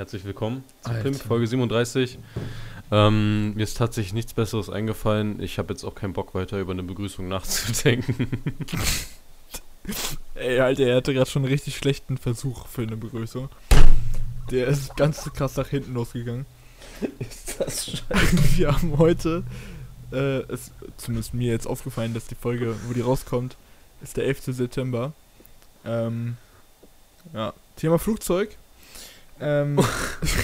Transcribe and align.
Herzlich 0.00 0.24
willkommen 0.24 0.64
zu 0.80 0.92
Alter. 0.92 1.02
PIMP, 1.02 1.20
Folge 1.20 1.46
37. 1.46 2.18
Ähm, 2.90 3.52
mir 3.52 3.64
ist 3.64 3.76
tatsächlich 3.76 4.14
nichts 4.14 4.32
Besseres 4.32 4.70
eingefallen. 4.70 5.42
Ich 5.42 5.58
habe 5.58 5.74
jetzt 5.74 5.84
auch 5.84 5.94
keinen 5.94 6.14
Bock 6.14 6.34
weiter 6.34 6.58
über 6.58 6.72
eine 6.72 6.82
Begrüßung 6.82 7.28
nachzudenken. 7.28 8.14
Ey, 10.36 10.58
Alter, 10.58 10.84
er 10.84 10.96
hatte 10.96 11.12
gerade 11.12 11.28
schon 11.28 11.42
einen 11.42 11.52
richtig 11.52 11.76
schlechten 11.76 12.16
Versuch 12.16 12.66
für 12.66 12.80
eine 12.80 12.96
Begrüßung. 12.96 13.50
Der 14.50 14.68
ist 14.68 14.96
ganz 14.96 15.30
krass 15.34 15.56
nach 15.56 15.68
hinten 15.68 15.92
losgegangen. 15.92 16.46
ist 17.18 17.60
das 17.60 17.90
scheiße? 17.90 18.38
Wir 18.56 18.72
haben 18.72 18.96
heute, 18.96 19.42
äh, 20.12 20.50
ist 20.50 20.72
zumindest 20.96 21.34
mir 21.34 21.52
jetzt 21.52 21.66
aufgefallen, 21.66 22.14
dass 22.14 22.26
die 22.26 22.36
Folge, 22.36 22.74
wo 22.88 22.94
die 22.94 23.02
rauskommt, 23.02 23.58
ist 24.00 24.16
der 24.16 24.24
11. 24.24 24.44
September. 24.44 25.12
Ähm, 25.84 26.38
ja, 27.34 27.52
Thema 27.76 27.98
Flugzeug. 27.98 28.56
Ähm, 29.40 29.78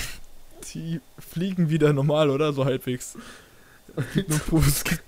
die 0.74 1.00
fliegen 1.18 1.70
wieder 1.70 1.92
normal, 1.92 2.30
oder? 2.30 2.52
So 2.52 2.64
halbwegs. 2.64 3.16
Es 3.96 4.12
gibt 4.14 4.30
nur, 4.30 4.38
Pro 4.38 4.58
es 4.58 4.84
gibt, 4.84 5.02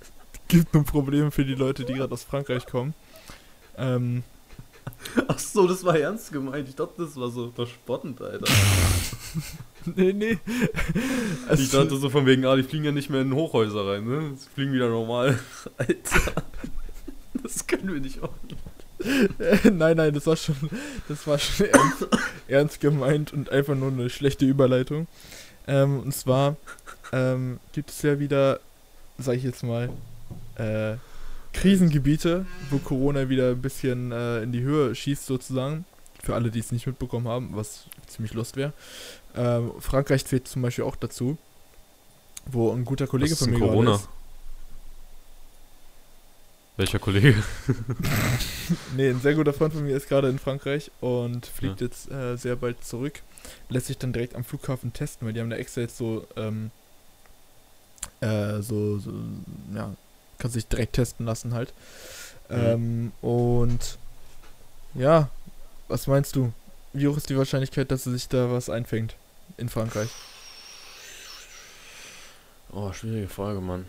gibt 0.48 0.74
nur 0.74 0.84
Probleme 0.84 1.30
für 1.30 1.44
die 1.44 1.54
Leute, 1.54 1.84
die 1.84 1.94
gerade 1.94 2.12
aus 2.12 2.24
Frankreich 2.24 2.66
kommen. 2.66 2.94
Ähm, 3.77 4.22
Ach 5.27 5.38
so, 5.38 5.66
das 5.66 5.84
war 5.84 5.98
ernst 5.98 6.32
gemeint. 6.32 6.68
Ich 6.68 6.74
dachte, 6.74 7.02
das 7.02 7.16
war 7.16 7.30
so 7.30 7.50
verspottend, 7.50 8.20
Alter. 8.20 8.46
nee, 9.96 10.12
nee. 10.12 10.38
Ich 11.55 11.70
dachte 11.70 11.96
so 11.96 12.10
von 12.10 12.27
wegen, 12.27 12.44
ah, 12.46 12.56
die 12.56 12.62
fliegen 12.62 12.84
ja 12.84 12.92
nicht 12.92 13.10
mehr 13.10 13.20
in 13.20 13.34
Hochhäuser 13.34 13.86
rein, 13.86 14.05
ne? 14.05 14.32
Sie 14.36 14.48
fliegen 14.55 14.72
wieder 14.72 14.88
normal. 14.88 15.38
Alter. 15.77 16.42
Das 17.42 17.66
können 17.66 17.92
wir 17.92 18.00
nicht 18.00 18.20
machen. 18.20 18.34
nein, 19.64 19.96
nein, 19.96 20.14
das 20.14 20.26
war 20.26 20.36
schon, 20.36 20.56
das 21.08 21.26
war 21.26 21.38
schon 21.38 21.66
ernst, 21.66 22.08
ernst 22.48 22.80
gemeint 22.80 23.32
und 23.32 23.50
einfach 23.50 23.74
nur 23.74 23.90
eine 23.90 24.10
schlechte 24.10 24.44
Überleitung. 24.44 25.06
Ähm, 25.66 26.00
und 26.00 26.14
zwar 26.14 26.56
ähm, 27.12 27.60
gibt 27.72 27.90
es 27.90 28.02
ja 28.02 28.18
wieder, 28.18 28.60
sag 29.18 29.36
ich 29.36 29.44
jetzt 29.44 29.62
mal, 29.62 29.90
äh, 30.56 30.96
Krisengebiete, 31.52 32.46
wo 32.70 32.78
Corona 32.78 33.28
wieder 33.28 33.50
ein 33.50 33.62
bisschen 33.62 34.12
äh, 34.12 34.42
in 34.42 34.52
die 34.52 34.62
Höhe 34.62 34.94
schießt 34.94 35.27
sozusagen. 35.27 35.84
Für 36.22 36.34
alle, 36.34 36.50
die 36.50 36.58
es 36.58 36.72
nicht 36.72 36.86
mitbekommen 36.86 37.28
haben, 37.28 37.50
was 37.52 37.84
ziemlich 38.06 38.34
lust 38.34 38.56
wäre. 38.56 38.72
Ähm, 39.36 39.72
Frankreich 39.78 40.24
zählt 40.24 40.48
zum 40.48 40.62
Beispiel 40.62 40.84
auch 40.84 40.96
dazu, 40.96 41.38
wo 42.46 42.72
ein 42.72 42.84
guter 42.84 43.06
Kollege 43.06 43.33
Was 43.33 43.38
von 43.38 43.50
mir 43.50 43.58
Corona? 43.58 43.94
ist. 43.94 44.08
Welcher 46.78 47.00
Kollege? 47.00 47.34
Nee, 48.96 49.08
ein 49.10 49.20
sehr 49.20 49.34
guter 49.34 49.52
Freund 49.52 49.72
von 49.72 49.82
mir 49.82 49.96
ist 49.96 50.08
gerade 50.08 50.28
in 50.28 50.38
Frankreich 50.38 50.90
und 51.00 51.46
fliegt 51.46 51.80
jetzt 51.80 52.10
äh, 52.10 52.36
sehr 52.36 52.54
bald 52.54 52.84
zurück. 52.84 53.22
Lässt 53.68 53.86
sich 53.86 53.98
dann 53.98 54.12
direkt 54.12 54.34
am 54.34 54.44
Flughafen 54.44 54.92
testen, 54.92 55.26
weil 55.26 55.32
die 55.32 55.40
haben 55.40 55.50
da 55.50 55.56
extra 55.56 55.80
jetzt 55.80 55.96
so, 55.96 56.26
ähm, 56.36 56.70
äh, 58.20 58.60
so, 58.60 58.98
so, 58.98 59.12
ja, 59.74 59.94
kann 60.38 60.50
sich 60.50 60.66
direkt 60.66 60.92
testen 60.92 61.26
lassen 61.26 61.54
halt. 61.54 61.72
Ähm, 62.50 63.12
und 63.22 63.98
ja, 64.94 65.30
was 65.88 66.06
meinst 66.06 66.36
du? 66.36 66.52
Wie 66.92 67.08
hoch 67.08 67.16
ist 67.16 67.28
die 67.30 67.38
Wahrscheinlichkeit, 67.38 67.90
dass 67.90 68.06
er 68.06 68.12
sich 68.12 68.28
da 68.28 68.52
was 68.52 68.70
einfängt 68.70 69.16
in 69.56 69.68
Frankreich? 69.68 70.10
Oh, 72.70 72.92
schwierige 72.92 73.28
Frage, 73.28 73.60
Mann. 73.60 73.86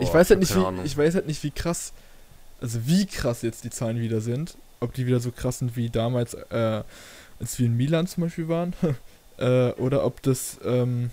Ich 0.00 0.08
Oh, 0.08 0.14
weiß 0.14 0.30
halt 0.30 0.40
nicht, 0.40 0.54
wie, 0.54 0.64
Ahnung. 0.64 0.84
ich 0.84 0.96
weiß 0.96 1.14
halt 1.14 1.26
nicht, 1.26 1.42
wie 1.42 1.50
krass, 1.50 1.92
also 2.60 2.86
wie 2.86 3.06
krass 3.06 3.42
jetzt 3.42 3.64
die 3.64 3.70
Zahlen 3.70 4.00
wieder 4.00 4.20
sind. 4.20 4.56
Ob 4.80 4.94
die 4.94 5.06
wieder 5.06 5.20
so 5.20 5.30
krass 5.30 5.58
sind 5.60 5.76
wie 5.76 5.90
damals, 5.90 6.34
äh, 6.34 6.82
als 7.40 7.58
wir 7.58 7.66
in 7.66 7.76
Milan 7.76 8.06
zum 8.06 8.24
Beispiel 8.24 8.48
waren. 8.48 8.74
äh, 9.38 9.70
oder 9.72 10.04
ob 10.04 10.22
das, 10.22 10.58
ähm, 10.64 11.10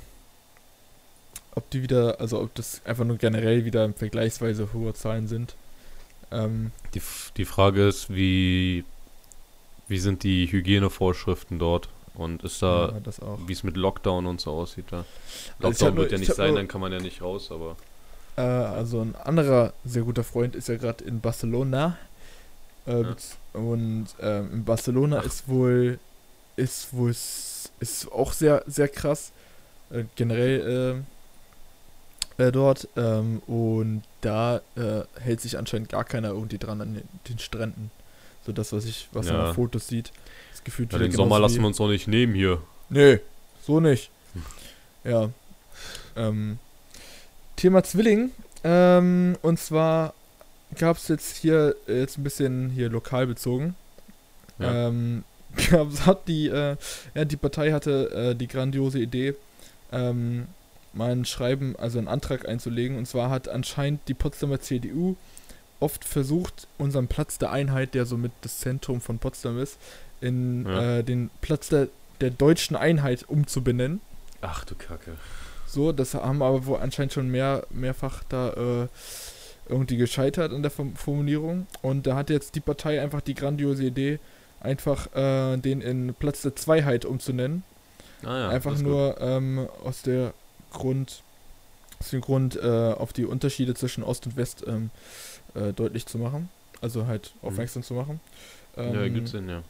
ob 1.55 1.69
die 1.71 1.81
wieder, 1.83 2.19
also 2.19 2.39
ob 2.41 2.53
das 2.55 2.81
einfach 2.85 3.05
nur 3.05 3.17
generell 3.17 3.65
wieder 3.65 3.91
vergleichsweise 3.93 4.69
hohe 4.73 4.93
Zahlen 4.93 5.27
sind. 5.27 5.55
Ähm, 6.31 6.71
Die, 6.93 7.01
die 7.37 7.45
Frage 7.45 7.87
ist, 7.87 8.13
wie, 8.13 8.85
wie 9.87 9.99
sind 9.99 10.23
die 10.23 10.51
Hygienevorschriften 10.51 11.59
dort? 11.59 11.89
Und 12.15 12.43
ist 12.43 12.61
da, 12.61 12.93
ja, 13.05 13.37
wie 13.47 13.53
es 13.53 13.63
mit 13.63 13.77
Lockdown 13.77 14.25
und 14.25 14.41
so 14.41 14.51
aussieht 14.51 14.85
da? 14.91 15.05
Also 15.61 15.85
Lockdown 15.85 15.95
nur- 15.95 16.03
wird 16.03 16.11
ja 16.11 16.17
ich 16.19 16.27
nicht 16.27 16.35
sein, 16.35 16.49
nur- 16.49 16.57
dann 16.57 16.67
kann 16.67 16.81
man 16.81 16.91
ja 16.91 16.99
nicht 16.99 17.21
raus, 17.21 17.49
aber. 17.51 17.77
Äh, 18.39 18.41
also 18.41 19.01
ein 19.01 19.15
anderer 19.15 19.73
sehr 19.85 20.03
guter 20.03 20.23
Freund 20.23 20.55
ist 20.55 20.67
ja 20.69 20.77
gerade 20.77 21.03
in 21.03 21.19
Barcelona. 21.19 21.97
Äh, 22.87 23.01
Ja. 23.01 23.15
Und 23.53 24.07
ähm, 24.21 24.49
in 24.53 24.63
Barcelona 24.65 25.17
Ach. 25.19 25.25
ist 25.25 25.47
wohl 25.47 25.99
ist 26.55 26.93
wohl 26.93 27.09
ist 27.11 28.11
auch 28.11 28.31
sehr 28.33 28.63
sehr 28.67 28.87
krass 28.87 29.31
äh, 29.91 30.03
generell 30.15 31.03
äh, 32.37 32.43
äh, 32.43 32.51
dort 32.51 32.87
ähm, 32.95 33.41
und 33.47 34.03
da 34.21 34.61
äh, 34.75 35.01
hält 35.19 35.41
sich 35.41 35.57
anscheinend 35.57 35.89
gar 35.89 36.03
keiner 36.03 36.29
irgendwie 36.29 36.57
dran 36.57 36.79
an 36.81 36.93
den, 36.95 37.07
den 37.27 37.39
Stränden. 37.39 37.91
So 38.45 38.51
das 38.51 38.71
was 38.71 38.85
ich 38.85 39.09
was 39.11 39.25
man 39.27 39.35
Ja. 39.35 39.49
auf 39.49 39.55
Fotos 39.55 39.87
sieht. 39.87 40.11
Ist 40.53 40.63
gefühlt 40.63 40.91
Ja, 40.93 40.99
den 40.99 41.11
Sommer 41.11 41.39
lassen 41.39 41.59
wir 41.59 41.67
uns 41.67 41.77
doch 41.77 41.87
nicht 41.89 42.07
nehmen 42.07 42.33
hier. 42.35 42.61
Nee, 42.89 43.19
so 43.61 43.79
nicht. 43.79 44.09
Hm. 44.33 44.43
Ja. 45.11 45.29
Ähm, 46.15 46.59
Thema 47.59 47.83
Zwilling. 47.83 48.31
Ähm, 48.63 49.37
und 49.41 49.59
zwar 49.59 50.13
gab 50.77 50.97
es 50.97 51.07
jetzt 51.09 51.35
hier 51.37 51.75
äh, 51.87 51.99
jetzt 51.99 52.17
ein 52.17 52.23
bisschen 52.23 52.69
hier 52.69 52.89
lokal 52.89 53.27
bezogen. 53.27 53.75
Ja. 54.59 54.87
Ähm, 54.87 55.23
hat 56.05 56.27
die, 56.27 56.47
äh, 56.47 56.77
ja, 57.15 57.25
die 57.25 57.35
Partei 57.37 57.71
hatte 57.71 58.11
äh, 58.31 58.35
die 58.35 58.47
grandiose 58.47 58.99
Idee, 58.99 59.35
ähm, 59.91 60.47
mal 60.93 61.11
ein 61.11 61.25
Schreiben, 61.25 61.75
also 61.77 61.97
einen 61.97 62.07
Antrag 62.07 62.47
einzulegen. 62.47 62.97
Und 62.97 63.07
zwar 63.07 63.29
hat 63.29 63.49
anscheinend 63.49 64.07
die 64.07 64.13
Potsdamer 64.13 64.59
CDU 64.59 65.15
oft 65.79 66.05
versucht, 66.05 66.67
unseren 66.77 67.07
Platz 67.07 67.37
der 67.39 67.51
Einheit, 67.51 67.93
der 67.93 68.05
somit 68.05 68.31
das 68.41 68.59
Zentrum 68.59 69.01
von 69.01 69.19
Potsdam 69.19 69.59
ist, 69.59 69.77
in 70.21 70.65
Ja. 70.65 70.97
äh, 70.99 71.03
den 71.03 71.29
Platz 71.41 71.69
der, 71.69 71.87
der 72.21 72.29
deutschen 72.31 72.75
Einheit 72.75 73.25
umzubenennen. 73.27 74.01
Ach 74.41 74.65
du 74.65 74.75
Kacke. 74.75 75.15
So, 75.71 75.91
das 75.91 76.13
haben 76.15 76.41
aber 76.41 76.65
wohl 76.65 76.79
anscheinend 76.79 77.13
schon 77.13 77.29
mehr, 77.29 77.65
mehrfach 77.69 78.23
da 78.27 78.49
äh, 78.83 78.87
irgendwie 79.67 79.97
gescheitert 79.97 80.51
an 80.51 80.61
der 80.63 80.71
Form- 80.71 80.95
Formulierung. 80.95 81.67
Und 81.81 82.07
da 82.07 82.15
hat 82.15 82.29
jetzt 82.31 82.55
die 82.55 82.59
Partei 82.59 83.01
einfach 83.01 83.21
die 83.21 83.35
grandiose 83.35 83.83
Idee, 83.85 84.19
einfach 84.61 85.13
äh, 85.15 85.57
den 85.57 85.81
in 85.81 86.13
Platz 86.15 86.41
der 86.41 86.55
Zweiheit 86.55 87.05
umzunennen. 87.05 87.63
Ah 88.23 88.37
ja, 88.37 88.49
einfach 88.49 88.77
nur 88.79 89.15
ähm, 89.21 89.69
aus 89.83 90.01
der 90.01 90.33
Grund, 90.73 91.21
aus 91.99 92.09
dem 92.09 92.21
Grund 92.21 92.55
äh, 92.57 92.67
auf 92.93 93.13
die 93.13 93.25
Unterschiede 93.25 93.75
zwischen 93.75 94.03
Ost 94.03 94.25
und 94.25 94.35
West 94.37 94.63
ähm, 94.67 94.89
äh, 95.53 95.71
deutlich 95.71 96.05
zu 96.07 96.17
machen. 96.17 96.49
Also 96.81 97.05
halt 97.07 97.33
Mhm. 97.41 97.47
aufmerksam 97.47 97.83
zu 97.83 97.93
machen. 97.93 98.19
Gut. 98.75 98.85
Ja, 98.85 99.03
Ähm, 99.03 99.13
gibt 99.13 99.27
Sinn, 99.29 99.47
ja. 99.49 99.61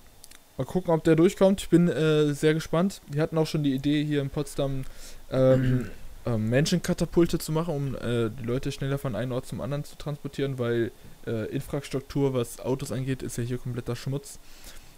Mal 0.60 0.66
gucken, 0.66 0.94
ob 0.94 1.06
der 1.06 1.16
durchkommt. 1.16 1.62
Ich 1.62 1.70
bin 1.70 1.88
äh, 1.88 2.34
sehr 2.34 2.54
gespannt. 2.54 3.00
Wir 3.08 3.22
hatten 3.22 3.38
auch 3.38 3.48
schon 3.48 3.64
die 3.64 3.74
Idee, 3.74 4.04
hier 4.04 4.22
in 4.22 4.30
Potsdam 4.30 4.84
ähm, 5.32 5.90
ähm, 6.26 6.50
Menschenkatapulte 6.50 7.40
zu 7.40 7.54
machen, 7.54 7.74
um 7.74 7.96
äh, 7.96 8.30
die 8.30 8.44
Leute 8.44 8.74
schneller 8.74 8.98
von 8.98 9.16
einem 9.16 9.32
Ort 9.32 9.46
zum 9.46 9.62
anderen 9.62 9.86
zu 9.86 9.96
transportieren, 9.98 10.60
weil 10.60 10.92
äh, 11.26 11.46
Infrastruktur, 11.46 12.34
was 12.34 12.60
Autos 12.60 12.92
angeht, 12.92 13.24
ist 13.24 13.38
ja 13.38 13.44
hier 13.46 13.58
kompletter 13.58 13.96
Schmutz. 13.96 14.38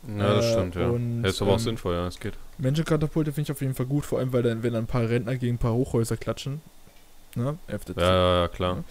Ja, 0.08 0.34
das 0.34 0.46
äh, 0.46 0.52
stimmt, 0.54 0.76
ja. 0.78 0.88
und, 0.88 1.24
ja 1.24 1.30
ist 1.30 1.40
aber 1.44 1.52
auch 1.52 1.58
ähm, 1.58 1.60
sinnvoll, 1.60 1.94
ja, 1.94 2.08
es 2.08 2.20
geht. 2.20 2.34
Menschenkatapulte 2.58 3.32
finde 3.32 3.46
ich 3.46 3.52
auf 3.52 3.62
jeden 3.62 3.76
Fall 3.76 3.86
gut, 3.86 4.04
vor 4.04 4.18
allem, 4.18 4.34
weil 4.34 4.42
dann, 4.42 4.64
wenn 4.64 4.74
dann 4.74 4.86
ein 4.86 4.88
paar 4.88 5.08
Rentner 5.08 5.36
gegen 5.36 5.58
ein 5.58 5.60
paar 5.60 5.74
Hochhäuser 5.74 6.18
klatschen. 6.18 6.62
Ne? 7.36 7.60
FDP. 7.68 8.02
Ja, 8.02 8.12
ja, 8.12 8.42
ja, 8.42 8.48
klar. 8.48 8.84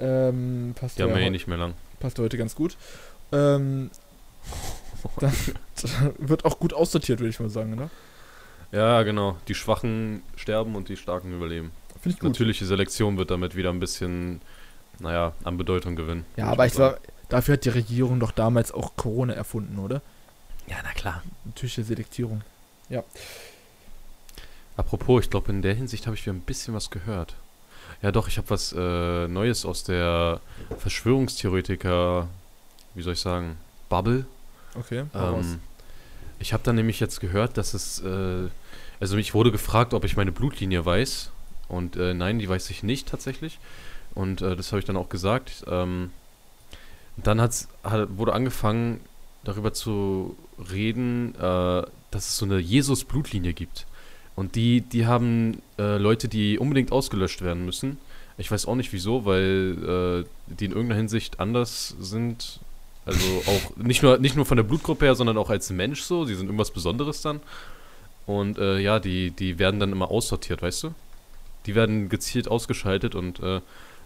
Ähm, 0.00 0.74
passt, 0.80 0.96
Die 0.98 1.02
haben 1.02 1.10
ja 1.10 1.16
wir 1.16 1.24
eh 1.24 1.30
nicht 1.30 1.46
mehr 1.46 1.58
lang. 1.58 1.74
passt 2.00 2.18
heute 2.18 2.38
ganz 2.38 2.54
gut. 2.54 2.78
Ähm, 3.32 3.90
dann, 5.18 5.32
wird 6.18 6.44
auch 6.44 6.58
gut 6.58 6.72
aussortiert, 6.72 7.20
würde 7.20 7.30
ich 7.30 7.40
mal 7.40 7.50
sagen, 7.50 7.74
ne? 7.74 7.90
Ja, 8.72 9.02
genau. 9.02 9.36
Die 9.48 9.54
Schwachen 9.54 10.22
sterben 10.36 10.74
und 10.74 10.88
die 10.88 10.96
Starken 10.96 11.32
überleben. 11.32 11.70
Finde 12.00 12.14
ich 12.14 12.18
gut. 12.20 12.30
Natürliche 12.30 12.66
Selektion 12.66 13.16
wird 13.16 13.30
damit 13.30 13.54
wieder 13.54 13.70
ein 13.70 13.80
bisschen, 13.80 14.40
naja, 14.98 15.32
an 15.44 15.56
Bedeutung 15.56 15.96
gewinnen. 15.96 16.24
Ja, 16.36 16.48
aber 16.48 16.66
ich 16.66 16.72
glaube, 16.72 16.98
dafür 17.28 17.54
hat 17.54 17.64
die 17.64 17.70
Regierung 17.70 18.20
doch 18.20 18.32
damals 18.32 18.72
auch 18.72 18.96
Corona 18.96 19.34
erfunden, 19.34 19.78
oder? 19.78 20.02
Ja, 20.66 20.76
na 20.82 20.90
klar. 20.92 21.22
Natürliche 21.44 21.84
Selektierung. 21.84 22.42
Apropos, 24.76 25.24
ich 25.24 25.30
glaube, 25.30 25.50
in 25.50 25.62
der 25.62 25.74
Hinsicht 25.74 26.06
habe 26.06 26.16
ich 26.16 26.26
wieder 26.26 26.34
ein 26.34 26.40
bisschen 26.40 26.74
was 26.74 26.90
gehört. 26.90 27.34
Ja, 28.02 28.12
doch, 28.12 28.28
ich 28.28 28.36
habe 28.36 28.50
was 28.50 28.74
äh, 28.76 29.28
Neues 29.28 29.64
aus 29.64 29.84
der 29.84 30.40
Verschwörungstheoretiker, 30.78 32.28
wie 32.94 33.02
soll 33.02 33.14
ich 33.14 33.20
sagen, 33.20 33.56
Bubble. 33.88 34.26
Okay. 34.78 35.04
Ähm, 35.14 35.58
ich 36.38 36.52
habe 36.52 36.62
dann 36.62 36.76
nämlich 36.76 37.00
jetzt 37.00 37.20
gehört, 37.20 37.56
dass 37.56 37.74
es, 37.74 38.00
äh, 38.00 38.48
also 39.00 39.16
ich 39.16 39.34
wurde 39.34 39.52
gefragt, 39.52 39.94
ob 39.94 40.04
ich 40.04 40.16
meine 40.16 40.32
Blutlinie 40.32 40.84
weiß. 40.84 41.30
Und 41.68 41.96
äh, 41.96 42.14
nein, 42.14 42.38
die 42.38 42.48
weiß 42.48 42.70
ich 42.70 42.82
nicht 42.82 43.08
tatsächlich. 43.08 43.58
Und 44.14 44.40
äh, 44.42 44.56
das 44.56 44.72
habe 44.72 44.78
ich 44.78 44.84
dann 44.84 44.96
auch 44.96 45.08
gesagt. 45.08 45.64
Ähm, 45.68 46.10
dann 47.16 47.40
hat's, 47.40 47.68
hat, 47.82 48.16
wurde 48.16 48.34
angefangen, 48.34 49.00
darüber 49.44 49.72
zu 49.72 50.36
reden, 50.70 51.34
äh, 51.34 51.38
dass 52.10 52.28
es 52.28 52.36
so 52.36 52.44
eine 52.44 52.58
Jesus-Blutlinie 52.58 53.52
gibt. 53.52 53.86
Und 54.34 54.54
die, 54.54 54.82
die 54.82 55.06
haben 55.06 55.62
äh, 55.78 55.96
Leute, 55.96 56.28
die 56.28 56.58
unbedingt 56.58 56.92
ausgelöscht 56.92 57.42
werden 57.42 57.64
müssen. 57.64 57.98
Ich 58.38 58.50
weiß 58.50 58.66
auch 58.66 58.74
nicht 58.74 58.92
wieso, 58.92 59.24
weil 59.24 60.24
äh, 60.26 60.52
die 60.52 60.66
in 60.66 60.72
irgendeiner 60.72 60.98
Hinsicht 60.98 61.40
anders 61.40 61.96
sind. 61.98 62.60
Also 63.06 63.42
auch 63.46 63.76
nicht 63.76 64.02
nur, 64.02 64.18
nicht 64.18 64.34
nur 64.34 64.44
von 64.44 64.56
der 64.56 64.64
Blutgruppe 64.64 65.04
her, 65.04 65.14
sondern 65.14 65.38
auch 65.38 65.48
als 65.48 65.70
Mensch 65.70 66.02
so. 66.02 66.24
Die 66.24 66.34
sind 66.34 66.46
irgendwas 66.46 66.72
Besonderes 66.72 67.22
dann. 67.22 67.40
Und 68.26 68.58
äh, 68.58 68.78
ja, 68.80 68.98
die, 68.98 69.30
die 69.30 69.58
werden 69.60 69.78
dann 69.78 69.92
immer 69.92 70.10
aussortiert, 70.10 70.60
weißt 70.60 70.82
du? 70.84 70.94
Die 71.66 71.76
werden 71.76 72.08
gezielt 72.08 72.48
ausgeschaltet 72.48 73.14
und 73.14 73.38
äh, 73.40 73.60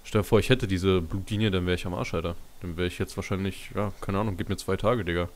stell 0.04 0.20
dir 0.20 0.26
vor, 0.26 0.38
ich 0.38 0.50
hätte 0.50 0.68
diese 0.68 1.00
Blutlinie, 1.00 1.50
dann 1.50 1.64
wäre 1.64 1.74
ich 1.74 1.86
am 1.86 1.94
Arsch, 1.94 2.12
Alter. 2.12 2.36
Dann 2.60 2.76
wäre 2.76 2.86
ich 2.86 2.98
jetzt 2.98 3.16
wahrscheinlich, 3.16 3.70
ja, 3.74 3.92
keine 4.02 4.18
Ahnung, 4.18 4.36
gib 4.36 4.50
mir 4.50 4.56
zwei 4.56 4.76
Tage, 4.76 5.04
Digga. 5.04 5.28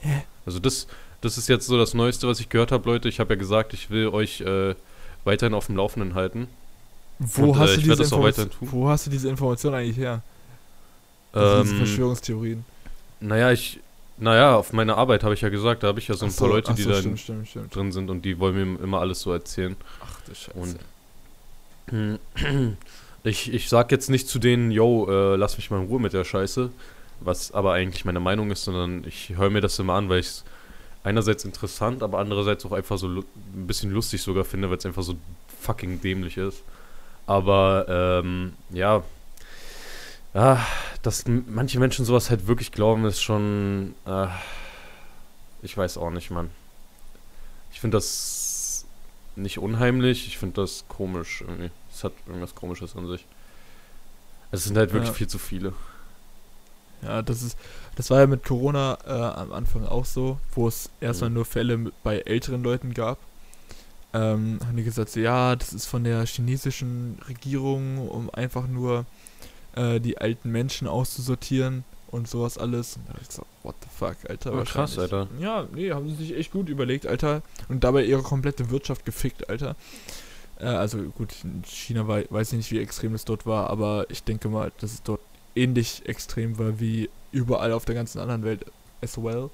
Hä? 0.00 0.22
Also 0.44 0.58
das, 0.58 0.88
das 1.20 1.38
ist 1.38 1.48
jetzt 1.48 1.66
so 1.66 1.78
das 1.78 1.94
Neueste, 1.94 2.26
was 2.26 2.40
ich 2.40 2.48
gehört 2.48 2.72
habe, 2.72 2.88
Leute. 2.88 3.08
Ich 3.08 3.20
habe 3.20 3.34
ja 3.34 3.38
gesagt, 3.38 3.72
ich 3.72 3.90
will 3.90 4.08
euch 4.08 4.40
äh, 4.40 4.74
weiterhin 5.24 5.54
auf 5.54 5.66
dem 5.66 5.76
Laufenden 5.76 6.14
halten. 6.14 6.48
Wo, 7.20 7.44
Und, 7.44 7.50
äh, 7.50 7.58
hast, 7.60 7.76
du 7.76 7.80
ich 7.80 7.96
diese 7.96 8.50
wo 8.60 8.88
hast 8.88 9.06
du 9.06 9.10
diese 9.10 9.28
Information 9.28 9.74
eigentlich 9.74 9.96
her? 9.96 10.22
Diese 11.38 11.70
Ähm, 11.72 11.78
Verschwörungstheorien. 11.78 12.64
naja, 13.20 13.52
ich, 13.52 13.80
naja, 14.18 14.56
auf 14.56 14.72
meiner 14.72 14.96
Arbeit 14.96 15.22
habe 15.24 15.34
ich 15.34 15.40
ja 15.42 15.48
gesagt, 15.48 15.82
da 15.82 15.88
habe 15.88 15.98
ich 16.00 16.08
ja 16.08 16.14
so 16.14 16.26
ein 16.26 16.32
Ach 16.34 16.38
paar 16.38 16.48
Leute, 16.48 16.70
ach 16.72 16.76
die 16.76 16.82
so, 16.82 16.90
da 16.90 16.96
stimmt, 16.98 17.20
stimmt, 17.20 17.48
stimmt. 17.48 17.74
drin 17.74 17.92
sind 17.92 18.10
und 18.10 18.24
die 18.24 18.38
wollen 18.38 18.54
mir 18.76 18.80
immer 18.82 19.00
alles 19.00 19.20
so 19.20 19.32
erzählen. 19.32 19.76
Ach 20.00 20.20
du 20.26 20.34
Scheiße. 20.34 20.58
Und 20.58 22.18
ich, 23.24 23.52
ich 23.52 23.68
sag 23.68 23.90
jetzt 23.92 24.10
nicht 24.10 24.28
zu 24.28 24.38
denen, 24.38 24.70
yo, 24.70 25.06
äh, 25.08 25.36
lass 25.36 25.56
mich 25.56 25.70
mal 25.70 25.80
in 25.80 25.86
Ruhe 25.88 26.00
mit 26.00 26.12
der 26.12 26.24
Scheiße, 26.24 26.70
was 27.20 27.52
aber 27.52 27.72
eigentlich 27.72 28.04
meine 28.04 28.20
Meinung 28.20 28.50
ist, 28.50 28.64
sondern 28.64 29.04
ich 29.06 29.30
höre 29.36 29.50
mir 29.50 29.60
das 29.60 29.78
immer 29.78 29.94
an, 29.94 30.08
weil 30.08 30.20
ich 30.20 30.26
es 30.26 30.44
einerseits 31.04 31.44
interessant, 31.44 32.02
aber 32.02 32.18
andererseits 32.18 32.66
auch 32.66 32.72
einfach 32.72 32.98
so 32.98 33.06
ein 33.08 33.24
bisschen 33.66 33.90
lustig 33.92 34.22
sogar 34.22 34.44
finde, 34.44 34.68
weil 34.70 34.78
es 34.78 34.86
einfach 34.86 35.02
so 35.02 35.14
fucking 35.60 36.00
dämlich 36.00 36.36
ist. 36.36 36.62
Aber 37.26 37.86
ähm, 38.24 38.52
ja, 38.70 39.02
ah, 40.34 40.58
dass 41.02 41.24
manche 41.26 41.78
Menschen 41.78 42.04
sowas 42.04 42.30
halt 42.30 42.46
wirklich 42.46 42.72
glauben, 42.72 43.04
ist 43.04 43.22
schon, 43.22 43.94
äh, 44.06 44.26
ich 45.62 45.76
weiß 45.76 45.98
auch 45.98 46.10
nicht, 46.10 46.30
Mann. 46.30 46.50
Ich 47.72 47.80
finde 47.80 47.96
das 47.96 48.84
nicht 49.36 49.58
unheimlich, 49.58 50.26
ich 50.26 50.38
finde 50.38 50.60
das 50.62 50.84
komisch 50.88 51.42
irgendwie. 51.46 51.70
Es 51.92 52.04
hat 52.04 52.12
irgendwas 52.26 52.54
Komisches 52.54 52.96
an 52.96 53.06
sich. 53.08 53.24
Es 54.50 54.64
sind 54.64 54.76
halt 54.76 54.92
wirklich 54.92 55.10
Ja. 55.10 55.14
viel 55.14 55.28
zu 55.28 55.38
viele. 55.38 55.72
Ja, 57.02 57.22
das 57.22 57.42
ist, 57.42 57.56
das 57.94 58.10
war 58.10 58.20
ja 58.20 58.26
mit 58.26 58.44
Corona 58.44 58.98
äh, 59.06 59.10
am 59.10 59.52
Anfang 59.52 59.86
auch 59.86 60.04
so, 60.04 60.38
wo 60.54 60.66
es 60.66 60.90
erstmal 61.00 61.30
Mhm. 61.30 61.34
nur 61.34 61.44
Fälle 61.44 61.92
bei 62.02 62.18
älteren 62.20 62.62
Leuten 62.62 62.92
gab. 62.94 63.18
Ähm, 64.14 64.58
haben 64.66 64.76
die 64.76 64.84
gesagt, 64.84 65.10
so, 65.10 65.20
ja, 65.20 65.54
das 65.54 65.72
ist 65.72 65.86
von 65.86 66.02
der 66.02 66.24
chinesischen 66.26 67.18
Regierung, 67.28 68.08
um 68.08 68.30
einfach 68.30 68.66
nur 68.66 69.04
äh, 69.78 70.00
die 70.00 70.18
alten 70.18 70.50
Menschen 70.50 70.86
auszusortieren 70.88 71.84
und 72.10 72.28
sowas 72.28 72.58
alles. 72.58 72.96
Und 72.96 73.08
da 73.08 73.14
hab 73.14 73.22
ich 73.22 73.30
so, 73.30 73.44
what 73.62 73.74
the 73.82 73.88
fuck, 73.96 74.16
Alter. 74.28 74.54
Ja, 74.54 74.64
krass. 74.64 74.98
Alter. 74.98 75.28
Ja, 75.38 75.66
nee, 75.74 75.90
haben 75.92 76.08
sie 76.08 76.16
sich 76.16 76.36
echt 76.36 76.50
gut 76.52 76.68
überlegt, 76.68 77.06
Alter. 77.06 77.42
Und 77.68 77.84
dabei 77.84 78.04
ihre 78.04 78.22
komplette 78.22 78.70
Wirtschaft 78.70 79.04
gefickt, 79.04 79.48
Alter. 79.48 79.76
Äh, 80.58 80.64
also 80.66 80.98
gut, 81.16 81.34
in 81.44 81.62
China 81.64 82.08
wei- 82.08 82.26
weiß 82.30 82.52
ich 82.52 82.56
nicht, 82.58 82.70
wie 82.72 82.80
extrem 82.80 83.12
das 83.12 83.24
dort 83.24 83.46
war, 83.46 83.70
aber 83.70 84.06
ich 84.10 84.24
denke 84.24 84.48
mal, 84.48 84.72
dass 84.80 84.92
es 84.92 85.02
dort 85.02 85.20
ähnlich 85.54 86.02
extrem 86.06 86.58
war 86.58 86.80
wie 86.80 87.08
überall 87.32 87.72
auf 87.72 87.84
der 87.84 87.94
ganzen 87.94 88.18
anderen 88.20 88.42
Welt 88.44 88.64
as 89.02 89.16
well. 89.22 89.50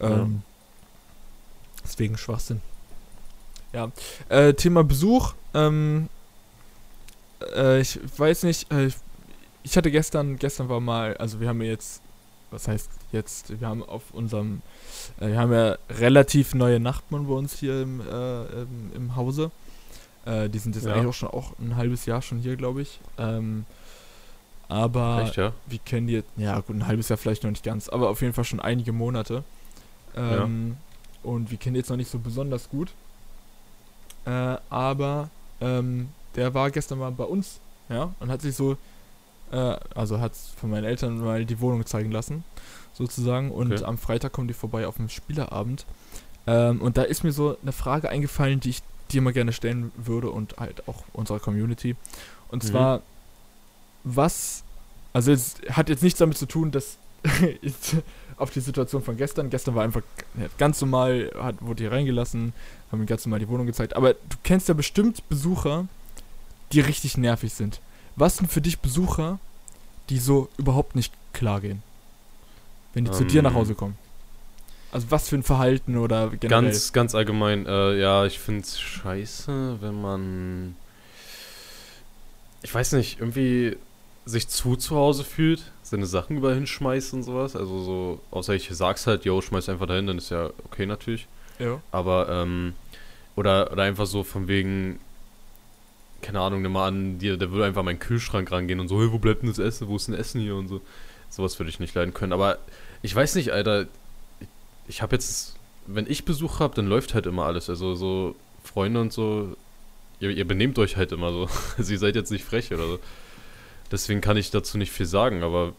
Ähm, 0.00 0.42
Deswegen 1.84 2.16
Schwachsinn. 2.16 2.60
Ja. 3.72 3.90
Äh, 4.28 4.54
Thema 4.54 4.84
Besuch. 4.84 5.34
Ähm, 5.54 6.08
äh, 7.56 7.80
ich 7.80 7.98
weiß 8.16 8.44
nicht, 8.44 8.70
äh, 8.72 8.86
ich- 8.86 8.96
ich 9.62 9.76
hatte 9.76 9.90
gestern, 9.90 10.38
gestern 10.38 10.68
war 10.68 10.80
mal, 10.80 11.16
also 11.16 11.40
wir 11.40 11.48
haben 11.48 11.60
ja 11.62 11.68
jetzt, 11.68 12.02
was 12.50 12.68
heißt 12.68 12.90
jetzt, 13.12 13.60
wir 13.60 13.66
haben 13.66 13.82
auf 13.82 14.02
unserem, 14.12 14.62
äh, 15.20 15.28
wir 15.28 15.38
haben 15.38 15.52
ja 15.52 15.76
relativ 15.90 16.54
neue 16.54 16.80
Nachbarn 16.80 17.26
bei 17.26 17.34
uns 17.34 17.58
hier 17.58 17.82
im, 17.82 18.00
äh, 18.00 18.42
im, 18.62 18.90
im 18.94 19.16
Hause. 19.16 19.50
Äh, 20.24 20.48
die 20.48 20.58
sind 20.58 20.74
jetzt 20.76 20.84
Ja. 20.86 20.94
eigentlich 20.94 21.08
auch 21.08 21.14
schon 21.14 21.28
auch 21.30 21.52
ein 21.58 21.76
halbes 21.76 22.06
Jahr 22.06 22.22
schon 22.22 22.38
hier, 22.38 22.56
glaube 22.56 22.82
ich. 22.82 23.00
Ähm, 23.18 23.64
aber 24.68 25.22
Echt, 25.24 25.36
ja? 25.36 25.52
wir 25.66 25.78
kennen 25.78 26.06
die 26.06 26.14
jetzt, 26.14 26.30
ja 26.36 26.60
gut, 26.60 26.76
ein 26.76 26.86
halbes 26.86 27.08
Jahr 27.08 27.16
vielleicht 27.16 27.42
noch 27.42 27.50
nicht 27.50 27.64
ganz, 27.64 27.88
aber 27.88 28.08
auf 28.08 28.20
jeden 28.22 28.32
Fall 28.32 28.44
schon 28.44 28.60
einige 28.60 28.92
Monate. 28.92 29.44
Ähm, 30.16 30.76
Und 31.22 31.50
wir 31.50 31.58
kennen 31.58 31.74
die 31.74 31.80
jetzt 31.80 31.90
noch 31.90 31.96
nicht 31.96 32.10
so 32.10 32.18
besonders 32.18 32.68
gut. 32.68 32.92
Äh, 34.24 34.56
aber 34.70 35.30
ähm, 35.60 36.08
der 36.36 36.54
war 36.54 36.70
gestern 36.70 36.98
mal 36.98 37.10
bei 37.12 37.24
uns, 37.24 37.60
ja, 37.88 38.14
und 38.20 38.30
hat 38.30 38.40
sich 38.42 38.54
so, 38.56 38.76
äh, 39.52 39.76
also 39.94 40.18
hat 40.20 40.32
von 40.56 40.70
meinen 40.70 40.84
Eltern 40.84 41.18
mal 41.18 41.44
die 41.44 41.60
Wohnung 41.60 41.84
zeigen 41.86 42.10
lassen, 42.10 42.44
sozusagen. 42.94 43.50
Und 43.50 43.72
Okay. 43.72 43.84
am 43.84 43.98
Freitag 43.98 44.32
kommen 44.32 44.48
die 44.48 44.54
vorbei 44.54 44.86
auf 44.86 44.96
dem 44.96 45.08
Spielerabend. 45.08 45.86
Ähm, 46.46 46.80
und 46.80 46.96
da 46.96 47.02
ist 47.02 47.22
mir 47.22 47.32
so 47.32 47.56
eine 47.62 47.72
Frage 47.72 48.08
eingefallen, 48.08 48.58
die 48.60 48.70
ich 48.70 48.82
dir 49.10 49.22
mal 49.22 49.32
gerne 49.32 49.52
stellen 49.52 49.92
würde 49.96 50.30
und 50.30 50.56
halt 50.58 50.88
auch 50.88 51.04
unserer 51.12 51.38
Community. 51.38 51.94
Und 52.48 52.64
Mhm. 52.64 52.68
zwar, 52.68 53.02
was, 54.04 54.64
also 55.12 55.32
es 55.32 55.56
hat 55.70 55.88
jetzt 55.88 56.02
nichts 56.02 56.18
damit 56.18 56.36
zu 56.38 56.46
tun, 56.46 56.70
dass 56.70 56.96
ich- 57.62 57.74
auf 58.38 58.50
die 58.50 58.60
Situation 58.60 59.02
von 59.02 59.16
gestern. 59.16 59.50
Gestern 59.50 59.74
war 59.76 59.84
einfach 59.84 60.02
ganz 60.58 60.80
normal, 60.80 61.30
hat, 61.38 61.56
wurde 61.60 61.84
hier 61.84 61.92
reingelassen, 61.92 62.52
haben 62.90 63.00
ihm 63.02 63.06
ganz 63.06 63.24
normal 63.24 63.38
die 63.38 63.48
Wohnung 63.48 63.66
gezeigt. 63.66 63.94
Aber 63.94 64.14
du 64.14 64.36
kennst 64.42 64.66
ja 64.68 64.74
bestimmt 64.74 65.28
Besucher, 65.28 65.86
die 66.72 66.80
richtig 66.80 67.16
nervig 67.16 67.52
sind. 67.54 67.80
Was 68.16 68.36
sind 68.36 68.50
für 68.50 68.60
dich 68.60 68.80
Besucher, 68.80 69.38
die 70.08 70.18
so 70.18 70.48
überhaupt 70.58 70.94
nicht 70.96 71.12
klar 71.32 71.60
gehen? 71.60 71.82
Wenn 72.94 73.04
die 73.06 73.10
zu 73.10 73.24
dir 73.24 73.42
nach 73.42 73.50
Ähm. 73.52 73.56
Hause 73.56 73.74
kommen. 73.74 73.96
Also 74.90 75.10
was 75.10 75.28
für 75.30 75.36
ein 75.36 75.42
Verhalten 75.42 75.96
oder 75.96 76.28
generell. 76.28 76.48
Ganz, 76.48 76.92
ganz 76.92 77.14
allgemein, 77.14 77.64
äh, 77.64 77.98
ja, 77.98 78.26
ich 78.26 78.38
finde 78.38 78.60
es 78.60 78.78
scheiße, 78.78 79.78
wenn 79.80 79.98
man, 80.02 80.76
ich 82.62 82.74
weiß 82.74 82.92
nicht, 82.92 83.18
irgendwie 83.18 83.78
sich 84.26 84.48
zu 84.48 84.76
zu 84.76 84.94
Hause 84.94 85.24
fühlt, 85.24 85.72
seine 85.82 86.04
Sachen 86.06 86.36
überall 86.36 86.56
hinschmeißt 86.56 87.14
und 87.14 87.22
sowas. 87.22 87.56
Also 87.56 87.82
so, 87.82 88.20
außer 88.30 88.54
ich 88.54 88.68
sag's 88.70 89.06
halt, 89.06 89.24
yo, 89.24 89.40
schmeiß 89.40 89.70
einfach 89.70 89.86
dahin, 89.86 90.06
dann 90.06 90.18
ist 90.18 90.30
ja 90.30 90.50
okay 90.64 90.84
natürlich. 90.84 91.26
ja. 91.58 91.80
Aber, 91.90 92.28
ähm, 92.28 92.74
oder, 93.34 93.72
oder 93.72 93.84
einfach 93.84 94.04
so 94.06 94.22
von 94.24 94.46
wegen, 94.46 95.00
keine 96.22 96.40
Ahnung, 96.40 96.62
nimm 96.62 96.72
mal 96.72 96.88
an, 96.88 97.18
dir, 97.18 97.36
der 97.36 97.50
würde 97.50 97.66
einfach 97.66 97.82
meinen 97.82 97.98
Kühlschrank 97.98 98.50
rangehen 98.50 98.80
und 98.80 98.88
so, 98.88 99.00
hey, 99.00 99.12
wo 99.12 99.18
bleibt 99.18 99.42
denn 99.42 99.48
das 99.48 99.58
Essen, 99.58 99.88
wo 99.88 99.96
ist 99.96 100.08
denn 100.08 100.14
Essen 100.14 100.40
hier 100.40 100.56
und 100.56 100.68
so. 100.68 100.80
Sowas 101.28 101.58
würde 101.58 101.70
ich 101.70 101.80
nicht 101.80 101.94
leiden 101.94 102.14
können. 102.14 102.32
Aber 102.32 102.58
ich 103.02 103.14
weiß 103.14 103.34
nicht, 103.34 103.52
Alter, 103.52 103.86
ich, 104.40 104.48
ich 104.86 105.02
habe 105.02 105.14
jetzt, 105.14 105.56
wenn 105.86 106.06
ich 106.06 106.24
Besuch 106.24 106.60
habe, 106.60 106.74
dann 106.74 106.86
läuft 106.86 107.14
halt 107.14 107.26
immer 107.26 107.44
alles. 107.44 107.68
Also 107.68 107.94
so 107.94 108.36
Freunde 108.62 109.00
und 109.00 109.12
so, 109.12 109.56
ihr, 110.20 110.30
ihr 110.30 110.46
benehmt 110.46 110.78
euch 110.78 110.96
halt 110.96 111.12
immer 111.12 111.32
so. 111.32 111.48
Also 111.76 111.92
ihr 111.92 111.98
seid 111.98 112.14
jetzt 112.14 112.30
nicht 112.30 112.44
frech 112.44 112.72
oder 112.72 112.86
so. 112.86 112.98
Deswegen 113.90 114.20
kann 114.20 114.36
ich 114.36 114.50
dazu 114.50 114.78
nicht 114.78 114.92
viel 114.92 115.06
sagen, 115.06 115.42
aber 115.42 115.72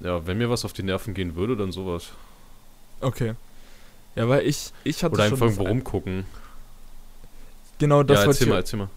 ja, 0.00 0.26
wenn 0.26 0.38
mir 0.38 0.50
was 0.50 0.64
auf 0.64 0.72
die 0.72 0.82
Nerven 0.82 1.14
gehen 1.14 1.36
würde, 1.36 1.56
dann 1.56 1.72
sowas. 1.72 2.08
Okay. 3.00 3.34
Ja, 4.16 4.28
weil 4.28 4.46
ich, 4.46 4.72
ich 4.84 5.04
hatte 5.04 5.14
Oder 5.14 5.24
einfach 5.24 5.40
irgendwo 5.40 5.64
rumgucken. 5.64 6.24
Genau, 7.78 8.02
das 8.02 8.20
ja, 8.20 8.26
erzähl 8.26 8.48
mal, 8.48 8.56
erzähl 8.56 8.78
mal. 8.78 8.88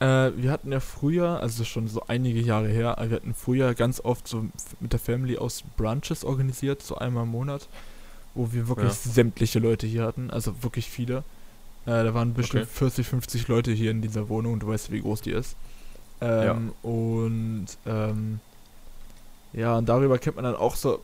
Äh, 0.00 0.30
wir 0.36 0.50
hatten 0.50 0.72
ja 0.72 0.80
früher, 0.80 1.40
also 1.40 1.64
schon 1.64 1.86
so 1.88 2.02
einige 2.08 2.40
Jahre 2.40 2.68
her, 2.68 2.98
aber 2.98 3.10
wir 3.10 3.16
hatten 3.16 3.34
früher 3.34 3.74
ganz 3.74 4.00
oft 4.00 4.26
so 4.26 4.46
mit 4.80 4.92
der 4.92 5.00
Family 5.00 5.36
aus 5.38 5.62
Brunches 5.76 6.24
organisiert, 6.24 6.82
so 6.82 6.96
einmal 6.96 7.24
im 7.24 7.30
Monat, 7.30 7.68
wo 8.34 8.52
wir 8.52 8.66
wirklich 8.68 8.90
Ja. 8.92 9.12
sämtliche 9.12 9.58
Leute 9.58 9.86
hier 9.86 10.04
hatten, 10.04 10.30
also 10.30 10.62
wirklich 10.62 10.88
viele. 10.88 11.18
Äh, 11.86 12.04
da 12.04 12.14
waren 12.14 12.34
bestimmt 12.34 12.64
Okay. 12.64 12.72
40, 12.74 13.06
50 13.06 13.48
Leute 13.48 13.72
hier 13.72 13.90
in 13.90 14.00
dieser 14.02 14.28
Wohnung, 14.28 14.58
du 14.58 14.68
weißt, 14.68 14.90
wie 14.90 15.00
groß 15.00 15.20
die 15.22 15.32
ist. 15.32 15.56
Ähm, 16.22 16.72
Und 16.82 17.66
ähm, 17.86 18.40
ja, 19.52 19.76
und 19.78 19.88
darüber 19.88 20.18
kennt 20.18 20.36
man 20.36 20.44
dann 20.44 20.54
auch 20.56 20.76
so 20.76 21.00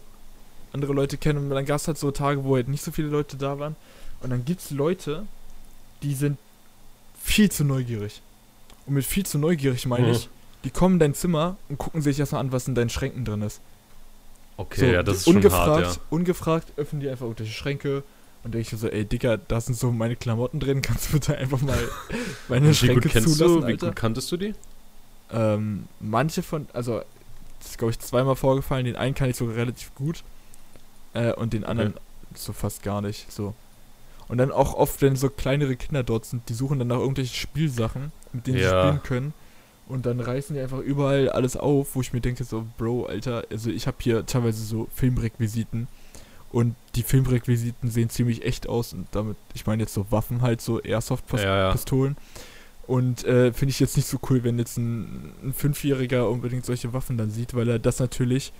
andere 0.72 0.92
Leute 0.92 1.16
kennen. 1.16 1.38
Und 1.44 1.50
dann 1.50 1.64
gab 1.64 1.76
es 1.76 1.86
halt 1.88 1.98
so 1.98 2.10
Tage, 2.10 2.44
wo 2.44 2.54
halt 2.56 2.68
nicht 2.68 2.84
so 2.84 2.92
viele 2.92 3.08
Leute 3.08 3.36
da 3.36 3.58
waren. 3.58 3.76
Und 4.20 4.30
dann 4.30 4.44
gibt 4.44 4.60
es 4.60 4.70
Leute, 4.70 5.26
die 6.02 6.14
sind 6.14 6.38
viel 7.18 7.50
zu 7.50 7.64
neugierig. 7.64 8.20
Und 8.86 8.94
mit 8.94 9.04
viel 9.04 9.26
zu 9.26 9.38
neugierig 9.38 9.86
meine 9.86 10.06
Mhm. 10.06 10.12
ich, 10.12 10.28
die 10.64 10.70
kommen 10.70 10.94
in 10.94 11.00
dein 11.00 11.14
Zimmer 11.14 11.56
und 11.68 11.78
gucken 11.78 12.02
sich 12.02 12.18
erstmal 12.18 12.40
an, 12.40 12.52
was 12.52 12.68
in 12.68 12.74
deinen 12.74 12.90
Schränken 12.90 13.24
drin 13.24 13.42
ist. 13.42 13.60
Okay, 14.56 14.80
so, 14.80 14.86
ja, 14.86 15.02
das 15.02 15.18
ist 15.18 15.24
schon 15.24 15.36
ungefragt, 15.36 15.84
hart, 15.84 15.96
ja. 15.96 16.02
ungefragt 16.10 16.72
öffnen 16.76 17.00
die 17.00 17.08
einfach 17.08 17.26
irgendwelche 17.26 17.52
Schränke 17.52 18.02
und 18.42 18.54
denke 18.54 18.74
ich 18.74 18.80
so, 18.80 18.88
ey 18.88 19.04
Digga, 19.04 19.36
da 19.36 19.60
sind 19.60 19.74
so 19.76 19.92
meine 19.92 20.16
Klamotten 20.16 20.60
drin, 20.60 20.80
kannst 20.82 21.08
du 21.08 21.12
bitte 21.12 21.36
einfach 21.36 21.60
mal 21.60 21.78
meine 22.48 22.72
Schränke 22.74 23.08
zulassen, 23.10 23.38
du, 23.38 23.66
wie 23.66 23.72
Alter? 23.72 23.88
gut 23.88 23.96
kanntest 23.96 24.32
du 24.32 24.36
die? 24.38 24.54
Ähm, 25.30 25.88
manche 26.00 26.42
von, 26.42 26.68
also, 26.72 27.02
das 27.58 27.70
ist 27.70 27.78
glaube 27.78 27.90
ich 27.90 27.98
zweimal 27.98 28.36
vorgefallen, 28.36 28.86
den 28.86 28.96
einen 28.96 29.14
kann 29.14 29.28
ich 29.28 29.36
sogar 29.36 29.56
relativ 29.56 29.94
gut 29.94 30.22
äh, 31.12 31.32
und 31.32 31.52
den 31.52 31.64
anderen 31.64 31.94
so 32.34 32.52
fast 32.52 32.82
gar 32.82 33.02
nicht, 33.02 33.30
so. 33.30 33.54
Und 34.28 34.38
dann 34.38 34.50
auch 34.50 34.74
oft, 34.74 35.02
wenn 35.02 35.14
so 35.16 35.30
kleinere 35.30 35.76
Kinder 35.76 36.02
dort 36.02 36.24
sind, 36.24 36.48
die 36.48 36.54
suchen 36.54 36.78
dann 36.78 36.88
nach 36.88 36.98
irgendwelchen 36.98 37.34
Spielsachen, 37.36 38.10
mit 38.32 38.46
denen 38.46 38.58
sie 38.58 38.64
Ja. 38.64 38.82
spielen 38.88 39.02
können. 39.02 39.34
Und 39.88 40.04
dann 40.04 40.18
reißen 40.18 40.54
die 40.56 40.60
einfach 40.60 40.80
überall 40.80 41.28
alles 41.28 41.56
auf, 41.56 41.94
wo 41.94 42.00
ich 42.00 42.12
mir 42.12 42.20
denke, 42.20 42.42
so, 42.42 42.66
Bro, 42.76 43.06
Alter, 43.06 43.44
also 43.52 43.70
ich 43.70 43.86
habe 43.86 43.98
hier 44.00 44.26
teilweise 44.26 44.64
so 44.64 44.88
Filmrequisiten. 44.94 45.86
Und 46.50 46.74
die 46.96 47.04
Filmrequisiten 47.04 47.88
sehen 47.90 48.10
ziemlich 48.10 48.44
echt 48.44 48.68
aus. 48.68 48.92
Und 48.92 49.06
damit, 49.12 49.36
ich 49.54 49.64
meine 49.66 49.84
jetzt 49.84 49.94
so 49.94 50.06
Waffen 50.10 50.42
halt, 50.42 50.60
so 50.60 50.80
Airsoft-Pistolen. 50.80 52.16
Ja, 52.16 52.30
ja. 52.32 52.86
Und 52.88 53.24
äh, 53.24 53.52
finde 53.52 53.70
ich 53.70 53.78
jetzt 53.80 53.96
nicht 53.96 54.08
so 54.08 54.18
cool, 54.28 54.42
wenn 54.42 54.58
jetzt 54.58 54.76
ein, 54.76 55.32
ein 55.44 55.52
Fünfjähriger 55.52 56.28
unbedingt 56.28 56.64
solche 56.64 56.92
Waffen 56.92 57.16
dann 57.16 57.30
sieht, 57.30 57.54
weil 57.54 57.68
er 57.68 57.78
das 57.78 58.00
natürlich. 58.00 58.52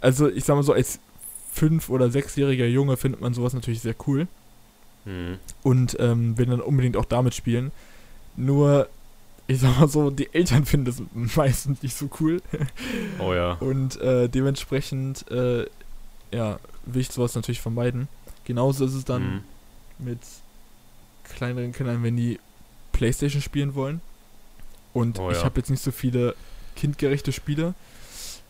Also, 0.00 0.28
ich 0.28 0.44
sag 0.44 0.54
mal 0.56 0.62
so, 0.62 0.72
als 0.72 0.98
fünf- 1.52 1.88
oder 1.90 2.10
sechsjähriger 2.10 2.66
Junge 2.66 2.96
findet 2.96 3.20
man 3.20 3.34
sowas 3.34 3.54
natürlich 3.54 3.80
sehr 3.80 3.94
cool 4.06 4.26
Mhm. 5.04 5.38
und 5.62 5.96
ähm, 6.00 6.38
will 6.38 6.46
dann 6.46 6.60
unbedingt 6.60 6.96
auch 6.96 7.04
damit 7.04 7.34
spielen. 7.34 7.72
Nur, 8.36 8.88
ich 9.46 9.60
sag 9.60 9.78
mal 9.78 9.88
so, 9.88 10.10
die 10.10 10.32
Eltern 10.34 10.64
finden 10.66 10.86
das 10.86 11.02
meistens 11.36 11.82
nicht 11.82 11.96
so 11.96 12.08
cool. 12.20 12.40
Oh 13.18 13.32
ja. 13.34 13.52
Und 13.54 14.00
äh, 14.00 14.28
dementsprechend, 14.28 15.30
äh, 15.30 15.66
ja, 16.32 16.58
will 16.86 17.00
ich 17.02 17.10
sowas 17.10 17.34
natürlich 17.34 17.60
vermeiden. 17.60 18.08
Genauso 18.44 18.84
ist 18.86 18.94
es 18.94 19.04
dann 19.04 19.22
Mhm. 19.98 20.04
mit 20.06 20.18
kleineren 21.24 21.72
Kindern, 21.72 22.02
wenn 22.02 22.16
die 22.16 22.38
Playstation 22.92 23.42
spielen 23.42 23.74
wollen. 23.74 24.00
Und 24.92 25.18
Oh 25.18 25.30
ich 25.30 25.38
ja. 25.38 25.44
habe 25.44 25.58
jetzt 25.60 25.70
nicht 25.70 25.82
so 25.82 25.90
viele 25.90 26.34
kindgerechte 26.76 27.32
Spiele. 27.32 27.74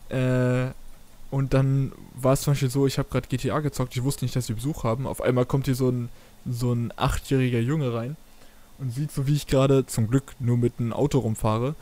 Äh, 0.09 0.67
und 1.31 1.53
dann 1.53 1.91
war 2.15 2.33
es 2.33 2.41
zum 2.41 2.51
Beispiel 2.53 2.69
so, 2.69 2.85
ich 2.87 2.97
habe 2.97 3.09
gerade 3.09 3.27
GTA 3.27 3.59
gezockt, 3.59 3.95
ich 3.95 4.03
wusste 4.03 4.23
nicht, 4.25 4.35
dass 4.35 4.47
wir 4.47 4.55
Besuch 4.55 4.83
haben. 4.83 5.07
Auf 5.07 5.21
einmal 5.21 5.45
kommt 5.45 5.65
hier 5.65 5.75
so 5.75 5.89
ein, 5.89 6.09
so 6.49 6.71
ein 6.73 6.93
achtjähriger 6.95 7.59
Junge 7.59 7.93
rein 7.93 8.15
und 8.79 8.91
sieht 8.93 9.11
so, 9.11 9.27
wie 9.27 9.33
ich 9.35 9.47
gerade 9.47 9.85
zum 9.85 10.09
Glück 10.09 10.33
nur 10.39 10.57
mit 10.57 10.73
einem 10.79 10.93
Auto 10.93 11.19
rumfahre. 11.19 11.75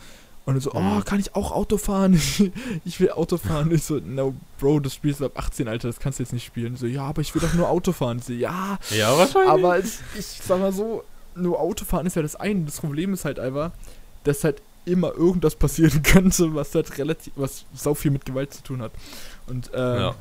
Und 0.45 0.61
so, 0.61 0.73
oh, 0.73 0.79
Mhm. 0.81 1.05
kann 1.05 1.19
ich 1.21 1.35
auch 1.35 1.51
Auto 1.53 1.77
fahren? 1.77 2.19
ich 2.85 2.99
will 2.99 3.11
Auto 3.11 3.37
fahren. 3.37 3.71
Ich 3.71 3.83
so, 3.83 3.95
no, 4.03 4.35
Bro, 4.59 4.81
das 4.81 4.93
spielst 4.93 5.21
du 5.21 5.25
ab 5.25 5.31
18, 5.39 5.69
Alter, 5.69 5.87
das 5.87 5.99
kannst 6.01 6.19
du 6.19 6.23
jetzt 6.23 6.33
nicht 6.33 6.45
spielen. 6.45 6.75
So, 6.75 6.85
ja, 6.85 7.03
aber 7.03 7.21
ich 7.21 7.33
will 7.33 7.41
doch 7.41 7.53
nur 7.53 7.69
Auto 7.69 7.93
fahren. 7.93 8.17
Ich 8.19 8.25
so, 8.25 8.33
ja, 8.33 8.77
Ja, 8.89 9.17
wahrscheinlich. 9.17 9.49
aber 9.49 9.79
ich, 9.79 9.93
ich 10.19 10.25
sag 10.25 10.59
mal 10.59 10.73
so, 10.73 11.03
nur 11.35 11.59
Autofahren 11.61 12.05
ist 12.05 12.15
ja 12.17 12.21
das 12.21 12.35
eine. 12.35 12.65
Das 12.65 12.79
Problem 12.81 13.13
ist 13.13 13.23
halt 13.25 13.39
einfach, 13.39 13.71
dass 14.25 14.43
halt 14.43 14.61
immer 14.85 15.13
irgendwas 15.13 15.55
passieren 15.55 16.03
könnte, 16.03 16.53
was 16.53 16.75
halt 16.75 16.97
relativ, 16.97 17.31
was 17.37 17.63
sau 17.73 17.93
viel 17.93 18.11
mit 18.11 18.25
Gewalt 18.25 18.53
zu 18.53 18.63
tun 18.63 18.81
hat. 18.81 18.91
Und 19.47 19.71
ähm, 19.73 19.99
Ja. 19.99 20.15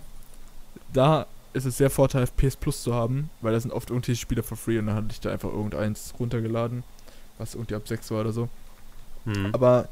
da 0.92 1.26
ist 1.52 1.64
es 1.64 1.76
sehr 1.78 1.90
vorteilhaft, 1.90 2.36
PS 2.36 2.56
Plus 2.56 2.82
zu 2.82 2.94
haben, 2.94 3.30
weil 3.40 3.52
da 3.52 3.60
sind 3.60 3.72
oft 3.72 3.90
irgendwelche 3.90 4.20
Spiele 4.20 4.42
for 4.42 4.56
free 4.56 4.78
und 4.78 4.86
dann 4.86 4.96
hatte 4.96 5.08
ich 5.10 5.20
da 5.20 5.30
einfach 5.30 5.50
irgendeins 5.50 6.14
runtergeladen, 6.18 6.82
was 7.38 7.54
irgendwie 7.54 7.74
ab 7.74 7.86
6 7.86 8.10
war 8.10 8.20
oder 8.20 8.32
so. 8.32 8.48
Mhm. 9.24 9.50
Aber 9.52 9.88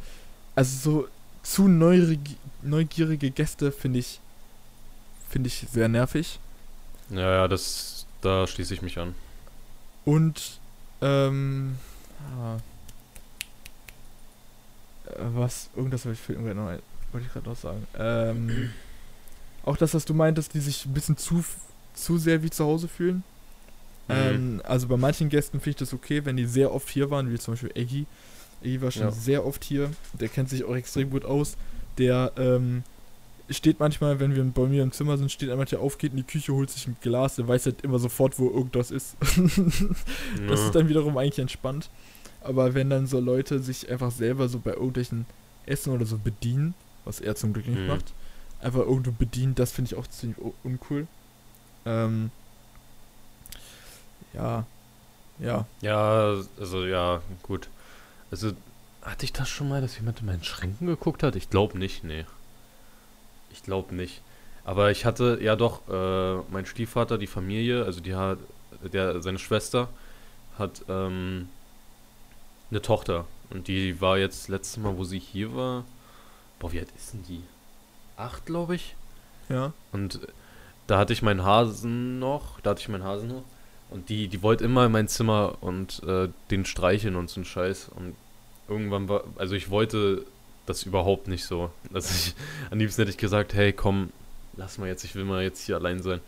also 0.54 0.90
so 0.90 1.08
zu 1.42 1.68
neugierige, 1.68 2.34
neugierige 2.62 3.30
Gäste 3.30 3.72
finde 3.72 3.98
ich 4.00 4.20
finde 5.30 5.46
ich 5.46 5.66
sehr 5.72 5.88
nervig. 5.88 6.38
Ja, 7.08 7.32
ja, 7.32 7.48
das, 7.48 8.06
da 8.20 8.46
schließe 8.46 8.74
ich 8.74 8.82
mich 8.82 8.98
an. 8.98 9.14
Und, 10.04 10.60
ähm, 11.00 11.78
ah, 12.36 12.56
äh, 15.06 15.12
was, 15.34 15.70
irgendwas 15.76 16.04
wollte 16.04 16.18
ich, 16.20 16.36
wollte 16.36 17.26
ich 17.26 17.32
gerade 17.32 17.48
noch 17.48 17.56
sagen. 17.56 17.86
Ähm, 17.96 18.70
auch 19.64 19.76
das, 19.76 19.94
was 19.94 20.04
du 20.04 20.14
meintest, 20.14 20.54
die 20.54 20.60
sich 20.60 20.86
ein 20.86 20.94
bisschen 20.94 21.16
zu, 21.16 21.44
zu 21.94 22.18
sehr 22.18 22.42
wie 22.42 22.50
zu 22.50 22.64
Hause 22.64 22.88
fühlen. 22.88 23.22
Mhm. 24.08 24.14
Ähm, 24.14 24.62
also 24.64 24.88
bei 24.88 24.96
manchen 24.96 25.28
Gästen 25.28 25.58
finde 25.60 25.70
ich 25.70 25.76
das 25.76 25.92
okay, 25.94 26.24
wenn 26.24 26.36
die 26.36 26.46
sehr 26.46 26.72
oft 26.72 26.88
hier 26.88 27.10
waren, 27.10 27.32
wie 27.32 27.38
zum 27.38 27.54
Beispiel 27.54 27.72
Eggy. 27.74 28.06
Eggy 28.62 28.82
war 28.82 28.90
schon 28.90 29.02
Ja. 29.02 29.10
sehr 29.12 29.46
oft 29.46 29.62
hier. 29.64 29.90
Der 30.18 30.28
kennt 30.28 30.48
sich 30.48 30.64
auch 30.64 30.74
extrem 30.74 31.10
gut 31.10 31.24
aus. 31.24 31.56
Der 31.98 32.32
ähm, 32.36 32.82
steht 33.50 33.78
manchmal, 33.80 34.18
wenn 34.20 34.34
wir 34.34 34.44
bei 34.44 34.66
mir 34.66 34.82
im 34.82 34.92
Zimmer 34.92 35.16
sind, 35.18 35.30
steht 35.30 35.48
manchmal 35.54 35.80
auf, 35.80 35.98
geht 35.98 36.12
in 36.12 36.16
die 36.18 36.22
Küche, 36.24 36.52
holt 36.52 36.70
sich 36.70 36.86
ein 36.86 36.96
Glas. 37.00 37.36
Der 37.36 37.46
weiß 37.48 37.66
halt 37.66 37.82
immer 37.82 37.98
sofort, 37.98 38.38
wo 38.38 38.50
irgendwas 38.50 38.90
ist. 38.90 39.16
Das 40.48 40.60
Ja. 40.60 40.66
ist 40.66 40.74
dann 40.74 40.88
wiederum 40.88 41.16
eigentlich 41.18 41.38
entspannt. 41.38 41.90
Aber 42.42 42.74
wenn 42.74 42.88
dann 42.90 43.06
so 43.06 43.20
Leute 43.20 43.60
sich 43.60 43.90
einfach 43.90 44.10
selber 44.10 44.48
so 44.48 44.58
bei 44.60 44.72
irgendwelchen 44.72 45.26
Essen 45.66 45.92
oder 45.92 46.06
so 46.06 46.16
bedienen, 46.18 46.74
was 47.04 47.20
er 47.20 47.34
zum 47.36 47.52
Glück 47.52 47.66
nicht 47.68 47.80
Mhm. 47.80 47.86
macht, 47.86 48.12
einfach 48.60 48.80
irgendwo 48.80 49.12
bedienen, 49.12 49.54
das 49.54 49.72
finde 49.72 49.92
ich 49.92 49.98
auch 49.98 50.06
ziemlich 50.06 50.38
uncool. 50.62 51.06
Ähm, 51.86 52.30
ja, 54.32 54.64
ja, 55.38 55.66
Ja, 55.80 56.36
also 56.58 56.84
ja, 56.84 57.22
gut. 57.42 57.68
Also, 58.30 58.52
hatte 59.02 59.24
ich 59.24 59.32
das 59.32 59.48
schon 59.48 59.68
mal, 59.68 59.80
dass 59.80 59.96
jemand 59.96 60.20
in 60.20 60.26
meinen 60.26 60.44
Schränken 60.44 60.86
geguckt 60.86 61.22
hat? 61.22 61.34
Ich 61.34 61.48
glaube 61.48 61.78
nicht, 61.78 62.04
nee. 62.04 62.26
Ich 63.50 63.62
glaube 63.62 63.94
nicht. 63.94 64.20
Aber 64.64 64.90
ich 64.90 65.06
hatte, 65.06 65.38
ja 65.40 65.56
doch, 65.56 65.80
äh, 65.88 66.42
mein 66.52 66.66
Stiefvater, 66.66 67.16
die 67.16 67.26
Familie, 67.26 67.84
also 67.84 68.00
die 68.00 68.14
hat, 68.14 68.38
der, 68.92 69.22
seine 69.22 69.38
Schwester 69.38 69.88
hat, 70.58 70.84
ähm, 70.88 71.48
eine 72.70 72.82
Tochter. 72.82 73.24
Und 73.48 73.66
die 73.68 74.00
war 74.00 74.18
jetzt 74.18 74.48
letztes 74.48 74.76
Mal, 74.76 74.96
wo 74.96 75.04
sie 75.04 75.18
hier 75.18 75.54
war, 75.56 75.84
boah, 76.58 76.70
wie 76.72 76.78
alt 76.78 76.92
ist 76.96 77.14
denn 77.14 77.24
die? 77.24 77.42
Acht, 78.20 78.46
glaube 78.46 78.74
ich. 78.74 78.94
ja, 79.48 79.72
Und 79.92 80.20
da 80.86 80.98
hatte 80.98 81.12
ich 81.12 81.22
meinen 81.22 81.44
Hasen 81.44 82.18
noch, 82.18 82.60
da 82.60 82.70
hatte 82.70 82.80
ich 82.80 82.88
meinen 82.88 83.04
Hasen 83.04 83.28
noch. 83.28 83.44
Und 83.90 84.08
die, 84.08 84.28
die 84.28 84.42
wollte 84.42 84.64
immer 84.64 84.86
in 84.86 84.92
mein 84.92 85.08
Zimmer 85.08 85.56
und 85.60 86.02
äh, 86.06 86.28
den 86.50 86.64
streicheln 86.64 87.16
und 87.16 87.28
so 87.30 87.40
ein 87.40 87.44
Scheiß. 87.44 87.90
Und 87.96 88.14
irgendwann 88.68 89.08
war, 89.08 89.24
also 89.36 89.54
ich 89.54 89.70
wollte 89.70 90.24
das 90.66 90.84
überhaupt 90.84 91.26
nicht 91.28 91.44
so. 91.44 91.70
Dass 91.92 92.10
ich, 92.28 92.34
am 92.70 92.78
liebsten 92.78 93.02
hätte 93.02 93.10
ich 93.10 93.16
gesagt, 93.18 93.54
hey 93.54 93.72
komm, 93.72 94.10
lass 94.56 94.78
mal 94.78 94.86
jetzt, 94.88 95.02
ich 95.04 95.14
will 95.16 95.24
mal 95.24 95.42
jetzt 95.42 95.64
hier 95.64 95.76
allein 95.76 96.02
sein. 96.02 96.20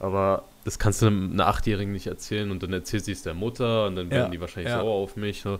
Aber 0.00 0.44
das 0.64 0.78
kannst 0.78 1.00
du 1.02 1.06
einem- 1.06 1.32
einer 1.32 1.46
Achtjährigen 1.46 1.92
nicht 1.92 2.06
erzählen 2.06 2.50
und 2.50 2.62
dann 2.62 2.72
erzählt 2.72 3.04
sie 3.04 3.12
es 3.12 3.22
der 3.22 3.34
Mutter 3.34 3.86
und 3.86 3.96
dann 3.96 4.06
Ja, 4.06 4.16
werden 4.18 4.32
die 4.32 4.40
wahrscheinlich 4.40 4.70
ja. 4.72 4.80
sauer 4.80 4.92
auf 4.94 5.16
mich. 5.16 5.40
So. 5.40 5.58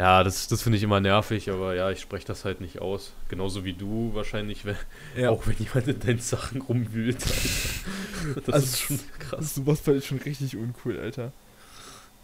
Ja, 0.00 0.24
das, 0.24 0.48
das 0.48 0.62
finde 0.62 0.78
ich 0.78 0.82
immer 0.82 0.98
nervig, 0.98 1.50
aber 1.50 1.74
ja, 1.74 1.90
ich 1.90 2.00
spreche 2.00 2.26
das 2.26 2.46
halt 2.46 2.62
nicht 2.62 2.78
aus. 2.80 3.12
Genauso 3.28 3.64
wie 3.66 3.74
du 3.74 4.12
wahrscheinlich, 4.14 4.64
wenn, 4.64 4.76
ja. 5.14 5.28
auch 5.28 5.46
wenn 5.46 5.56
jemand 5.58 5.88
in 5.88 6.00
deinen 6.00 6.20
Sachen 6.20 6.62
rumwühlt. 6.62 7.18
Alter. 7.22 8.40
Das 8.46 8.54
Also, 8.54 8.64
ist 8.66 8.80
schon 8.80 8.96
Das 8.96 9.28
krass. 9.28 9.44
ist 9.44 9.54
sowas 9.56 9.80
fand 9.80 9.98
ich 9.98 10.06
schon 10.06 10.18
richtig 10.18 10.56
uncool, 10.56 10.98
Alter. 10.98 11.32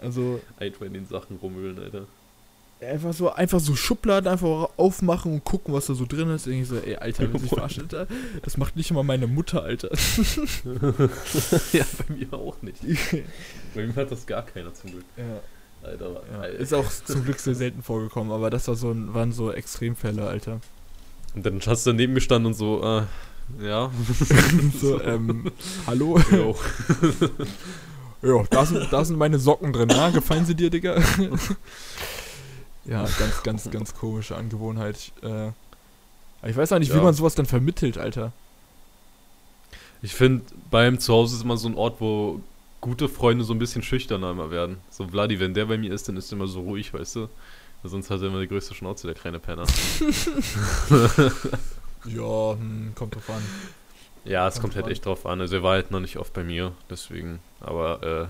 Also, 0.00 0.40
Einfach 0.58 0.86
in 0.86 0.94
den 0.94 1.04
Sachen 1.06 1.36
rumwühlen, 1.36 1.78
Alter. 1.78 2.06
einfach 2.80 3.12
so, 3.12 3.30
einfach 3.32 3.60
so 3.60 3.76
Schubladen 3.76 4.30
einfach 4.32 4.70
aufmachen 4.78 5.32
und 5.34 5.44
gucken, 5.44 5.74
was 5.74 5.84
da 5.86 5.92
so 5.94 6.06
drin 6.06 6.30
ist. 6.30 6.46
Irgendwie 6.46 6.64
so, 6.64 6.76
ey, 6.78 6.96
Alter, 6.96 7.30
sich 7.38 7.50
verarscht, 7.50 7.80
Alter. 7.80 8.06
Das 8.42 8.56
macht 8.56 8.74
nicht 8.76 8.90
immer 8.90 9.02
meine 9.02 9.26
Mutter, 9.26 9.62
Alter. 9.62 9.90
ja, 11.72 11.84
bei 11.98 12.14
mir 12.14 12.32
auch 12.32 12.56
nicht. 12.62 12.78
Bei 13.74 13.86
mir 13.86 13.94
hat 13.96 14.10
das 14.10 14.24
gar 14.26 14.42
keiner 14.46 14.72
zum 14.72 14.92
Glück. 14.92 15.04
ja. 15.18 15.40
Alter, 15.86 16.22
Ja, 16.32 16.42
ist 16.44 16.74
auch 16.74 16.84
zum 17.04 17.24
Glück 17.24 17.38
sehr 17.38 17.54
selten 17.54 17.82
vorgekommen, 17.82 18.32
aber 18.32 18.50
das 18.50 18.66
war 18.68 18.74
so 18.76 18.90
ein, 18.90 19.14
waren 19.14 19.32
so 19.32 19.52
Extremfälle, 19.52 20.26
Alter. 20.26 20.60
Und 21.34 21.46
dann 21.46 21.60
hast 21.66 21.86
du 21.86 21.90
daneben 21.90 22.14
gestanden 22.14 22.46
und 22.52 22.54
so, 22.54 22.82
äh, 22.82 23.02
ja. 23.66 23.90
so, 24.80 25.00
ähm, 25.02 25.50
hallo? 25.86 26.18
Jo. 26.30 26.56
Ja, 28.22 28.42
da 28.50 28.64
sind, 28.64 28.88
da 28.90 29.04
sind 29.04 29.18
meine 29.18 29.38
Socken 29.38 29.72
drin, 29.74 29.88
na? 29.88 30.08
Gefallen 30.10 30.46
sie 30.46 30.54
dir, 30.56 30.70
Digga? 30.70 30.96
ja, 32.86 33.04
ganz, 33.18 33.42
ganz, 33.44 33.70
ganz 33.70 33.94
komische 33.94 34.34
Angewohnheit. 34.36 34.96
Ich, 34.96 35.12
äh, 35.22 35.52
ich 36.48 36.56
weiß 36.56 36.72
auch 36.72 36.78
nicht, 36.78 36.92
wie 36.92 36.96
Ja. 36.96 37.02
man 37.02 37.14
sowas 37.14 37.34
dann 37.34 37.46
vermittelt, 37.46 37.98
Alter. 37.98 38.32
Ich 40.02 40.14
finde, 40.14 40.44
beim 40.70 40.98
Zuhause 40.98 41.36
ist 41.36 41.42
immer 41.42 41.56
so 41.58 41.68
ein 41.68 41.74
Ort, 41.74 42.00
wo 42.00 42.40
gute 42.86 43.08
Freunde 43.08 43.44
so 43.44 43.52
ein 43.52 43.58
bisschen 43.58 43.82
schüchterner 43.82 44.30
immer 44.30 44.50
werden. 44.50 44.78
So 44.90 45.08
Vladi, 45.08 45.40
wenn 45.40 45.54
der 45.54 45.66
bei 45.66 45.76
mir 45.76 45.92
ist, 45.92 46.06
dann 46.08 46.16
ist 46.16 46.30
er 46.32 46.36
immer 46.36 46.46
so 46.46 46.60
ruhig, 46.60 46.94
weißt 46.94 47.16
du? 47.16 47.28
Sonst 47.84 48.10
hat 48.10 48.20
er 48.22 48.28
immer 48.28 48.40
die 48.40 48.48
größte 48.48 48.74
Schnauze, 48.74 49.06
der 49.08 49.14
kleine 49.16 49.38
Penner. 49.40 49.66
Ja, 52.04 52.52
hm, 52.52 52.92
kommt 52.94 53.16
drauf 53.16 53.28
an. 53.30 53.42
Ja, 54.24 54.46
es 54.46 54.54
Kommt 54.54 54.62
kommt 54.62 54.74
halt 54.76 54.84
drauf 54.84 54.90
echt 54.92 55.06
drauf 55.06 55.26
an. 55.26 55.40
Also 55.40 55.56
er 55.56 55.62
war 55.64 55.72
halt 55.72 55.90
noch 55.90 55.98
nicht 56.00 56.16
oft 56.18 56.32
bei 56.32 56.44
mir, 56.44 56.72
deswegen. 56.88 57.40
Aber 57.60 58.00
äh, 58.02 58.26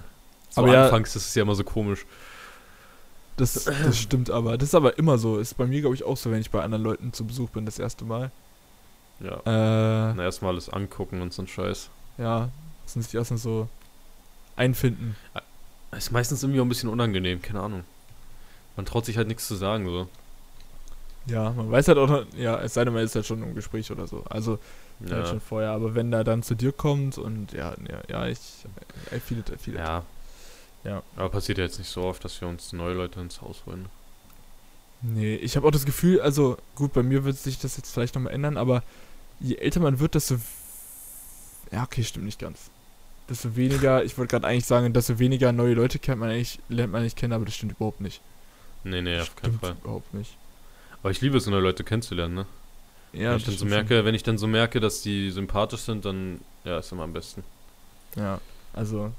so 0.50 0.62
Aber 0.62 0.72
ja- 0.72 0.84
anfangs 0.84 1.14
ist 1.14 1.26
es 1.28 1.34
ja 1.34 1.42
immer 1.42 1.54
so 1.54 1.62
komisch. 1.64 2.06
Das, 3.36 3.64
das 3.64 3.98
stimmt 3.98 4.30
aber. 4.30 4.56
Das 4.56 4.70
ist 4.70 4.74
aber 4.74 4.96
immer 4.98 5.18
so. 5.18 5.36
Ist 5.38 5.58
bei 5.58 5.66
mir, 5.66 5.82
glaube 5.82 5.94
ich, 5.94 6.04
auch 6.04 6.16
so, 6.16 6.30
wenn 6.30 6.40
ich 6.40 6.50
bei 6.50 6.62
anderen 6.62 6.84
Leuten 6.84 7.12
zu 7.12 7.26
Besuch 7.26 7.50
bin, 7.50 7.66
das 7.66 7.78
erste 7.78 8.06
Mal. 8.06 8.30
Ja. 9.20 9.34
Äh, 9.44 10.14
Na, 10.14 10.22
erstmal 10.22 10.52
alles 10.52 10.70
angucken 10.70 11.20
und 11.20 11.34
so 11.34 11.42
ein 11.42 11.48
Scheiß. 11.48 11.90
ja, 12.16 12.48
müssen 12.84 13.02
sich 13.02 13.14
erstmal 13.14 13.38
so 13.38 13.68
einfinden. 14.56 15.16
Ist 15.92 16.10
meistens 16.12 16.42
irgendwie 16.42 16.60
auch 16.60 16.64
ein 16.64 16.68
bisschen 16.68 16.88
unangenehm, 16.90 17.40
keine 17.42 17.60
Ahnung. 17.60 17.84
Man 18.76 18.86
traut 18.86 19.06
sich 19.06 19.16
halt 19.16 19.28
nichts 19.28 19.46
zu 19.48 19.54
sagen, 19.56 19.86
so. 19.86 20.08
Ja, 21.26 21.50
man 21.50 21.70
weiß 21.70 21.88
halt 21.88 21.98
auch 21.98 22.08
noch, 22.08 22.26
ja, 22.36 22.60
es 22.60 22.74
sei 22.74 22.84
denn, 22.84 22.94
man 22.94 23.02
ist 23.02 23.14
halt 23.14 23.26
schon 23.26 23.42
im 23.42 23.54
Gespräch 23.54 23.90
oder 23.90 24.06
so. 24.06 24.24
Also, 24.28 24.58
halt 25.10 25.10
Ja, 25.10 25.26
schon 25.26 25.40
vorher. 25.40 25.70
Aber 25.72 25.94
wenn 25.94 26.12
er 26.12 26.24
dann 26.24 26.42
zu 26.42 26.54
dir 26.54 26.72
kommt 26.72 27.18
und 27.18 27.52
ja, 27.52 27.74
ja, 27.88 28.02
ja 28.08 28.26
ich, 28.28 28.38
I 29.12 29.20
feel 29.20 29.38
it, 29.40 29.50
I 29.50 29.56
feel 29.58 29.74
it. 29.74 29.80
ja. 29.80 30.04
Ja. 30.84 31.02
Aber 31.16 31.30
passiert 31.30 31.58
ja 31.58 31.64
jetzt 31.64 31.78
nicht 31.78 31.90
so 31.90 32.04
oft, 32.04 32.24
dass 32.24 32.40
wir 32.40 32.48
uns 32.48 32.72
neue 32.72 32.94
Leute 32.94 33.20
ins 33.20 33.40
Haus 33.42 33.66
holen. 33.66 33.88
Nee, 35.00 35.36
ich 35.36 35.56
habe 35.56 35.66
auch 35.66 35.70
das 35.72 35.84
Gefühl, 35.84 36.20
also 36.20 36.56
gut, 36.74 36.92
bei 36.92 37.02
mir 37.02 37.24
wird 37.24 37.36
sich 37.36 37.58
das 37.58 37.76
jetzt 37.76 37.92
vielleicht 37.92 38.14
nochmal 38.14 38.32
ändern, 38.32 38.56
aber 38.56 38.82
je 39.40 39.56
älter 39.56 39.80
man 39.80 39.98
wird, 40.00 40.14
desto. 40.14 40.36
Ja, 41.72 41.82
okay, 41.84 42.04
stimmt 42.04 42.24
nicht 42.26 42.38
ganz. 42.38 42.70
Desto 43.28 43.56
weniger, 43.56 44.04
ich 44.04 44.16
wollte 44.18 44.30
gerade 44.30 44.46
eigentlich 44.46 44.66
sagen, 44.66 44.92
desto 44.92 45.18
weniger 45.18 45.50
neue 45.52 45.74
Leute 45.74 45.98
kennt 45.98 46.20
man 46.20 46.30
eigentlich, 46.30 46.60
lernt 46.68 46.92
man 46.92 47.02
nicht 47.02 47.16
kennen, 47.16 47.32
aber 47.32 47.44
das 47.44 47.54
stimmt 47.54 47.72
überhaupt 47.72 48.00
nicht. 48.00 48.20
Nee, 48.84 49.02
nee, 49.02 49.18
auf 49.18 49.34
keinen 49.34 49.58
Fall. 49.58 49.74
überhaupt 49.82 50.14
nicht. 50.14 50.36
Aber 51.02 51.10
ich 51.10 51.20
liebe 51.20 51.36
es, 51.36 51.46
neue 51.46 51.60
Leute 51.60 51.82
kennenzulernen, 51.82 52.34
ne? 52.34 52.46
Ja, 53.12 53.30
wenn 53.30 53.38
ich 53.38 53.44
dann 53.44 53.56
so 53.56 53.64
merke, 53.64 54.04
wenn 54.04 54.14
ich 54.14 54.22
dann 54.22 54.38
so 54.38 54.46
merke, 54.46 54.78
dass 54.78 55.02
die 55.02 55.30
sympathisch 55.30 55.80
sind, 55.80 56.04
dann 56.04 56.40
ja, 56.64 56.78
ist 56.78 56.92
immer 56.92 57.02
am 57.04 57.12
besten. 57.12 57.42
Ja, 58.14 58.40
also 58.74 59.10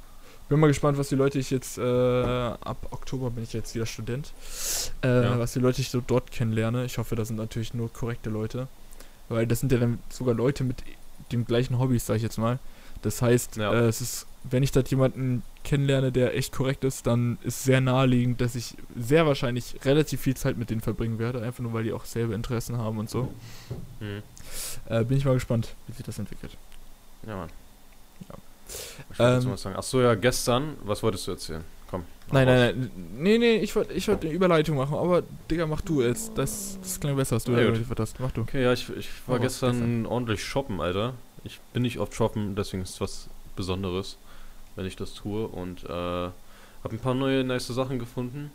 bin 0.50 0.60
mal 0.60 0.68
gespannt, 0.68 0.98
was 0.98 1.10
die 1.10 1.16
Leute 1.16 1.40
ich 1.40 1.50
jetzt, 1.52 1.78
äh, 1.78 1.82
ab 1.82 2.78
Oktober 2.92 3.30
bin 3.32 3.44
ich 3.44 3.52
jetzt 3.54 3.76
wieder 3.76 3.86
Student, 3.86 4.32
äh, 5.04 5.24
Ja. 5.24 5.40
was 5.40 5.54
die 5.54 5.60
Leute 5.60 5.82
ich 5.82 5.90
so 5.90 6.02
dort 6.06 6.32
kennenlerne. 6.32 6.86
Ich 6.86 6.98
hoffe, 6.98 7.16
das 7.16 7.28
sind 7.28 7.38
natürlich 7.38 7.74
nur 7.74 7.92
korrekte 7.92 8.30
Leute, 8.30 8.68
weil 9.28 9.46
das 9.48 9.60
sind 9.60 9.72
ja 9.74 9.78
dann 9.80 10.00
sogar 10.10 10.34
Leute 10.36 10.64
mit 10.64 10.78
dem 11.34 11.46
gleichen 11.46 11.78
Hobbys, 11.80 12.06
sag 12.06 12.16
ich 12.16 12.24
jetzt 12.24 12.38
mal. 12.38 12.60
Das 13.02 13.22
heißt, 13.22 13.58
Ja. 13.58 13.74
äh, 13.74 13.88
es 13.88 14.02
ist, 14.02 14.28
wenn 14.44 14.64
ich 14.64 14.72
da 14.72 14.82
jemanden 14.82 15.44
kennenlerne, 15.64 16.12
der 16.12 16.36
echt 16.36 16.54
korrekt 16.54 16.84
ist, 16.86 17.06
dann 17.08 17.38
ist 17.44 17.64
sehr 17.64 17.82
naheliegend, 17.82 18.40
dass 18.40 18.56
ich 18.56 18.76
sehr 18.98 19.26
wahrscheinlich 19.26 19.76
relativ 19.84 20.22
viel 20.22 20.36
Zeit 20.38 20.58
mit 20.58 20.70
denen 20.70 20.82
verbringen 20.82 21.20
werde, 21.20 21.42
einfach 21.42 21.60
nur 21.62 21.74
weil 21.74 21.84
die 21.84 21.92
auch 21.94 22.06
selbe 22.06 22.34
Interessen 22.34 22.78
haben 22.78 22.98
und 22.98 23.10
so. 23.10 23.34
Mhm. 24.00 24.24
Äh, 24.88 25.04
bin 25.04 25.18
ich 25.18 25.26
mal 25.26 25.34
gespannt, 25.34 25.76
wie 25.88 25.94
sich 25.94 26.06
das 26.06 26.18
entwickelt. 26.20 26.56
Ja, 27.28 27.36
Mann. 27.36 27.50
Ja. 28.30 28.36
Ich 29.12 29.20
Ähm, 29.20 29.52
was 29.52 29.62
sagen. 29.62 29.76
Achso, 29.76 30.02
ja, 30.02 30.16
gestern, 30.16 30.76
was 30.84 31.04
wolltest 31.04 31.28
du 31.28 31.32
erzählen? 31.32 31.64
Komm. 31.90 32.04
Nein, 32.32 32.48
nein, 32.48 32.60
nein. 32.80 32.92
Nee, 33.18 33.38
nee, 33.38 33.56
ich 33.58 33.74
wollte 33.76 33.94
ich 33.94 34.08
wollt 34.10 34.22
eine 34.24 34.34
Überleitung 34.34 34.76
machen, 34.76 34.96
aber 34.96 35.24
Digga, 35.50 35.66
mach 35.68 35.80
du 35.82 36.02
jetzt. 36.02 36.38
Das, 36.38 36.78
das 36.82 37.00
klang 37.00 37.16
besser, 37.16 37.36
als 37.36 37.46
du 37.46 37.54
Ja, 37.54 37.62
überliefert 37.64 38.00
hast. 38.02 38.20
Mach 38.20 38.32
du. 38.32 38.42
Okay, 38.42 38.64
ja, 38.64 38.74
ich, 38.74 38.90
ich 38.98 39.08
war 39.26 39.36
raus, 39.38 39.44
gestern, 39.44 39.72
gestern. 39.72 40.06
ordentlich 40.06 40.44
shoppen, 40.44 40.82
Alter. 40.82 41.14
Ich 41.48 41.60
bin 41.74 41.84
nicht 41.84 41.98
oft 42.00 42.14
shoppen, 42.14 42.56
deswegen 42.56 42.84
ist 42.84 42.96
es 42.96 43.02
was 43.02 43.30
Besonderes, 43.56 44.18
wenn 44.76 44.86
ich 44.86 44.96
das 44.98 45.14
tue. 45.14 45.48
Und 45.48 45.84
äh, 45.86 45.88
habe 45.88 46.34
ein 46.92 47.00
paar 47.00 47.14
neue, 47.14 47.44
nice 47.44 47.68
Sachen 47.68 48.00
gefunden. 48.00 48.52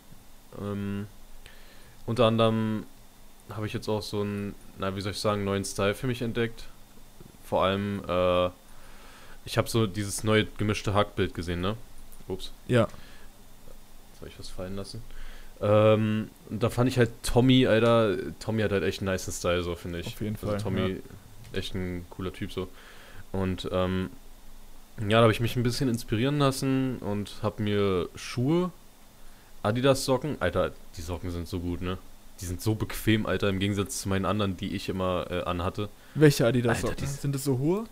Ähm, 0.61 1.07
unter 2.07 2.27
anderem 2.27 2.85
habe 3.51 3.67
ich 3.67 3.73
jetzt 3.73 3.89
auch 3.89 4.03
so 4.03 4.21
einen, 4.21 4.55
na, 4.79 4.95
wie 4.95 5.01
soll 5.01 5.13
ich 5.13 5.19
sagen, 5.19 5.45
neuen 5.45 5.65
Style 5.65 5.95
für 5.95 6.07
mich 6.07 6.21
entdeckt. 6.23 6.65
Vor 7.45 7.65
allem, 7.65 8.03
äh, 8.07 8.51
ich 9.45 9.57
habe 9.59 9.69
so 9.69 9.87
dieses 9.87 10.23
neue 10.23 10.45
gemischte 10.45 10.95
Hackbild 10.95 11.35
gesehen, 11.35 11.61
ne? 11.61 11.77
Ups. 12.29 12.53
Ja. 12.69 12.83
Jetzt 12.83 14.21
habe 14.21 14.29
ich 14.29 14.39
was 14.39 14.49
fallen 14.49 14.77
lassen. 14.77 15.03
Ähm, 15.61 16.31
und 16.51 16.63
da 16.63 16.71
fand 16.71 16.89
ich 16.89 16.99
halt 16.99 17.11
Tommy, 17.23 17.67
Alter, 17.67 18.17
Tommy 18.41 18.63
hat 18.63 18.73
halt 18.73 18.83
echt 18.85 19.01
einen 19.01 19.07
nice 19.07 19.35
Style, 19.37 19.63
so 19.63 19.75
finde 19.77 20.01
ich. 20.01 20.09
Auf 20.09 20.21
jeden 20.21 20.37
Also 20.37 20.47
Fall, 20.49 20.59
Tommy, 20.59 21.01
echt 21.55 21.75
ein 21.75 22.05
cooler 22.11 22.33
Typ 22.33 22.53
so. 22.53 22.69
Und 23.33 23.69
ähm, 23.73 24.11
ja, 25.01 25.09
da 25.19 25.23
habe 25.23 25.33
ich 25.33 25.41
mich 25.41 25.57
ein 25.57 25.63
bisschen 25.63 25.89
inspirieren 25.89 26.39
lassen 26.39 26.99
und 26.99 27.37
habe 27.43 27.63
mir 27.63 28.09
Schuhe, 28.15 28.71
Adidas 29.63 30.05
Socken, 30.05 30.37
Alter, 30.41 30.73
die 30.97 31.03
Socken 31.03 31.31
sind 31.31 31.49
so 31.49 31.61
gut, 31.61 31.81
ne? 31.83 31.99
Die 32.41 32.47
sind 32.47 32.61
so 32.61 32.75
bequem, 32.75 33.25
Alter, 33.27 33.49
im 33.49 33.59
Gegensatz 33.61 34.03
zu 34.03 34.09
meinen 34.09 34.25
anderen, 34.27 34.57
die 34.57 34.75
ich 34.75 34.89
immer 34.89 35.27
äh, 35.31 35.43
anhatte. 35.45 35.89
Welche 36.15 36.47
Adidas 36.47 36.85
Alter, 36.85 37.07
Sind 37.07 37.35
das 37.35 37.45
so 37.45 37.59
hohe? 37.59 37.85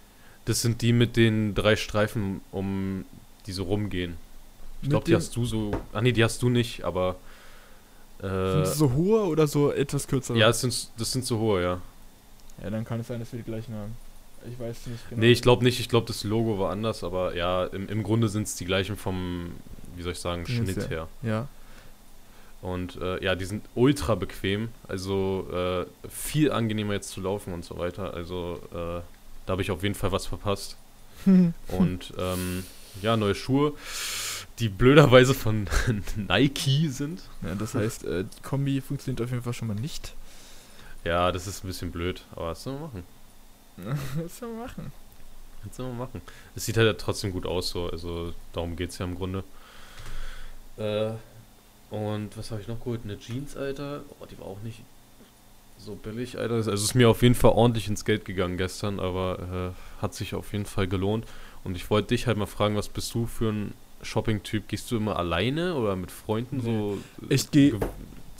Das 0.44 0.62
sind 0.62 0.82
die 0.82 0.92
mit 0.92 1.16
den 1.16 1.54
drei 1.54 1.76
Streifen, 1.76 2.40
um 2.50 3.04
die 3.46 3.52
so 3.52 3.64
rumgehen. 3.64 4.16
Ich 4.82 4.88
glaube, 4.88 5.04
die 5.04 5.14
hast 5.14 5.36
du 5.36 5.44
so. 5.44 5.70
Ah 5.92 6.00
nee, 6.00 6.12
die 6.12 6.24
hast 6.24 6.42
du 6.42 6.48
nicht, 6.48 6.84
aber. 6.84 7.16
Sind 8.20 8.30
Äh, 8.30 8.60
das 8.60 8.78
so 8.78 8.92
hohe 8.92 9.22
oder 9.26 9.46
so 9.46 9.70
etwas 9.72 10.06
kürzere? 10.06 10.38
ja, 10.38 10.48
das 10.48 10.60
sind, 10.62 10.88
das 10.98 11.12
sind 11.12 11.24
so 11.24 11.38
hohe, 11.38 11.62
ja. 11.62 11.80
Ja, 12.62 12.70
dann 12.70 12.84
kann 12.84 13.00
es 13.00 13.06
sein, 13.08 13.20
dass 13.20 13.32
wir 13.32 13.38
die 13.38 13.44
gleichen 13.44 13.74
haben. 13.74 13.96
Ich 14.50 14.58
weiß 14.58 14.86
nicht 14.86 15.08
genau. 15.10 15.20
Nee, 15.20 15.32
ich 15.32 15.42
glaube 15.42 15.64
nicht. 15.64 15.80
Ich 15.80 15.88
glaube, 15.88 16.06
das 16.06 16.24
Logo 16.24 16.58
war 16.58 16.70
anders, 16.72 17.04
aber 17.04 17.34
ja, 17.34 17.64
im, 17.66 17.88
im 17.88 18.02
Grunde 18.02 18.28
sind 18.28 18.46
es 18.46 18.56
die 18.56 18.64
gleichen 18.64 18.96
vom, 18.96 19.52
wie 19.96 20.02
soll 20.02 20.12
ich 20.12 20.18
sagen, 20.18 20.46
Schnitt 20.46 20.76
ja- 20.76 20.88
her. 20.88 21.08
Ja. 21.22 21.48
Und 22.62 22.96
äh, 23.00 23.22
ja, 23.24 23.34
die 23.36 23.46
sind 23.46 23.64
ultra 23.74 24.14
bequem. 24.14 24.68
Also 24.86 25.46
äh, 25.52 26.08
viel 26.10 26.52
angenehmer 26.52 26.92
jetzt 26.94 27.10
zu 27.10 27.20
laufen 27.22 27.54
und 27.54 27.64
so 27.64 27.78
weiter. 27.78 28.12
Also 28.14 28.60
äh, 28.72 29.00
da 29.46 29.52
habe 29.52 29.62
ich 29.62 29.70
auf 29.70 29.82
jeden 29.82 29.94
Fall 29.94 30.12
was 30.12 30.26
verpasst. 30.26 30.76
Und 31.26 32.12
ähm, 32.18 32.64
ja, 33.02 33.16
neue 33.16 33.34
Schuhe, 33.34 33.74
die 34.58 34.68
blöderweise 34.70 35.34
von 35.34 35.68
Nike 36.16 36.88
sind. 36.88 37.22
ja, 37.42 37.54
das 37.54 37.74
heißt, 37.74 38.04
äh, 38.04 38.24
die 38.24 38.42
Kombi 38.42 38.80
funktioniert 38.80 39.20
auf 39.20 39.30
jeden 39.30 39.42
Fall 39.42 39.52
schon 39.52 39.68
mal 39.68 39.74
nicht. 39.74 40.14
Ja, 41.04 41.32
das 41.32 41.46
ist 41.46 41.64
ein 41.64 41.68
bisschen 41.68 41.90
blöd, 41.90 42.22
aber 42.32 42.48
was 42.48 42.62
soll 42.62 42.74
man 42.74 42.82
machen? 42.82 43.04
Was 44.22 44.38
soll 44.38 44.48
man 44.50 44.58
machen? 44.66 44.92
Was 45.64 45.76
soll 45.76 45.88
man 45.88 45.98
machen? 45.98 46.22
Es 46.54 46.66
sieht 46.66 46.76
halt 46.76 46.98
trotzdem 47.00 47.32
gut 47.32 47.46
aus, 47.46 47.70
so. 47.70 47.88
Also 47.90 48.32
darum 48.52 48.76
geht 48.76 48.90
es 48.90 48.98
ja 48.98 49.06
im 49.06 49.14
Grunde. 49.14 49.44
Äh, 50.76 51.10
und 51.90 52.36
was 52.36 52.50
habe 52.50 52.60
ich 52.60 52.68
noch 52.68 52.78
geholt? 52.78 53.00
Eine 53.04 53.18
Jeans, 53.18 53.56
Alter. 53.56 54.02
Oh, 54.20 54.26
die 54.30 54.38
war 54.38 54.46
auch 54.46 54.60
nicht 54.62 54.80
so 55.78 55.94
billig, 55.94 56.38
Alter. 56.38 56.54
Also 56.54 56.70
es 56.72 56.82
ist 56.82 56.94
mir 56.94 57.08
auf 57.08 57.22
jeden 57.22 57.34
Fall 57.34 57.52
ordentlich 57.52 57.88
ins 57.88 58.04
Geld 58.04 58.24
gegangen 58.24 58.58
gestern, 58.58 59.00
aber 59.00 59.74
äh, 59.98 60.02
hat 60.02 60.14
sich 60.14 60.34
auf 60.34 60.52
jeden 60.52 60.66
Fall 60.66 60.86
gelohnt. 60.86 61.24
Und 61.64 61.76
ich 61.76 61.90
wollte 61.90 62.08
dich 62.08 62.26
halt 62.26 62.36
mal 62.38 62.46
fragen, 62.46 62.76
was 62.76 62.88
bist 62.88 63.14
du 63.14 63.26
für 63.26 63.50
ein 63.50 63.74
Shopping-Typ? 64.02 64.68
Gehst 64.68 64.90
du 64.90 64.96
immer 64.96 65.16
alleine 65.18 65.74
oder 65.74 65.96
mit 65.96 66.10
Freunden 66.10 66.58
Nee. 66.58 66.62
so? 66.62 66.98
äh, 67.28 67.34
Ich 67.34 67.50
geh- 67.50 67.72
gew- 67.72 67.86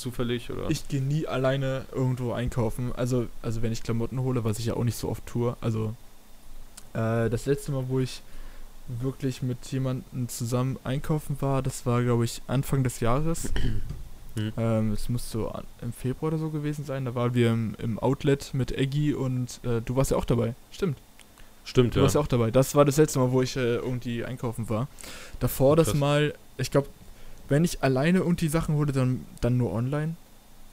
Zufällig 0.01 0.51
oder? 0.51 0.71
Ich 0.71 0.89
gehe 0.89 1.03
nie 1.03 1.27
alleine 1.27 1.85
irgendwo 1.93 2.33
einkaufen. 2.33 2.93
Also, 2.97 3.27
also 3.43 3.63
wenn 3.63 3.73
ich 3.73 3.83
Klamotten 3.83 4.21
hole, 4.21 4.45
was 4.45 4.59
ich 4.59 4.67
ja 4.67 4.75
auch 4.75 4.85
nicht 4.85 4.97
so 4.97 5.09
oft 5.09 5.25
tue. 5.27 5.57
Also 5.61 5.95
äh, 6.95 7.29
das 7.31 7.47
letzte 7.47 7.73
Mal, 7.73 7.85
wo 7.89 8.01
ich 8.01 8.23
wirklich 8.89 9.43
mit 9.43 9.67
jemandem 9.67 10.29
zusammen 10.29 10.79
einkaufen 10.83 11.37
war, 11.41 11.63
das 11.63 11.87
war, 11.87 12.03
glaube 12.03 12.25
ich, 12.25 12.43
Anfang 12.47 12.83
des 12.83 13.01
Jahres. 13.01 13.53
Hm. 14.37 14.53
ähm, 14.57 14.93
es 14.93 15.09
muss 15.09 15.29
so 15.29 15.53
im 15.83 15.93
Februar 15.93 16.29
oder 16.31 16.39
so 16.39 16.51
gewesen 16.51 16.85
sein. 16.85 17.05
Da 17.05 17.17
waren 17.17 17.35
wir 17.35 17.51
im, 17.51 17.75
im 17.83 17.99
Outlet 17.99 18.55
mit 18.55 18.71
Eggy 18.71 19.13
und 19.13 19.59
äh, 19.65 19.81
du 19.85 19.97
warst 19.97 20.13
ja 20.13 20.17
auch 20.17 20.25
dabei. 20.25 20.55
Stimmt. 20.71 20.99
Stimmt, 21.65 21.95
Du 21.95 21.99
ja. 21.99 22.05
warst 22.05 22.15
ja 22.15 22.21
auch 22.21 22.29
dabei. 22.29 22.53
Das 22.53 22.77
war 22.77 22.85
das 22.85 22.97
letzte 22.97 23.19
Mal, 23.19 23.33
wo 23.33 23.43
ich 23.43 23.57
äh, 23.57 23.77
irgendwie 23.77 24.25
einkaufen 24.25 24.69
war. 24.69 24.87
Davor 25.41 25.75
das 25.75 25.89
Krass. 25.89 25.99
Mal, 25.99 26.35
ich 26.59 26.71
glaube, 26.71 26.89
wenn 27.51 27.65
ich 27.65 27.83
alleine 27.83 28.21
irgendwie 28.21 28.49
Sachen 28.49 28.77
hole, 28.77 28.93
dann, 28.93 29.27
dann 29.43 29.59
nur 29.59 29.73
online. 29.73 30.15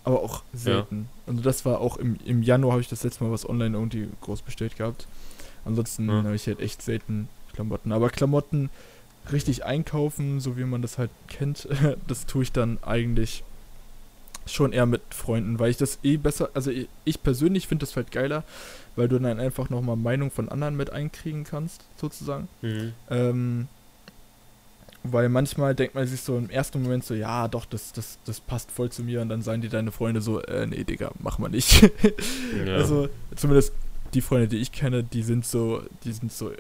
Aber 0.06 0.22
auch 0.22 0.44
selten. 0.54 1.10
Also 1.26 1.42
das 1.42 1.66
war 1.66 1.82
auch 1.82 1.98
im, 1.98 2.16
im 2.26 2.42
Januar 2.42 2.72
habe 2.74 2.82
ich 2.82 2.88
das 2.88 3.04
letzte 3.04 3.26
Mal 3.26 3.32
was 3.34 3.48
online 3.48 3.76
irgendwie 3.76 4.08
groß 4.22 4.42
bestellt 4.44 4.78
gehabt. 4.78 5.06
Ansonsten 5.66 6.08
Ja. 6.08 6.24
habe 6.24 6.34
ich 6.36 6.48
halt 6.48 6.62
echt 6.62 6.82
selten 6.82 7.28
Klamotten. 7.54 7.92
Aber 7.92 8.10
Klamotten 8.10 8.70
richtig 9.34 9.66
einkaufen, 9.66 10.40
so 10.40 10.56
wie 10.56 10.64
man 10.64 10.82
das 10.82 10.98
halt 10.98 11.10
kennt, 11.28 11.68
das 12.08 12.26
tue 12.26 12.44
ich 12.44 12.54
dann 12.54 12.78
eigentlich 12.84 13.44
schon 14.46 14.72
eher 14.72 14.86
mit 14.86 15.02
Freunden, 15.10 15.60
weil 15.60 15.72
ich 15.72 15.76
das 15.78 16.00
eh 16.04 16.16
besser, 16.16 16.52
also 16.54 16.72
ich- 16.72 16.88
ich 17.04 17.22
persönlich 17.22 17.68
finde 17.68 17.86
das 17.86 17.98
halt 17.98 18.12
geiler, 18.12 18.46
weil 18.96 19.10
du 19.10 19.20
dann 19.20 19.42
einfach 19.42 19.70
nochmal 19.70 19.98
Meinung 19.98 20.32
von 20.32 20.48
anderen 20.48 20.78
mit 20.78 20.90
einkriegen 20.90 21.44
kannst, 21.44 21.84
sozusagen. 21.98 22.48
Mhm. 22.62 22.94
Ähm, 23.10 23.68
weil 25.04 25.30
manchmal 25.30 25.74
denkt 25.76 25.96
man 25.96 26.06
sich 26.08 26.22
so 26.22 26.38
im 26.38 26.50
ersten 26.50 26.82
Moment 26.84 27.06
so, 27.06 27.14
ja, 27.14 27.48
doch, 27.48 27.66
das, 27.66 27.94
das, 27.94 28.18
das 28.26 28.40
passt 28.42 28.72
voll 28.72 28.90
zu 28.92 29.04
mir 29.04 29.22
und 29.22 29.30
dann 29.30 29.42
sagen 29.42 29.62
die 29.62 29.70
deine 29.70 29.92
Freunde 29.92 30.22
so, 30.22 30.42
äh, 30.42 30.68
nee, 30.68 30.84
Digga, 30.84 31.12
mach 31.20 31.38
mal 31.40 31.50
nicht. 31.50 31.90
Ja. 32.66 32.76
Also, 32.76 33.08
zumindest 33.36 33.74
die 34.14 34.22
Freunde, 34.22 34.48
die 34.48 34.58
ich 34.58 34.72
kenne, 34.72 35.04
die 35.04 35.24
sind 35.24 35.46
so, 35.46 35.82
die 36.04 36.12
sind 36.12 36.32
so 36.32 36.52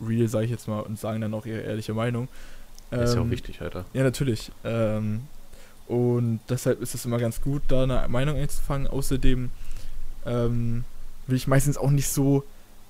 real, 0.00 0.28
sag 0.28 0.42
ich 0.44 0.50
jetzt 0.50 0.66
mal, 0.68 0.80
und 0.80 0.98
sagen 0.98 1.20
dann 1.20 1.34
auch 1.34 1.46
ihre 1.46 1.60
ehrliche 1.60 1.94
Meinung. 1.94 2.28
ist 2.90 3.14
ja 3.14 3.20
auch 3.20 3.24
Ähm, 3.24 3.30
wichtig, 3.30 3.60
Alter. 3.60 3.84
ja, 3.92 4.02
natürlich. 4.02 4.50
Ähm, 4.64 5.22
und 5.86 6.40
deshalb 6.48 6.80
ist 6.80 6.94
es 6.94 7.04
immer 7.04 7.18
ganz 7.18 7.40
gut, 7.40 7.62
da 7.68 7.82
eine 7.82 8.06
Meinung 8.08 8.36
einzufangen. 8.36 8.86
Außerdem 8.88 9.50
ähm, 10.26 10.84
will 11.26 11.36
ich 11.36 11.46
meistens 11.46 11.76
auch 11.76 11.90
nicht 11.90 12.08
so, 12.08 12.42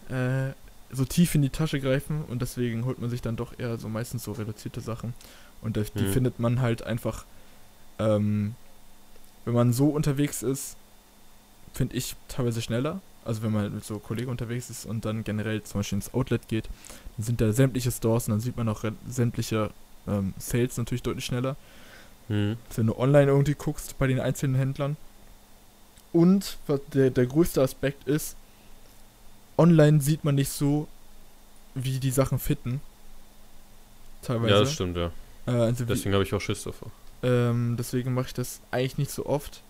äh, 0.08 0.50
so 0.94 1.04
tief 1.04 1.34
in 1.34 1.42
die 1.42 1.50
Tasche 1.50 1.80
greifen 1.80 2.22
und 2.24 2.40
deswegen 2.42 2.84
holt 2.84 3.00
man 3.00 3.10
sich 3.10 3.22
dann 3.22 3.36
doch 3.36 3.58
eher 3.58 3.76
so 3.78 3.88
meistens 3.88 4.24
so 4.24 4.32
reduzierte 4.32 4.80
Sachen. 4.80 5.14
Und 5.60 5.76
die 5.76 6.04
Mhm. 6.04 6.12
findet 6.12 6.38
man 6.38 6.60
halt 6.60 6.82
einfach, 6.82 7.24
ähm, 7.98 8.54
wenn 9.44 9.54
man 9.54 9.72
so 9.72 9.88
unterwegs 9.88 10.42
ist, 10.42 10.76
finde 11.72 11.96
ich 11.96 12.16
teilweise 12.28 12.62
schneller. 12.62 13.00
Also 13.24 13.42
wenn 13.42 13.52
man 13.52 13.62
halt 13.62 13.74
mit 13.74 13.84
so 13.84 13.98
Kollegen 13.98 14.30
unterwegs 14.30 14.68
ist 14.70 14.84
und 14.84 15.04
dann 15.06 15.24
generell 15.24 15.62
zum 15.62 15.80
Beispiel 15.80 15.96
ins 15.96 16.12
Outlet 16.12 16.46
geht, 16.48 16.68
dann 17.16 17.24
sind 17.24 17.40
da 17.40 17.52
sämtliche 17.52 17.90
Stores 17.90 18.28
und 18.28 18.32
dann 18.32 18.40
sieht 18.40 18.56
man 18.56 18.68
auch 18.68 18.84
sämtliche 19.08 19.70
ähm, 20.06 20.34
Sales 20.38 20.76
natürlich 20.76 21.02
deutlich 21.02 21.24
schneller, 21.24 21.56
als 22.28 22.76
wenn 22.76 22.86
du 22.86 22.98
online 22.98 23.30
irgendwie 23.30 23.54
guckst 23.54 23.98
bei 23.98 24.06
den 24.06 24.20
einzelnen 24.20 24.54
Händlern. 24.56 24.96
Und 26.12 26.58
was 26.66 26.80
der, 26.92 27.10
der 27.10 27.26
größte 27.26 27.62
Aspekt 27.62 28.06
ist, 28.06 28.36
online 29.58 30.00
sieht 30.00 30.24
man 30.24 30.34
nicht 30.34 30.50
so, 30.50 30.88
wie 31.74 31.98
die 31.98 32.10
Sachen 32.10 32.38
fitten. 32.38 32.80
Teilweise. 34.22 34.54
Ja, 34.54 34.60
das 34.60 34.72
stimmt, 34.72 34.96
ja. 34.96 35.10
Äh, 35.46 35.50
also 35.50 35.84
Deswegen 35.84 36.14
habe 36.14 36.24
ich 36.24 36.32
auch 36.34 36.40
Schiss 36.40 36.62
davor. 36.64 36.90
Ähm, 37.22 37.76
deswegen 37.78 38.14
mache 38.14 38.26
ich 38.28 38.34
das 38.34 38.60
eigentlich 38.70 38.98
nicht 38.98 39.10
so 39.10 39.26
oft. 39.26 39.62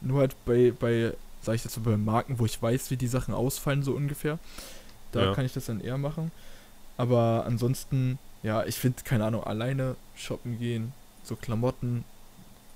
Nur 0.00 0.20
halt 0.20 0.36
bei, 0.44 0.72
bei, 0.78 1.12
sag 1.42 1.54
ich 1.56 1.64
jetzt 1.64 1.74
so, 1.74 1.80
bei 1.80 1.96
Marken, 1.96 2.38
wo 2.38 2.44
ich 2.46 2.60
weiß, 2.60 2.90
wie 2.90 2.96
die 2.96 3.08
Sachen 3.08 3.34
ausfallen, 3.34 3.82
so 3.82 3.92
ungefähr. 3.92 4.38
Da 5.12 5.26
Ja. 5.26 5.34
kann 5.34 5.44
ich 5.44 5.52
das 5.52 5.66
dann 5.66 5.80
eher 5.80 5.98
machen. 5.98 6.30
Aber 6.96 7.44
ansonsten, 7.46 8.18
ja, 8.42 8.64
ich 8.64 8.76
finde, 8.76 9.02
keine 9.04 9.24
Ahnung, 9.24 9.44
alleine 9.44 9.96
shoppen 10.16 10.58
gehen, 10.58 10.92
so 11.24 11.36
Klamotten, 11.36 12.04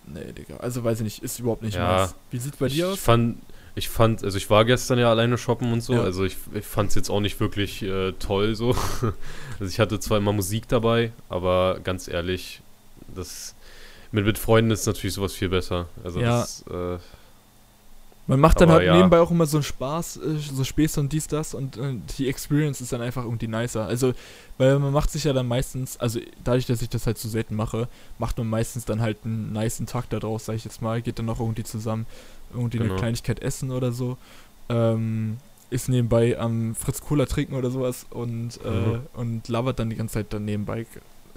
nee, 0.07 0.33
Digga. 0.33 0.57
Also 0.59 0.83
weiß 0.85 0.99
ich 1.01 1.05
nicht, 1.05 1.23
ist 1.23 1.39
überhaupt 1.41 1.63
nicht 1.63 1.75
Ja. 1.77 1.99
meins. 1.99 2.15
Wie 2.31 2.39
sieht's 2.39 2.57
bei 2.57 2.69
dir 2.69 2.87
ich 2.87 2.93
aus? 2.93 3.01
fand, 3.01 3.39
ich 3.75 3.89
fand, 3.89 4.23
also 4.23 4.37
ich 4.37 4.51
war 4.51 4.65
gestern 4.65 4.99
ja 4.99 5.09
alleine 5.11 5.39
shoppen 5.39 5.73
und 5.73 5.81
so, 5.81 5.95
Ja. 5.95 6.03
also 6.03 6.25
ich, 6.25 6.37
ich 6.55 6.65
fand 6.67 6.91
es 6.91 6.95
jetzt 6.95 7.11
auch 7.11 7.21
nicht 7.21 7.41
wirklich 7.41 7.83
äh, 7.83 8.13
toll 8.13 8.55
so. 8.55 8.71
also 9.61 9.67
ich 9.67 9.81
hatte 9.81 9.99
zwar 10.01 10.19
immer 10.19 10.33
Musik 10.33 10.69
dabei, 10.69 11.13
aber 11.29 11.81
ganz 11.83 12.07
ehrlich, 12.09 12.61
das 13.15 13.55
mit, 14.11 14.27
mit 14.27 14.39
Freunden 14.39 14.71
ist 14.71 14.87
natürlich 14.87 15.15
sowas 15.15 15.33
viel 15.33 15.49
besser. 15.49 15.87
Also 16.05 16.21
Ja. 16.21 16.41
das, 16.41 16.65
äh, 16.71 16.99
Man 18.27 18.39
macht 18.41 18.61
dann 18.61 18.71
halt 18.71 18.85
ja. 18.87 18.95
nebenbei 18.95 19.19
auch 19.21 19.31
immer 19.31 19.47
so 19.47 19.57
einen 19.57 19.65
Spaß, 19.65 20.19
äh, 20.19 20.39
so 20.39 20.63
Späße 20.65 21.01
und 21.01 21.11
dies, 21.13 21.27
das 21.27 21.55
und 21.55 21.77
äh, 21.79 21.95
die 22.19 22.29
Experience 22.29 22.81
ist 22.83 22.93
dann 22.93 23.01
einfach 23.01 23.25
irgendwie 23.25 23.49
nicer. 23.49 23.87
Also, 23.87 24.13
weil 24.59 24.79
man 24.79 24.93
macht 24.93 25.11
sich 25.11 25.25
ja 25.25 25.33
dann 25.33 25.49
meistens, 25.49 25.97
also 25.99 26.21
dadurch, 26.45 26.67
dass 26.67 26.83
ich 26.83 26.89
das 26.91 27.07
halt 27.07 27.17
so 27.19 27.29
selten 27.29 27.57
mache, 27.57 27.89
macht 28.19 28.37
man 28.39 28.49
meistens 28.49 28.85
dann 28.85 29.01
halt 29.01 29.17
einen 29.25 29.53
nicen 29.53 29.87
Tag 29.87 30.09
da 30.11 30.19
draus, 30.21 30.45
sag 30.45 30.55
ich 30.57 30.65
jetzt 30.65 30.83
mal, 30.83 31.01
geht 31.03 31.19
dann 31.19 31.27
noch 31.27 31.41
irgendwie 31.41 31.65
zusammen 31.65 32.07
irgendwie 32.53 32.79
eine 32.79 32.89
Genau. 32.89 33.01
Kleinigkeit 33.01 33.41
essen 33.41 33.71
oder 33.71 33.93
so. 33.93 34.17
Ähm, 34.69 35.39
ist 35.71 35.89
nebenbei 35.89 36.39
am 36.39 36.75
Fritz 36.75 37.01
Cola 37.01 37.25
trinken 37.27 37.55
oder 37.55 37.71
sowas 37.71 38.07
und, 38.11 38.61
äh, 38.65 38.69
Mhm. 38.71 39.01
und 39.15 39.49
labert 39.49 39.79
dann 39.79 39.89
die 39.91 39.97
ganze 39.97 40.15
Zeit 40.15 40.27
dann 40.33 40.45
nebenbei 40.45 40.87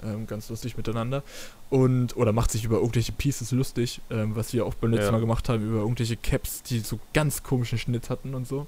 ähm, 0.02 0.26
ganz 0.26 0.50
lustig 0.50 0.76
miteinander. 0.76 1.22
Und, 1.70 2.16
oder 2.18 2.32
macht 2.32 2.50
sich 2.50 2.64
über 2.64 2.76
irgendwelche 2.76 3.12
Pieces 3.12 3.50
lustig, 3.50 4.02
ähm, 4.10 4.36
was 4.36 4.52
wir 4.52 4.66
auch 4.66 4.74
beim 4.74 4.90
letzten 4.90 5.06
Ja. 5.06 5.12
Mal 5.12 5.20
gemacht 5.20 5.48
haben, 5.48 5.66
über 5.66 5.78
irgendwelche 5.78 6.18
Caps, 6.18 6.62
die 6.62 6.80
so 6.80 6.98
ganz 7.14 7.42
komischen 7.42 7.78
Schnitt 7.78 8.10
hatten 8.10 8.34
und 8.34 8.46
so. 8.46 8.66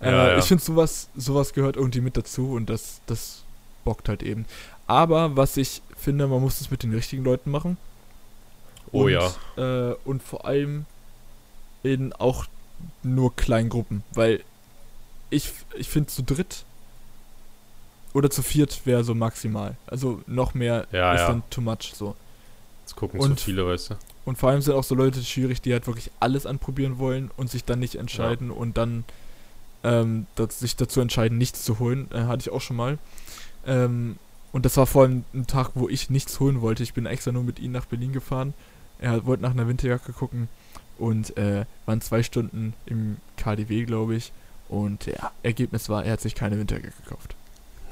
Äh, 0.00 0.10
Ja, 0.10 0.28
ja. 0.28 0.38
Ich 0.38 0.46
finde, 0.46 0.64
sowas, 0.64 1.08
sowas 1.14 1.52
gehört 1.52 1.76
irgendwie 1.76 2.00
mit 2.00 2.16
dazu 2.16 2.52
und 2.52 2.70
das, 2.70 3.00
das 3.06 3.44
bockt 3.84 4.08
halt 4.08 4.22
eben. 4.22 4.46
Aber 4.86 5.36
was 5.36 5.58
ich 5.58 5.82
finde, 5.96 6.26
man 6.26 6.40
muss 6.40 6.60
es 6.62 6.70
mit 6.70 6.82
den 6.82 6.94
richtigen 6.94 7.22
Leuten 7.22 7.50
machen. 7.50 7.76
oh 8.92 9.04
und, 9.04 9.10
ja. 9.12 9.30
Äh, 9.58 9.94
und 10.06 10.22
vor 10.22 10.46
allem 10.46 10.86
in 11.86 12.12
auch 12.12 12.46
nur 13.02 13.34
Kleingruppen, 13.36 14.02
weil 14.14 14.42
ich, 15.30 15.52
ich 15.76 15.88
finde 15.88 16.08
zu 16.08 16.22
dritt 16.22 16.64
oder 18.12 18.30
zu 18.30 18.42
viert 18.42 18.82
wäre 18.84 19.04
so 19.04 19.14
maximal. 19.14 19.76
Also 19.86 20.20
noch 20.26 20.54
mehr 20.54 20.86
Ja, 20.92 21.14
ist 21.14 21.20
ja. 21.22 21.28
dann 21.28 21.42
too 21.50 21.60
much 21.60 21.92
so. 21.94 22.14
Jetzt 22.84 22.96
gucken 22.96 23.20
und- 23.20 23.38
zu 23.38 23.44
viele, 23.44 23.66
weißt 23.66 23.90
du. 23.90 23.94
Und 24.24 24.38
vor 24.38 24.50
allem 24.50 24.60
sind 24.60 24.74
auch 24.74 24.82
so 24.84 24.94
Leute 24.96 25.22
schwierig, 25.22 25.60
die 25.62 25.72
halt 25.72 25.86
wirklich 25.86 26.10
alles 26.18 26.46
anprobieren 26.46 26.98
wollen 26.98 27.30
und 27.36 27.48
sich 27.48 27.64
dann 27.64 27.78
nicht 27.78 27.94
entscheiden 27.94 28.50
und 28.50 28.76
dann 28.76 29.04
ähm, 29.84 30.26
sich 30.48 30.74
dazu 30.74 31.00
entscheiden, 31.00 31.38
nichts 31.38 31.62
zu 31.62 31.78
holen. 31.78 32.08
Äh, 32.12 32.24
hatte 32.24 32.40
ich 32.40 32.50
auch 32.50 32.60
schon 32.60 32.74
mal. 32.76 32.98
Ähm, 33.66 34.16
und 34.50 34.64
das 34.64 34.76
war 34.76 34.86
vor 34.86 35.02
allem 35.02 35.24
ein 35.32 35.46
Tag, 35.46 35.72
wo 35.74 35.88
ich 35.88 36.10
nichts 36.10 36.40
holen 36.40 36.60
wollte. 36.60 36.82
Ich 36.82 36.92
bin 36.94 37.06
extra 37.06 37.30
nur 37.30 37.44
mit 37.44 37.60
ihm 37.60 37.70
nach 37.70 37.84
Berlin 37.86 38.12
gefahren. 38.12 38.52
Er 38.98 39.26
wollte 39.26 39.42
nach 39.44 39.50
einer 39.52 39.68
Winterjacke 39.68 40.12
gucken 40.12 40.48
und 40.98 41.36
äh, 41.36 41.64
waren 41.84 42.00
zwei 42.00 42.22
Stunden 42.22 42.74
im 42.86 43.18
KDW, 43.36 43.84
glaube 43.84 44.16
ich. 44.16 44.32
Und 44.68 45.06
ja, 45.06 45.30
Ergebnis 45.42 45.88
war, 45.88 46.04
er 46.04 46.14
hat 46.14 46.20
sich 46.20 46.34
keine 46.34 46.58
Winterjacke 46.58 46.92
gekauft. 47.04 47.34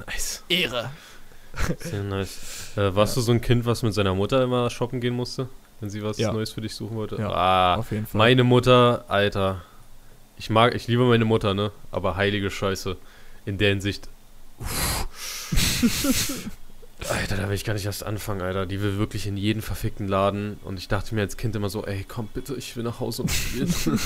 Nice. 0.06 0.42
Ehre! 0.48 0.90
Sehr 1.78 2.02
nice. 2.02 2.72
Äh, 2.76 2.94
warst 2.96 3.16
du 3.16 3.20
so 3.20 3.30
ein 3.30 3.40
Kind, 3.40 3.64
was 3.64 3.82
mit 3.82 3.94
seiner 3.94 4.14
Mutter 4.14 4.42
immer 4.42 4.68
shoppen 4.70 5.00
gehen 5.00 5.14
musste? 5.14 5.48
Wenn 5.80 5.90
sie 5.90 6.02
was 6.02 6.18
Ja. 6.18 6.32
Neues 6.32 6.50
für 6.50 6.60
dich 6.60 6.74
suchen 6.74 6.96
wollte? 6.96 7.16
Ja, 7.16 7.30
ah, 7.30 7.74
Auf 7.76 7.92
jeden 7.92 8.06
Fall. 8.06 8.18
meine 8.18 8.42
Mutter, 8.42 9.04
Alter. 9.08 9.62
Ich 10.36 10.50
mag, 10.50 10.74
ich 10.74 10.88
liebe 10.88 11.04
meine 11.04 11.24
Mutter, 11.24 11.54
ne? 11.54 11.70
Aber 11.92 12.16
heilige 12.16 12.50
Scheiße. 12.50 12.96
In 13.44 13.58
der 13.58 13.68
Hinsicht. 13.70 14.08
Alter, 17.09 17.37
da 17.37 17.48
will 17.48 17.54
ich 17.54 17.64
gar 17.64 17.74
nicht 17.74 17.85
erst 17.85 18.04
anfangen, 18.04 18.40
Alter. 18.40 18.66
Die 18.66 18.80
will 18.80 18.98
wirklich 18.98 19.26
in 19.26 19.37
jeden 19.37 19.62
verfickten 19.62 20.09
Laden. 20.09 20.59
Und 20.64 20.78
ich 20.78 20.88
dachte 20.88 21.14
mir 21.14 21.22
als 21.22 21.37
Kind 21.37 21.54
immer 21.57 21.68
so, 21.68 21.85
ey, 21.85 22.04
komm 22.07 22.28
bitte, 22.33 22.54
ich 22.54 22.76
will 22.76 22.85
nach 22.85 23.00
Hause 23.00 23.22
und 23.22 23.30
spielen. 23.30 23.72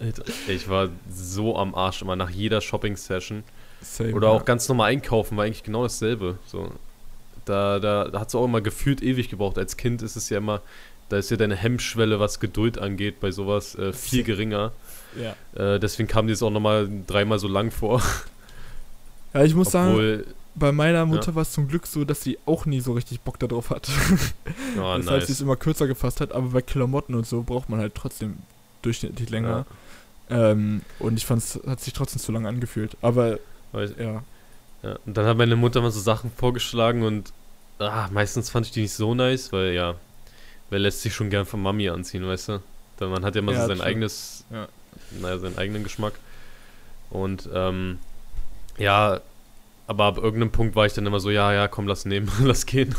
Alter, 0.00 0.24
ich 0.48 0.68
war 0.68 0.90
so 1.10 1.56
am 1.56 1.74
Arsch 1.74 2.02
immer 2.02 2.16
nach 2.16 2.30
jeder 2.30 2.60
Shopping-Session. 2.60 3.44
Oder 4.12 4.28
auch 4.30 4.44
ganz 4.44 4.68
normal 4.68 4.90
einkaufen 4.90 5.36
war 5.36 5.44
eigentlich 5.44 5.62
genau 5.62 5.84
dasselbe. 5.84 6.38
So. 6.46 6.72
Da, 7.44 7.78
da, 7.78 8.08
da 8.08 8.20
hat 8.20 8.28
es 8.28 8.34
auch 8.34 8.44
immer 8.44 8.60
gefühlt 8.60 9.02
ewig 9.02 9.30
gebraucht. 9.30 9.56
Als 9.56 9.76
Kind 9.76 10.02
ist 10.02 10.16
es 10.16 10.28
ja 10.28 10.38
immer, 10.38 10.60
da 11.08 11.16
ist 11.16 11.30
ja 11.30 11.36
deine 11.36 11.56
Hemmschwelle, 11.56 12.20
was 12.20 12.40
Geduld 12.40 12.78
angeht, 12.78 13.20
bei 13.20 13.30
sowas 13.30 13.74
äh, 13.76 13.92
viel 13.92 14.24
geringer. 14.24 14.72
Ja. 15.16 15.36
Äh, 15.54 15.80
deswegen 15.80 16.08
kam 16.08 16.26
dir 16.26 16.34
es 16.34 16.42
auch 16.42 16.50
nochmal 16.50 16.88
dreimal 17.06 17.38
so 17.38 17.48
lang 17.48 17.70
vor. 17.70 18.02
ja, 19.32 19.44
ich 19.44 19.54
muss 19.54 19.70
sagen, 19.70 19.92
Obwohl, 19.92 20.26
Bei 20.58 20.72
meiner 20.72 21.06
Mutter 21.06 21.34
war 21.34 21.42
es 21.42 21.52
zum 21.52 21.68
Glück 21.68 21.86
so, 21.86 22.04
dass 22.04 22.22
sie 22.22 22.38
auch 22.46 22.66
nie 22.66 22.80
so 22.80 22.92
richtig 22.92 23.20
Bock 23.20 23.38
darauf 23.38 23.70
hat. 23.70 23.88
oh, 24.76 24.96
das 24.96 25.08
heißt, 25.10 25.26
sie 25.26 25.32
es 25.32 25.38
nice. 25.38 25.40
immer 25.42 25.56
kürzer 25.56 25.86
gefasst 25.86 26.20
hat, 26.20 26.32
aber 26.32 26.48
bei 26.48 26.62
Klamotten 26.62 27.14
und 27.14 27.26
so 27.26 27.42
braucht 27.42 27.68
man 27.68 27.80
halt 27.80 27.94
trotzdem 27.94 28.38
durchschnittlich 28.82 29.30
länger. 29.30 29.66
Ähm, 30.30 30.82
und 30.98 31.16
ich 31.16 31.26
fand 31.26 31.42
es 31.42 31.60
hat 31.66 31.80
sich 31.80 31.92
trotzdem 31.92 32.20
zu 32.20 32.32
lange 32.32 32.48
angefühlt. 32.48 32.96
Aber 33.00 33.38
Weiß, 33.72 33.94
ja, 33.98 34.22
ja. 34.82 34.98
Und 35.04 35.16
dann 35.16 35.26
hat 35.26 35.36
meine 35.36 35.56
Mutter 35.56 35.80
mal 35.80 35.90
so 35.90 36.00
Sachen 36.00 36.30
vorgeschlagen 36.30 37.02
und 37.02 37.32
ah, 37.78 38.08
meistens 38.12 38.50
fand 38.50 38.66
ich 38.66 38.72
die 38.72 38.82
nicht 38.82 38.94
so 38.94 39.14
nice, 39.14 39.52
weil 39.52 39.72
ja, 39.72 39.94
wer 40.70 40.78
lässt 40.78 41.02
sich 41.02 41.14
schon 41.14 41.30
gern 41.30 41.46
von 41.46 41.62
Mami 41.62 41.88
anziehen, 41.88 42.26
weißt 42.26 42.48
du? 42.48 42.62
Da 42.98 43.08
man 43.08 43.24
hat 43.24 43.34
ja 43.34 43.40
immer 43.40 43.52
Ja, 43.52 43.62
so 43.62 43.68
sein 43.68 43.78
true. 43.78 43.86
eigenes, 43.86 44.44
Ja. 44.50 44.68
naja, 45.20 45.38
seinen 45.38 45.58
eigenen 45.58 45.82
Geschmack. 45.84 46.14
Und 47.10 47.48
ähm, 47.54 47.98
ja, 48.76 49.20
aber 49.88 50.04
ab 50.04 50.18
irgendeinem 50.18 50.52
Punkt 50.52 50.76
war 50.76 50.86
ich 50.86 50.92
dann 50.92 51.06
immer 51.06 51.18
so, 51.18 51.30
ja, 51.30 51.52
ja, 51.52 51.66
komm, 51.66 51.88
lass 51.88 52.04
nehmen, 52.04 52.30
lass 52.44 52.64
gehen. 52.66 52.94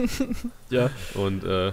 ja. 0.70 0.90
Und 1.14 1.44
äh, 1.44 1.72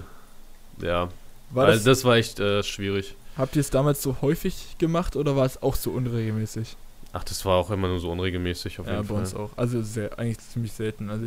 ja, 0.81 1.09
War 1.51 1.67
weil 1.67 1.73
das, 1.75 1.83
das 1.83 2.03
war 2.05 2.17
echt 2.17 2.39
äh, 2.39 2.63
schwierig. 2.63 3.15
habt 3.37 3.55
ihr 3.55 3.61
es 3.61 3.69
damals 3.69 4.01
so 4.01 4.17
häufig 4.21 4.77
gemacht 4.77 5.15
oder 5.15 5.35
war 5.35 5.45
es 5.45 5.61
auch 5.63 5.75
so 5.75 5.91
unregelmäßig? 5.91 6.75
Ach, 7.13 7.23
das 7.23 7.45
war 7.45 7.55
auch 7.55 7.71
immer 7.71 7.87
nur 7.87 7.99
so 7.99 8.11
unregelmäßig 8.11 8.79
auf 8.79 8.87
Ja, 8.87 8.95
jeden 8.95 9.07
bei 9.07 9.13
Fall. 9.13 9.23
uns 9.23 9.33
auch. 9.33 9.51
Also 9.57 9.81
sehr, 9.81 10.19
eigentlich 10.19 10.39
ziemlich 10.39 10.73
selten. 10.73 11.09
Also 11.09 11.25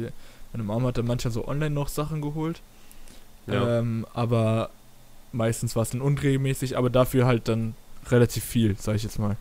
meine 0.53 0.65
Mama 0.65 0.89
hat 0.89 0.99
dann 0.99 1.07
manchmal 1.07 1.33
so 1.33 1.49
online 1.49 1.71
noch 1.75 1.89
Sachen 1.89 2.21
geholt. 2.21 2.61
Ja. 3.47 3.79
Ähm, 3.79 4.07
aber 4.15 4.71
meistens 5.33 5.75
war 5.77 5.83
es 5.85 5.91
dann 5.91 6.01
unregelmäßig, 6.03 6.77
aber 6.77 6.91
dafür 6.91 7.27
halt 7.27 7.49
dann 7.49 7.75
relativ 8.11 8.45
viel, 8.45 8.77
sag 8.79 8.97
ich 8.97 9.03
jetzt 9.03 9.19
mal. 9.19 9.37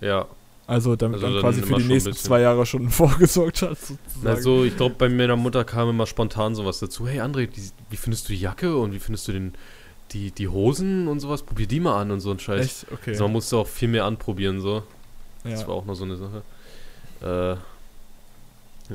ja, 0.00 0.26
Also 0.68 0.96
damit 0.96 1.22
Also 1.22 1.32
dann 1.32 1.40
quasi 1.40 1.62
immer 1.62 1.76
für 1.78 1.82
die 1.82 1.88
nächsten 1.88 2.12
zwei 2.12 2.42
Jahre 2.42 2.66
schon 2.66 2.90
vorgesorgt 2.90 3.62
hat, 3.62 3.78
sozusagen. 3.78 4.26
Also, 4.26 4.64
ich 4.64 4.76
glaube, 4.76 4.96
bei 4.98 5.08
meiner 5.08 5.34
Mutter 5.34 5.64
kam 5.64 5.88
immer 5.88 6.06
spontan 6.06 6.54
sowas 6.54 6.78
dazu. 6.78 7.08
Hey, 7.08 7.20
André, 7.20 7.46
die, 7.46 7.70
wie 7.88 7.96
findest 7.96 8.28
du 8.28 8.34
die 8.34 8.40
Jacke 8.40 8.76
und 8.76 8.92
wie 8.92 8.98
findest 8.98 9.26
du 9.28 9.32
den, 9.32 9.54
die, 10.12 10.30
die 10.30 10.46
Hosen 10.46 11.08
und 11.08 11.20
sowas? 11.20 11.42
Probier 11.42 11.66
die 11.66 11.80
mal 11.80 11.98
an 11.98 12.10
und 12.10 12.20
so 12.20 12.30
ein 12.30 12.38
Scheiß. 12.38 12.84
Echt? 12.84 12.92
Okay. 12.92 13.10
Also, 13.12 13.24
man 13.24 13.32
musste 13.32 13.56
auch 13.56 13.66
viel 13.66 13.88
mehr 13.88 14.04
anprobieren, 14.04 14.60
so. 14.60 14.82
ja. 15.44 15.52
Das 15.52 15.66
war 15.66 15.74
auch 15.74 15.86
noch 15.86 15.94
so 15.94 16.04
eine 16.04 16.16
Sache. 16.18 16.42
Äh, 17.22 17.56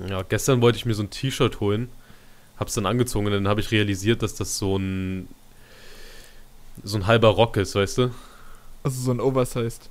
ja, 0.10 0.22
gestern 0.30 0.62
wollte 0.62 0.78
ich 0.78 0.86
mir 0.86 0.94
so 0.94 1.02
ein 1.02 1.10
T-Shirt 1.10 1.60
holen. 1.60 1.90
Hab's 2.60 2.76
dann 2.76 2.86
angezogen 2.86 3.26
und 3.26 3.32
dann 3.34 3.48
habe 3.48 3.62
ich 3.62 3.72
realisiert, 3.72 4.22
dass 4.22 4.36
das 4.36 4.60
so 4.60 4.78
ein 4.78 5.28
so 6.84 6.98
ein 6.98 7.08
halber 7.08 7.30
Rock 7.30 7.58
ist, 7.58 7.74
weißt 7.74 7.98
du? 7.98 8.12
Also 8.84 9.02
so 9.02 9.12
ein 9.12 9.20
Oversized. 9.20 9.90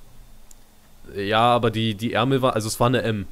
Ja, 1.15 1.41
aber 1.41 1.69
die, 1.71 1.95
die 1.95 2.13
Ärmel 2.13 2.41
war, 2.41 2.53
also 2.55 2.67
es 2.67 2.79
war 2.79 2.87
eine 2.87 3.01
M, 3.03 3.27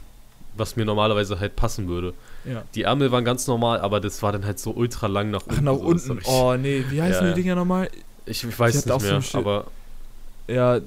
was 0.58 0.76
mir 0.76 0.86
normalerweise 0.86 1.40
halt 1.40 1.56
passen 1.56 1.88
würde. 1.88 2.14
Ja. 2.46 2.64
Die 2.76 2.84
Ärmel 2.84 3.12
waren 3.12 3.24
ganz 3.26 3.48
normal, 3.48 3.80
aber 3.82 4.00
das 4.00 4.22
war 4.22 4.32
dann 4.32 4.46
halt 4.46 4.60
so 4.60 4.72
ultra 4.72 5.08
lang 5.08 5.32
nach 5.32 5.44
unten. 5.48 5.56
Ach, 5.60 5.62
nach 5.62 5.74
so, 5.76 5.82
unten. 5.82 6.12
richtig- 6.14 6.34
Oh, 6.34 6.56
nee. 6.58 6.84
Wie 6.90 7.02
heißen 7.02 7.28
Ja, 7.28 7.34
die. 7.34 7.42
Dinger 7.42 7.56
nochmal? 7.56 7.90
Ich, 8.26 8.44
ich 8.44 8.60
weiß 8.60 8.76
es 8.76 8.86
nicht 8.86 9.00
so 9.02 9.08
mehr, 9.08 9.22
Schi- 9.22 9.38
aber 9.38 9.68
Ja, 10.48 10.80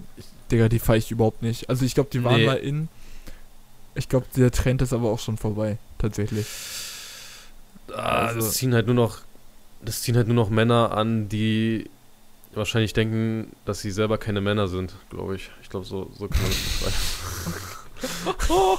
Digga, 0.51 0.68
die 0.68 0.79
feiere 0.79 0.99
ich 0.99 1.11
überhaupt 1.11 1.42
nicht. 1.42 1.68
Also 1.70 1.85
ich 1.85 1.94
glaube, 1.94 2.11
die 2.12 2.23
waren 2.23 2.37
Nee. 2.37 2.47
mal 2.47 2.57
in. 2.59 2.88
Ich 3.94 4.09
glaube, 4.09 4.27
der 4.37 4.51
Trend 4.51 4.83
ist 4.83 4.92
aber 4.92 5.09
auch 5.11 5.18
schon 5.20 5.37
vorbei, 5.38 5.79
tatsächlich. 5.99 6.47
ah, 7.92 8.27
Also- 8.27 8.40
das 8.40 8.53
ziehen 8.55 8.75
halt 8.75 8.87
nur 8.87 8.94
noch, 8.94 9.18
das 9.83 10.03
ziehen 10.03 10.16
halt 10.16 10.27
nur 10.27 10.37
noch 10.37 10.51
Männer 10.51 10.92
an, 10.97 11.29
die 11.29 11.88
wahrscheinlich 12.57 12.93
denken, 12.93 13.53
dass 13.64 13.81
sie 13.81 13.90
selber 13.90 14.19
keine 14.19 14.40
Männer 14.40 14.69
sind, 14.69 14.95
glaube 15.11 15.37
ich. 15.37 15.51
Ich 15.62 15.69
glaube, 15.71 15.87
so, 15.87 16.11
so 16.19 16.29
kann 16.29 16.40
man 16.43 16.51
das 16.51 16.59
beschreiben. 16.85 18.79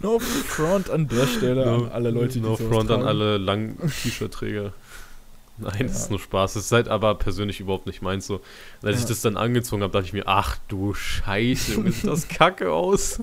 No 0.00 0.18
front 0.18 0.90
an 0.90 1.08
der 1.08 1.26
Stelle 1.26 1.66
an 1.70 1.88
alle 1.90 2.10
Leute, 2.10 2.34
die 2.34 2.40
no 2.40 2.56
front 2.56 2.90
an 2.90 3.00
tragen. 3.00 3.04
alle 3.06 3.38
langen 3.38 3.78
T-Shirt-Träger. 4.02 4.72
Nein, 5.58 5.86
das 5.86 5.92
Ja. 5.92 6.02
ist 6.04 6.10
nur 6.10 6.18
Spaß. 6.18 6.54
Das 6.54 6.64
ist 6.64 6.72
halt 6.72 6.88
aber 6.88 7.14
persönlich 7.14 7.60
überhaupt 7.60 7.86
nicht 7.86 8.02
meins 8.02 8.26
so. 8.26 8.36
Und 8.82 8.88
als 8.88 8.96
ich 8.98 9.02
Ja. 9.04 9.08
das 9.08 9.20
dann 9.22 9.36
angezogen 9.36 9.82
habe, 9.82 9.92
dachte 9.92 10.06
ich 10.06 10.12
mir, 10.12 10.24
ach 10.26 10.58
du 10.68 10.94
Scheiße, 10.94 11.74
Junge, 11.74 11.92
sieht 11.92 12.06
das 12.06 12.28
kacke 12.28 12.70
aus. 12.72 13.20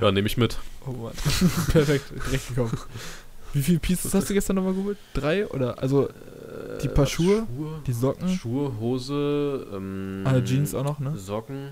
Ja, 0.00 0.10
nehme 0.10 0.26
ich 0.26 0.36
mit. 0.36 0.58
Oh 0.86 0.92
Mann. 0.92 1.12
Perfekt, 1.70 2.10
direkt 2.26 2.48
gekommen. 2.48 2.76
Wie 3.52 3.62
viele 3.62 3.78
Pieces 3.78 4.14
hast 4.14 4.30
du 4.30 4.34
gestern 4.34 4.56
nochmal 4.56 4.74
geholt? 4.74 4.96
Drei? 5.12 5.46
Oder, 5.48 5.78
also, 5.80 6.08
Die 6.82 6.88
paar 6.88 7.04
Äh, 7.04 7.08
Schuhe? 7.08 7.46
Schuhe, 7.46 7.82
die 7.86 7.92
Socken? 7.92 8.28
Schuhe 8.28 8.72
Hose, 8.80 9.66
ähm, 9.72 10.22
Alle 10.24 10.42
Jeans 10.44 10.74
auch 10.74 10.84
noch, 10.84 10.98
ne? 10.98 11.16
Socken. 11.16 11.70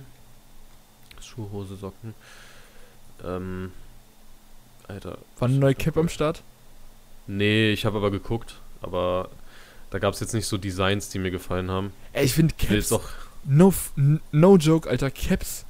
Schuhe, 1.20 1.50
Hose, 1.52 1.76
Socken. 1.76 2.14
Ähm, 3.24 3.72
Alter. 4.86 5.18
War 5.38 5.48
eine 5.48 5.58
neue 5.58 5.74
Cap 5.74 5.96
am 5.96 6.08
Start? 6.08 6.42
Nee, 7.26 7.72
ich 7.72 7.84
habe 7.84 7.98
aber 7.98 8.10
geguckt, 8.10 8.60
aber 8.80 9.28
da 9.90 9.98
gab 9.98 10.14
es 10.14 10.20
jetzt 10.20 10.32
nicht 10.34 10.46
so 10.46 10.56
Designs, 10.56 11.08
die 11.10 11.18
mir 11.18 11.30
gefallen 11.30 11.70
haben. 11.70 11.92
Ey, 12.12 12.24
ich 12.24 12.34
finde 12.34 12.54
Caps, 12.56 12.92
auch, 12.92 13.02
no, 13.44 13.74
no 14.32 14.56
joke, 14.56 14.88
Alter, 14.88 15.10
Caps 15.10 15.64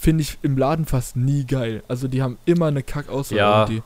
finde 0.00 0.22
ich 0.22 0.38
im 0.42 0.56
Laden 0.56 0.86
fast 0.86 1.16
nie 1.16 1.44
geil. 1.44 1.82
Also 1.88 2.08
die 2.08 2.22
haben 2.22 2.38
immer 2.44 2.66
eine 2.66 2.82
Kackauswahl 2.82 3.38
Ja, 3.38 3.62
irgendwie. 3.64 3.82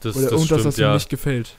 das, 0.00 0.14
Oder 0.16 0.24
das 0.24 0.32
irgendwas, 0.32 0.46
stimmt, 0.46 0.64
was 0.66 0.76
mir 0.76 0.82
ja. 0.84 0.94
nicht 0.94 1.08
gefällt. 1.08 1.56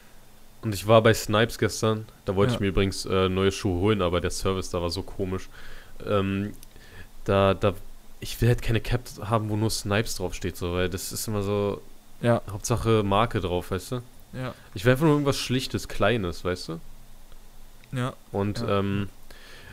Und 0.63 0.73
ich 0.73 0.87
war 0.87 1.01
bei 1.01 1.13
Snipes 1.13 1.57
gestern, 1.57 2.05
da 2.25 2.35
wollte 2.35 2.51
Ja. 2.53 2.55
ich 2.55 2.61
mir 2.61 2.67
übrigens 2.67 3.05
äh, 3.05 3.29
neue 3.29 3.51
Schuhe 3.51 3.79
holen, 3.81 4.01
aber 4.01 4.21
der 4.21 4.31
Service 4.31 4.69
da 4.69 4.81
war 4.81 4.89
so 4.89 5.03
komisch. 5.03 5.49
Ähm, 6.07 6.53
da, 7.25 7.53
da, 7.53 7.73
ich 8.19 8.39
will 8.41 8.47
halt 8.49 8.61
keine 8.61 8.79
Cap 8.81 9.01
haben, 9.25 9.49
wo 9.49 9.55
nur 9.57 9.69
Snipes 9.69 10.15
draufsteht, 10.15 10.55
so, 10.57 10.73
weil 10.73 10.89
das 10.89 11.11
ist 11.11 11.27
immer 11.27 11.41
so, 11.43 11.81
Ja, 12.21 12.41
Hauptsache 12.49 13.03
Marke 13.03 13.41
drauf, 13.41 13.71
weißt 13.71 13.91
du? 13.93 14.01
ja, 14.33 14.53
Ich 14.73 14.85
will 14.85 14.93
einfach 14.93 15.03
nur 15.05 15.13
irgendwas 15.13 15.37
Schlichtes, 15.37 15.87
Kleines, 15.87 16.43
weißt 16.45 16.69
du? 16.69 16.79
ja. 17.91 18.13
Und 18.31 18.59
Ja. 18.59 18.79
ähm, 18.79 19.09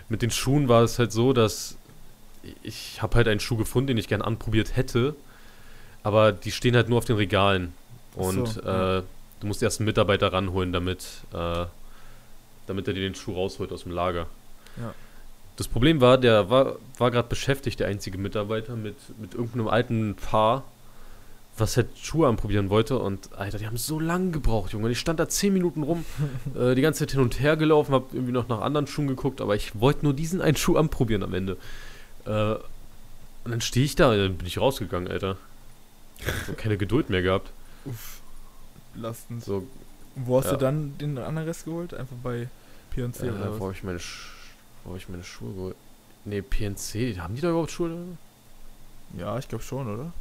mit 0.08 0.22
den 0.22 0.30
Schuhen 0.30 0.68
war 0.68 0.82
es 0.82 0.98
halt 0.98 1.12
so, 1.12 1.32
dass 1.32 1.76
ich 2.62 3.00
habe 3.02 3.16
halt 3.16 3.28
einen 3.28 3.38
Schuh 3.40 3.56
gefunden, 3.56 3.88
den 3.88 3.98
ich 3.98 4.08
gern 4.08 4.22
anprobiert 4.22 4.76
hätte, 4.76 5.14
aber 6.02 6.32
die 6.32 6.50
stehen 6.50 6.74
halt 6.74 6.88
nur 6.88 6.98
auf 6.98 7.04
den 7.04 7.16
Regalen. 7.16 7.72
Und 8.16 8.48
so, 8.48 8.60
ja. 8.62 9.02
Du 9.40 9.46
musst 9.46 9.62
erst 9.62 9.80
einen 9.80 9.86
Mitarbeiter 9.86 10.32
ranholen, 10.32 10.72
damit, 10.72 11.04
äh, 11.32 11.66
damit 12.66 12.88
er 12.88 12.94
dir 12.94 13.00
den 13.00 13.14
Schuh 13.14 13.32
rausholt 13.32 13.72
aus 13.72 13.82
dem 13.82 13.92
Lager. 13.92 14.26
Ja. 14.76 14.94
Das 15.56 15.68
Problem 15.68 16.00
war, 16.00 16.16
der 16.16 16.48
war, 16.48 16.76
war 16.98 17.10
gerade 17.10 17.28
beschäftigt, 17.28 17.80
der 17.80 17.88
einzige 17.88 18.16
Mitarbeiter, 18.16 18.76
mit, 18.76 18.96
mit 19.18 19.34
irgendeinem 19.34 19.68
alten 19.68 20.14
Paar, 20.14 20.64
was 21.58 21.76
halt 21.76 21.88
Schuhe 22.00 22.28
anprobieren 22.28 22.70
wollte. 22.70 22.98
Und 22.98 23.32
Alter, 23.34 23.58
die 23.58 23.66
haben 23.66 23.76
so 23.76 24.00
lange 24.00 24.30
gebraucht, 24.30 24.72
Junge. 24.72 24.90
Ich 24.90 24.98
stand 24.98 25.20
da 25.20 25.28
10 25.28 25.52
Minuten 25.52 25.82
rum, 25.82 26.04
äh, 26.58 26.74
die 26.74 26.82
ganze 26.82 27.00
Zeit 27.00 27.12
hin 27.12 27.20
und 27.20 27.40
her 27.40 27.56
gelaufen, 27.56 27.94
hab 27.94 28.14
irgendwie 28.14 28.32
noch 28.32 28.48
nach 28.48 28.60
anderen 28.60 28.86
Schuhen 28.86 29.08
geguckt, 29.08 29.40
aber 29.40 29.54
ich 29.54 29.78
wollte 29.78 30.04
nur 30.04 30.14
diesen 30.14 30.40
einen 30.40 30.56
Schuh 30.56 30.76
anprobieren 30.76 31.22
am 31.22 31.34
Ende. 31.34 31.56
Äh, 32.24 32.54
und 33.42 33.50
dann 33.50 33.60
stehe 33.60 33.84
ich 33.84 33.96
da, 33.96 34.14
dann 34.16 34.36
bin 34.36 34.46
ich 34.46 34.58
rausgegangen, 34.58 35.10
Alter. 35.10 35.36
So 36.46 36.52
keine 36.52 36.76
Geduld 36.76 37.10
mehr 37.10 37.22
gehabt. 37.22 37.50
Uff. 37.86 38.19
Belastend. 38.94 39.44
So, 39.44 39.66
Wo 40.16 40.38
hast 40.38 40.46
Ja. 40.46 40.52
du 40.52 40.56
dann 40.58 40.98
den 40.98 41.16
anderen 41.18 41.46
Rest 41.48 41.64
geholt? 41.64 41.94
Einfach 41.94 42.16
bei 42.22 42.48
P&C 42.90 43.26
äh, 43.26 43.30
oder 43.30 43.50
wo 43.50 43.54
was? 43.54 43.60
habe 43.62 43.72
ich 43.72 43.82
meine 43.84 44.00
wo 44.84 44.90
hab 44.90 44.96
ich 44.96 45.08
meine 45.08 45.22
Schuhe 45.24 45.52
geholt? 45.54 45.76
Nee, 46.24 46.42
PNC, 46.42 47.18
haben 47.18 47.34
die 47.34 47.40
da 47.40 47.50
überhaupt 47.50 47.70
Schuhe? 47.70 47.96
Ja, 49.16 49.38
ich 49.38 49.48
glaube 49.48 49.64
schon, 49.64 49.92
oder? 49.92 50.12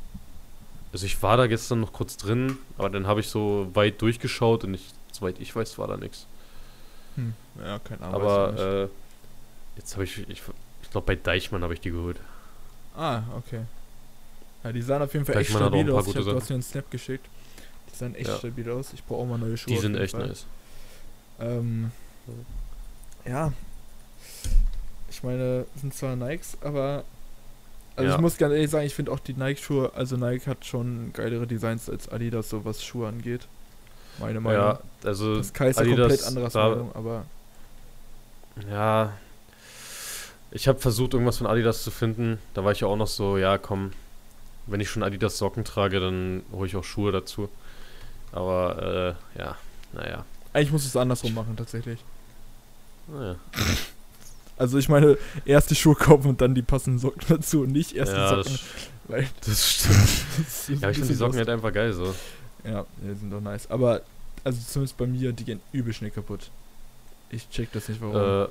Also 0.94 1.06
ich 1.06 1.22
war 1.22 1.38
da 1.38 1.48
gestern 1.48 1.82
noch 1.82 1.94
kurz 1.94 2.18
drin, 2.18 2.58
aber 2.78 2.90
dann 2.90 3.06
habe 3.06 3.20
ich 3.20 3.28
so 3.30 3.70
weit 3.74 4.02
durchgeschaut 4.02 4.64
und 4.64 4.74
ich, 4.74 4.92
soweit 5.12 5.40
ich 5.40 5.56
weiß, 5.56 5.78
war 5.78 5.88
da 5.88 5.98
nichts. 5.98 6.26
Hm. 7.16 7.34
Ja, 7.60 7.80
keine 7.80 8.02
Ahnung. 8.02 8.16
aber 8.16 8.84
äh, 8.86 8.88
jetzt 9.78 9.94
habe 9.94 10.04
ich, 10.06 10.18
ich, 10.30 10.42
ich 10.82 10.90
glaube 10.90 11.06
bei 11.06 11.16
Deichmann 11.16 11.64
habe 11.64 11.74
ich 11.74 11.82
die 11.82 11.92
geholt. 11.92 12.20
Ah, 12.96 13.22
okay. 13.38 13.62
Ja, 14.64 14.72
die 14.72 14.82
sahen 14.82 15.02
auf 15.02 15.14
jeden 15.14 15.26
Fall 15.26 15.38
echt 15.38 15.50
Deichmann 15.50 15.64
ein 15.64 15.68
stabil 15.70 15.92
aus. 15.92 16.02
Ich 16.02 16.06
gute 16.08 16.20
hab, 16.20 16.26
du 16.26 16.30
Sachen. 16.32 16.42
hast 16.42 16.50
mir 16.50 16.54
einen 16.56 16.64
Snap 16.64 16.92
geschickt. 16.92 17.26
Sahen 18.00 18.16
echt 18.16 18.28
Ja. 18.30 18.38
stabil 18.38 18.70
aus. 18.72 18.94
Ich 18.94 19.04
brauche 19.04 19.22
auch 19.22 19.26
mal 19.28 19.38
neue 19.38 19.58
Schuhe. 19.58 19.74
Die 19.74 19.80
sind 19.80 19.96
echt 19.96 20.16
Fall. 20.16 20.28
nice. 20.28 20.46
Ähm, 21.40 21.92
ja. 23.26 23.54
Ich 25.10 25.24
meine, 25.24 25.66
sind 25.76 25.94
zwar 25.94 26.16
Nikes, 26.16 26.58
aber. 26.62 27.04
Also 27.96 28.10
Ja. 28.10 28.16
ich 28.16 28.22
muss 28.22 28.38
ganz 28.38 28.54
ehrlich 28.54 28.70
sagen, 28.70 28.86
ich 28.86 28.96
finde 28.96 29.12
auch 29.12 29.20
die 29.20 29.34
Nike-Schuhe, 29.34 29.92
also 29.94 30.16
Nike 30.16 30.48
hat 30.48 30.64
schon 30.66 31.12
geilere 31.12 31.46
Designs 31.46 31.90
als 31.90 32.08
Adidas, 32.08 32.50
so 32.50 32.64
was 32.64 32.82
Schuhe 32.84 33.10
angeht. 33.10 33.48
Meine 34.20 34.40
Meinung. 34.40 34.62
Ja, 34.62 34.80
also 35.04 35.36
das 35.38 35.52
Kai 35.52 35.70
ist 35.70 35.78
ja 35.78 35.82
Adidas, 35.84 36.08
komplett 36.08 36.24
anderes 36.28 36.54
da- 36.54 36.70
Meinung, 36.70 36.96
aber 36.96 37.26
Ja. 38.70 39.14
Ich 40.52 40.68
habe 40.68 40.80
versucht, 40.80 41.14
irgendwas 41.14 41.38
von 41.38 41.48
Adidas 41.48 41.84
zu 41.84 41.92
finden. 41.92 42.40
Da 42.54 42.64
war 42.64 42.72
ich 42.72 42.80
ja 42.80 42.88
auch 42.88 42.96
noch 42.96 43.08
so, 43.08 43.38
ja, 43.38 43.58
komm, 43.58 43.92
wenn 44.66 44.80
ich 44.80 44.90
schon 44.90 45.04
Adidas 45.04 45.38
Socken 45.38 45.64
trage, 45.64 46.00
dann 46.00 46.44
hole 46.52 46.68
ich 46.68 46.76
auch 46.76 46.84
Schuhe 46.84 47.12
dazu. 47.12 47.50
Aber, 48.32 49.16
äh, 49.36 49.40
ja, 49.40 49.58
naja. 49.94 50.26
eigentlich 50.54 50.72
muss 50.72 50.86
es 50.86 50.96
andersrum 50.96 51.34
machen, 51.34 51.56
tatsächlich. 51.58 52.00
naja. 53.08 53.36
Also 54.58 54.78
ich 54.78 54.90
meine, 54.90 55.18
erst 55.46 55.70
die 55.72 55.76
Schuhe 55.76 55.96
kaufen 55.96 56.28
und 56.30 56.42
dann 56.42 56.54
die 56.54 56.62
passenden 56.62 57.00
Socken 57.00 57.22
dazu 57.30 57.62
und 57.62 57.72
nicht 57.72 57.96
erst 57.96 58.12
Ja, 58.12 58.36
die 58.36 58.44
Socken. 58.44 58.54
das, 58.54 58.62
Weil 59.08 59.28
das 59.46 59.70
stimmt. 59.72 59.96
das 60.38 60.68
Ja, 60.82 60.90
ich 60.90 60.98
finde 60.98 61.08
die 61.08 61.14
Socken 61.16 61.38
halt 61.38 61.50
einfach 61.50 61.72
geil 61.74 61.94
so. 61.94 62.14
Ja, 62.66 62.86
die 63.02 63.16
sind 63.18 63.32
doch 63.32 63.40
nice. 63.40 63.72
Aber, 63.72 64.02
also 64.44 64.60
zumindest 64.68 64.98
bei 64.98 65.08
mir, 65.08 65.32
die 65.32 65.46
gehen 65.46 65.62
übel 65.72 65.94
schnell 65.94 66.12
kaputt. 66.12 66.52
Ich 67.30 67.50
check 67.50 67.72
das 67.72 67.88
nicht, 67.88 68.02
warum. 68.02 68.16
Äh, 68.16 68.48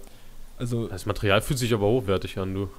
also, 0.59 0.89
das 0.89 1.05
Material 1.05 1.43
fühlt 1.43 1.59
sich 1.59 1.73
aber 1.75 1.87
hochwertig 1.87 2.39
an, 2.39 2.55
du. 2.55 2.71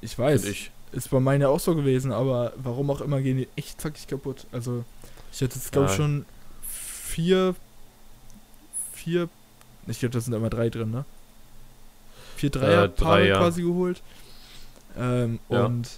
ich 0.00 0.18
weiß, 0.18 0.44
ich. 0.44 0.70
ist 0.90 1.08
bei 1.10 1.20
meinen 1.20 1.42
ja 1.42 1.48
auch 1.48 1.60
so 1.60 1.74
gewesen, 1.76 2.10
aber 2.12 2.52
warum 2.56 2.90
auch 2.90 3.00
immer 3.00 3.20
gehen 3.22 3.36
die 3.38 3.48
echt 3.56 3.80
zackig 3.80 4.06
kaputt. 4.08 4.44
Also, 4.50 4.84
ich 5.32 5.40
hätte 5.40 5.54
jetzt, 5.54 5.70
glaube 5.72 5.86
ich, 5.86 5.92
Ja. 5.92 5.96
schon 5.98 6.26
vier, 7.12 7.54
vier, 8.92 9.28
ich 9.86 9.98
glaube, 10.00 10.12
da 10.12 10.20
sind 10.20 10.32
immer 10.32 10.50
drei 10.50 10.70
drin, 10.70 10.90
ne? 10.90 11.04
Vier 12.36 12.50
Dreier 12.50 12.84
Äh, 12.84 12.88
drei, 12.88 13.26
ja. 13.28 13.38
quasi 13.38 13.62
geholt. 13.62 14.02
Ähm, 14.96 15.38
Ja. 15.48 15.66
Und 15.66 15.88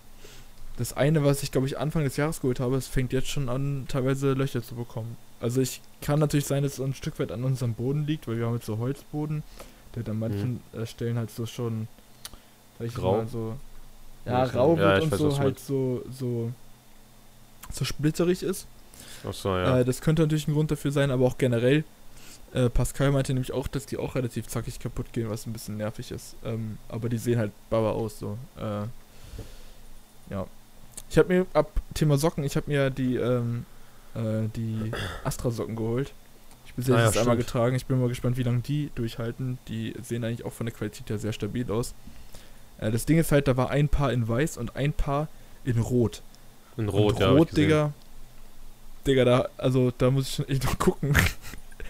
das 0.76 0.92
eine, 0.92 1.24
was 1.24 1.42
ich, 1.42 1.52
glaube 1.52 1.66
ich, 1.66 1.78
Anfang 1.78 2.04
des 2.04 2.16
Jahres 2.16 2.40
geholt 2.40 2.60
habe, 2.60 2.76
es 2.76 2.88
fängt 2.88 3.12
jetzt 3.12 3.28
schon 3.28 3.48
an, 3.48 3.86
teilweise 3.88 4.32
Löcher 4.32 4.62
zu 4.62 4.74
bekommen. 4.74 5.16
Also 5.40 5.60
ich 5.60 5.80
kann 6.00 6.18
natürlich 6.18 6.46
sein, 6.46 6.62
dass 6.62 6.74
es 6.74 6.80
ein 6.80 6.94
Stück 6.94 7.18
weit 7.18 7.30
an 7.30 7.44
unserem 7.44 7.74
Boden 7.74 8.06
liegt, 8.06 8.26
weil 8.26 8.38
wir 8.38 8.46
haben 8.46 8.54
jetzt 8.54 8.66
so 8.66 8.78
Holzboden, 8.78 9.42
der 9.94 10.00
hat 10.02 10.08
an 10.08 10.18
manchen 10.18 10.60
äh, 10.72 10.86
Stellen 10.86 11.16
halt 11.16 11.30
so 11.30 11.46
schon, 11.46 11.86
sag 12.78 12.88
ich 12.88 12.96
Mhm. 12.96 13.00
Grau? 13.00 13.16
mal, 13.18 13.28
so 13.28 13.56
ja, 14.26 14.44
Ja, 14.46 14.50
rau 14.52 14.76
ja, 14.76 14.78
wird 14.78 15.02
und 15.02 15.12
weiß, 15.12 15.18
so 15.18 15.38
halt 15.38 15.60
so, 15.60 16.02
so, 16.10 16.50
so 17.70 17.84
splitterig 17.84 18.42
ist. 18.42 18.66
Achso, 19.26 19.56
ja. 19.56 19.80
Äh, 19.80 19.84
das 19.84 20.00
könnte 20.00 20.22
natürlich 20.22 20.48
ein 20.48 20.54
Grund 20.54 20.70
dafür 20.70 20.92
sein, 20.92 21.10
aber 21.10 21.26
auch 21.26 21.38
generell. 21.38 21.84
Äh, 22.52 22.70
Pascal 22.70 23.10
meinte 23.10 23.32
nämlich 23.34 23.52
auch, 23.52 23.66
dass 23.66 23.86
die 23.86 23.96
auch 23.96 24.14
relativ 24.14 24.46
zackig 24.46 24.78
kaputt 24.78 25.12
gehen, 25.12 25.28
was 25.28 25.46
ein 25.46 25.52
bisschen 25.52 25.76
nervig 25.76 26.10
ist. 26.10 26.36
Ähm, 26.44 26.78
aber 26.88 27.08
die 27.08 27.18
sehen 27.18 27.38
halt 27.38 27.52
baba 27.68 27.90
aus, 27.90 28.18
so. 28.18 28.38
Äh, 28.56 28.86
ja. 30.30 30.46
Ich 31.10 31.18
habe 31.18 31.34
mir, 31.34 31.46
ab 31.52 31.70
Thema 31.94 32.16
Socken, 32.16 32.44
ich 32.44 32.56
habe 32.56 32.70
mir 32.70 32.90
die, 32.90 33.16
ähm, 33.16 33.66
äh, 34.14 34.48
die 34.54 34.92
Astra-Socken 35.24 35.76
geholt. 35.76 36.12
Ich 36.66 36.74
bin 36.74 36.94
Ah 36.94 37.00
ja, 37.00 37.06
jetzt 37.06 37.18
einmal 37.18 37.36
getragen. 37.36 37.76
Ich 37.76 37.86
bin 37.86 38.00
mal 38.00 38.08
gespannt, 38.08 38.36
wie 38.36 38.42
lange 38.42 38.60
die 38.60 38.90
durchhalten. 38.94 39.58
Die 39.68 39.94
sehen 40.02 40.24
eigentlich 40.24 40.44
auch 40.44 40.52
von 40.52 40.66
der 40.66 40.74
Qualität 40.74 41.08
her 41.08 41.18
sehr 41.18 41.32
stabil 41.32 41.70
aus. 41.70 41.94
Äh, 42.78 42.90
das 42.90 43.06
Ding 43.06 43.18
ist 43.18 43.32
halt, 43.32 43.48
da 43.48 43.56
war 43.56 43.70
ein 43.70 43.88
Paar 43.88 44.12
in 44.12 44.26
weiß 44.26 44.56
und 44.58 44.76
ein 44.76 44.92
Paar 44.92 45.28
in 45.64 45.78
rot. 45.78 46.22
In 46.76 46.88
Rot, 46.88 47.14
Und 47.14 47.20
ja. 47.20 47.30
Rot, 47.30 47.50
gesehen. 47.50 47.64
Digga. 47.64 47.92
Digga, 49.06 49.24
da, 49.24 49.48
also 49.58 49.92
da 49.96 50.10
muss 50.10 50.28
ich 50.28 50.34
schon 50.34 50.48
echt 50.48 50.64
noch 50.64 50.78
gucken, 50.78 51.16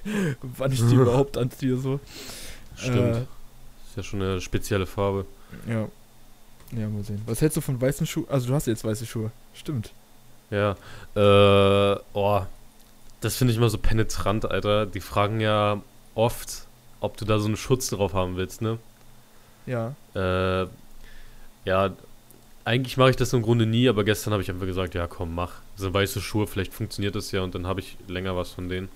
wann 0.43 0.73
ich 0.73 0.81
die 0.81 0.95
überhaupt 0.95 1.37
anziehe, 1.39 1.77
so. 1.77 2.01
Stimmt. 2.77 2.97
Äh, 2.97 3.21
ist 3.21 3.97
ja 3.97 4.03
schon 4.03 4.23
eine 4.23 4.41
spezielle 4.41 4.87
Farbe. 4.87 5.27
ja. 5.67 5.89
Ja, 6.73 6.89
mal 6.89 7.05
sehen. 7.05 7.23
Was 7.27 7.41
hältst 7.41 7.57
du 7.57 7.61
von 7.61 7.81
weißen 7.81 8.07
Schuhen? 8.07 8.27
Also 8.29 8.49
du 8.49 8.55
hast 8.55 8.67
jetzt 8.67 8.85
weiße 8.85 9.07
Schuhe. 9.07 9.31
Stimmt. 9.53 9.93
Ja. 10.51 10.77
Äh, 11.15 12.01
oh. 12.15 12.43
Das 13.21 13.37
finde 13.37 13.53
ich 13.53 13.59
immer 13.59 13.69
so 13.69 13.79
penetrant, 13.79 14.51
Alter. 14.51 14.87
Die 14.87 15.01
fragen 15.01 15.41
ja 15.41 15.81
oft, 16.17 16.67
ob 17.01 17.17
du 17.17 17.25
da 17.25 17.39
so 17.39 17.47
einen 17.47 17.57
Schutz 17.57 17.91
drauf 17.91 18.13
haben 18.13 18.37
willst, 18.37 18.61
ne? 18.61 18.79
Ja. 19.67 19.95
Äh, 20.15 20.67
ja, 21.65 21.93
eigentlich 22.65 22.97
mache 22.97 23.11
ich 23.11 23.17
das 23.17 23.33
im 23.33 23.43
Grunde 23.43 23.67
nie, 23.67 23.89
aber 23.89 24.05
gestern 24.05 24.33
habe 24.33 24.43
ich 24.43 24.51
einfach 24.51 24.67
gesagt, 24.67 24.95
ja 24.95 25.07
komm, 25.07 25.35
mach. 25.35 25.61
Sind 25.77 25.93
weiße 25.95 26.21
Schuhe, 26.21 26.47
vielleicht 26.47 26.73
funktioniert 26.73 27.15
das 27.17 27.33
ja 27.33 27.43
und 27.43 27.55
dann 27.55 27.67
habe 27.67 27.81
ich 27.81 27.97
länger 28.07 28.37
was 28.37 28.51
von 28.51 28.69
denen. 28.69 28.89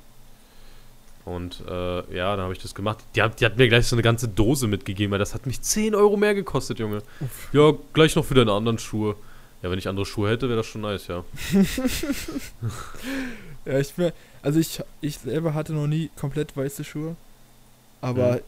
Und 1.24 1.60
äh, 1.68 2.14
ja, 2.16 2.34
dann 2.36 2.40
habe 2.44 2.52
ich 2.54 2.58
das 2.60 2.74
gemacht. 2.74 2.98
Die 3.14 3.20
hat, 3.22 3.40
die 3.40 3.44
hat 3.44 3.56
mir 3.58 3.68
gleich 3.68 3.86
so 3.86 3.96
eine 3.96 4.02
ganze 4.02 4.28
Dose 4.28 4.66
mitgegeben, 4.66 5.10
weil 5.12 5.18
das 5.18 5.34
hat 5.34 5.44
mich 5.46 5.60
10 5.60 5.94
Euro 5.94 6.16
mehr 6.16 6.34
gekostet, 6.34 6.78
Junge. 6.78 7.02
Uff. 7.20 7.48
Ja, 7.52 7.72
gleich 7.92 8.16
noch 8.16 8.24
für 8.24 8.34
deine 8.34 8.52
anderen 8.52 8.78
Schuhe. 8.78 9.14
Ja, 9.62 9.70
wenn 9.70 9.78
ich 9.78 9.88
andere 9.88 10.06
Schuhe 10.06 10.30
hätte, 10.30 10.48
wäre 10.48 10.56
das 10.58 10.66
schon 10.66 10.80
nice, 10.82 11.08
ja. 11.08 11.24
Ja, 13.64 13.78
ich 13.78 13.96
mir, 13.98 14.12
also 14.42 14.58
ich, 14.60 14.80
ich 15.00 15.18
selber 15.18 15.52
hatte 15.54 15.72
noch 15.72 15.86
nie 15.86 16.10
komplett 16.16 16.56
weiße 16.56 16.84
Schuhe. 16.84 17.16
Aber 18.00 18.34
Mhm. 18.34 18.40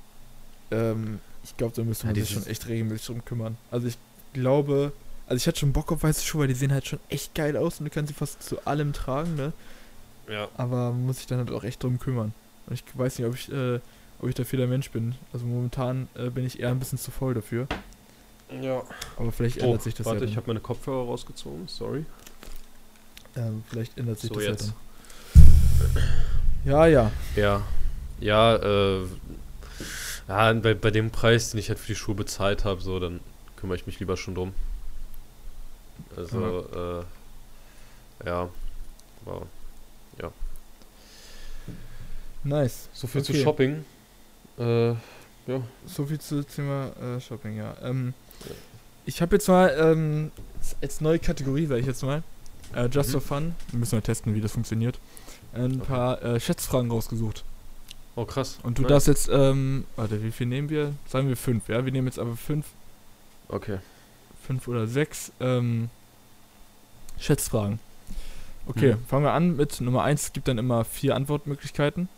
ähm, 0.70 1.18
ich 1.44 1.56
glaube, 1.56 1.74
da 1.76 1.82
müsste 1.82 2.04
Ja, 2.04 2.08
man 2.12 2.14
sich 2.14 2.28
dieses- 2.28 2.44
schon 2.44 2.50
echt 2.50 2.68
regelmäßig 2.68 3.06
drum 3.06 3.24
kümmern. 3.24 3.56
Also 3.70 3.88
ich 3.88 3.98
glaube, 4.32 4.92
also 5.30 5.36
ich 5.40 5.46
hatte 5.46 5.60
schon 5.60 5.72
Bock 5.72 5.92
auf 5.92 6.02
weiße 6.02 6.24
Schuhe, 6.24 6.42
weil 6.42 6.48
die 6.48 6.54
sehen 6.54 6.72
halt 6.72 6.86
schon 6.86 6.98
echt 7.08 7.34
geil 7.36 7.56
aus 7.56 7.78
und 7.78 7.84
du 7.84 7.90
kannst 7.90 8.08
sie 8.08 8.14
fast 8.18 8.42
zu 8.42 8.66
allem 8.66 8.92
tragen, 8.92 9.36
ne? 9.36 9.52
Ja. 10.28 10.48
Aber 10.56 10.90
man 10.90 11.06
muss 11.06 11.18
sich 11.18 11.26
dann 11.28 11.38
halt 11.38 11.50
auch 11.52 11.62
echt 11.64 11.82
drum 11.82 11.98
kümmern. 12.00 12.34
Und 12.66 12.74
ich 12.74 12.84
weiß 12.94 13.18
nicht, 13.18 13.28
ob 13.28 13.34
ich, 13.34 13.50
äh, 13.50 13.78
ob 14.20 14.28
ich 14.28 14.34
dafür 14.34 14.58
der 14.58 14.66
Mensch 14.66 14.90
bin. 14.90 15.14
Also 15.32 15.46
momentan 15.46 16.08
äh, 16.14 16.30
bin 16.30 16.44
ich 16.44 16.58
eher 16.58 16.70
ein 16.70 16.80
bisschen 16.80 16.98
zu 16.98 17.12
voll 17.12 17.34
dafür. 17.34 17.68
Ja. 18.60 18.82
Aber 19.16 19.30
vielleicht 19.30 19.60
Oh, 19.62 19.66
ändert 19.66 19.82
sich 19.82 19.94
das 19.94 20.04
warte, 20.06 20.20
ja 20.20 20.24
ich 20.24 20.30
dann. 20.32 20.36
habe 20.38 20.48
meine 20.48 20.60
Kopfhörer 20.60 21.04
rausgezogen. 21.06 21.68
Sorry. 21.68 22.04
Ähm, 23.36 23.62
vielleicht 23.68 23.96
ändert 23.96 24.18
sich 24.18 24.28
So 24.28 24.34
das 24.34 24.44
jetzt. 24.44 24.72
Ja, 26.64 26.86
ja. 26.86 27.10
Ja. 27.36 27.62
Ja, 28.18 28.56
äh. 28.56 29.04
Ja, 30.28 30.52
bei, 30.52 30.74
bei 30.74 30.90
dem 30.90 31.10
Preis, 31.10 31.50
den 31.50 31.58
ich 31.60 31.68
halt 31.68 31.78
für 31.78 31.88
die 31.88 31.96
Schuhe 31.96 32.14
bezahlt 32.14 32.64
habe, 32.64 32.80
so, 32.80 33.00
dann 33.00 33.20
kümmere 33.56 33.76
ich 33.76 33.86
mich 33.86 33.98
lieber 34.00 34.16
schon 34.16 34.34
drum. 34.34 34.52
Also, 36.16 37.05
äh. 38.23 38.27
Ja. 38.29 38.49
Wow. 39.25 39.46
Nice. 42.42 42.88
So 42.94 43.07
viel 43.07 43.23
zu 43.23 43.33
Okay. 43.33 43.42
Shopping. 43.42 43.85
Äh. 44.59 44.94
So 45.87 46.07
viel 46.07 46.20
zu 46.20 46.42
Thema 46.44 46.90
äh, 47.01 47.20
Shopping, 47.20 47.57
ja. 47.57 47.75
Ähm, 47.83 48.14
Ja. 48.44 48.53
ich 49.05 49.20
habe 49.20 49.35
jetzt 49.37 49.49
mal 49.49 49.75
ähm, 49.79 50.31
als 50.81 51.01
neue 51.01 51.18
Kategorie, 51.18 51.66
sage 51.66 51.81
ich 51.81 51.87
jetzt 51.87 52.03
mal, 52.03 52.23
äh, 52.75 52.87
Just 52.87 53.09
Mhm. 53.09 53.12
for 53.12 53.20
Fun, 53.20 53.55
wir 53.70 53.79
müssen 53.81 53.96
mal 53.96 54.01
testen, 54.03 54.35
wie 54.35 54.40
das 54.40 54.53
funktioniert, 54.53 54.99
ein 55.53 55.81
Okay. 55.81 55.87
paar 55.87 56.23
äh, 56.23 56.38
Schätzfragen 56.40 56.90
rausgesucht. 56.90 57.44
Oh, 58.16 58.25
krass. 58.25 58.59
Und 58.62 58.79
du 58.79 58.83
Nice. 58.83 58.88
darfst 58.90 59.09
jetzt, 59.09 59.29
ähm, 59.33 59.85
warte, 59.96 60.23
wie 60.23 60.31
viel 60.31 60.46
nehmen 60.46 60.68
wir? 60.70 60.94
Sagen 61.09 61.29
wir 61.29 61.37
fünf, 61.37 61.68
ja? 61.68 61.85
Wir 61.85 61.92
nehmen 61.92 62.07
jetzt 62.07 62.18
aber 62.18 62.37
fünf, 62.37 62.66
Okay. 63.49 63.79
fünf 64.46 64.68
oder 64.68 64.87
sechs 64.87 65.33
ähm, 65.40 65.90
Schätzfragen. 67.20 67.78
Okay, 68.66 68.94
Mhm. 68.94 69.06
fangen 69.06 69.24
wir 69.24 69.33
an 69.33 69.56
mit 69.56 69.80
Nummer 69.80 70.02
eins. 70.02 70.24
Es 70.24 70.33
gibt 70.33 70.48
dann 70.48 70.59
immer 70.59 70.85
vier 70.85 71.14
Antwortmöglichkeiten. 71.16 72.09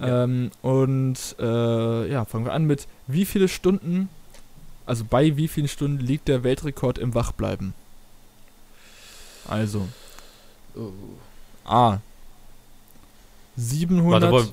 Ja. 0.00 0.24
Ähm, 0.24 0.50
und 0.62 1.16
äh, 1.38 2.10
ja, 2.10 2.24
fangen 2.24 2.44
wir 2.46 2.52
an 2.52 2.64
mit 2.64 2.88
wie 3.06 3.24
viele 3.24 3.48
Stunden, 3.48 4.08
also 4.86 5.04
bei 5.04 5.36
wie 5.36 5.48
vielen 5.48 5.68
Stunden 5.68 6.04
liegt 6.04 6.28
der 6.28 6.42
Weltrekord 6.42 6.98
im 6.98 7.14
Wachbleiben? 7.14 7.74
Also, 9.46 9.88
Oh. 10.74 10.90
A. 11.64 11.98
700. 13.56 14.22
Warte, 14.22 14.32
wollen, 14.32 14.48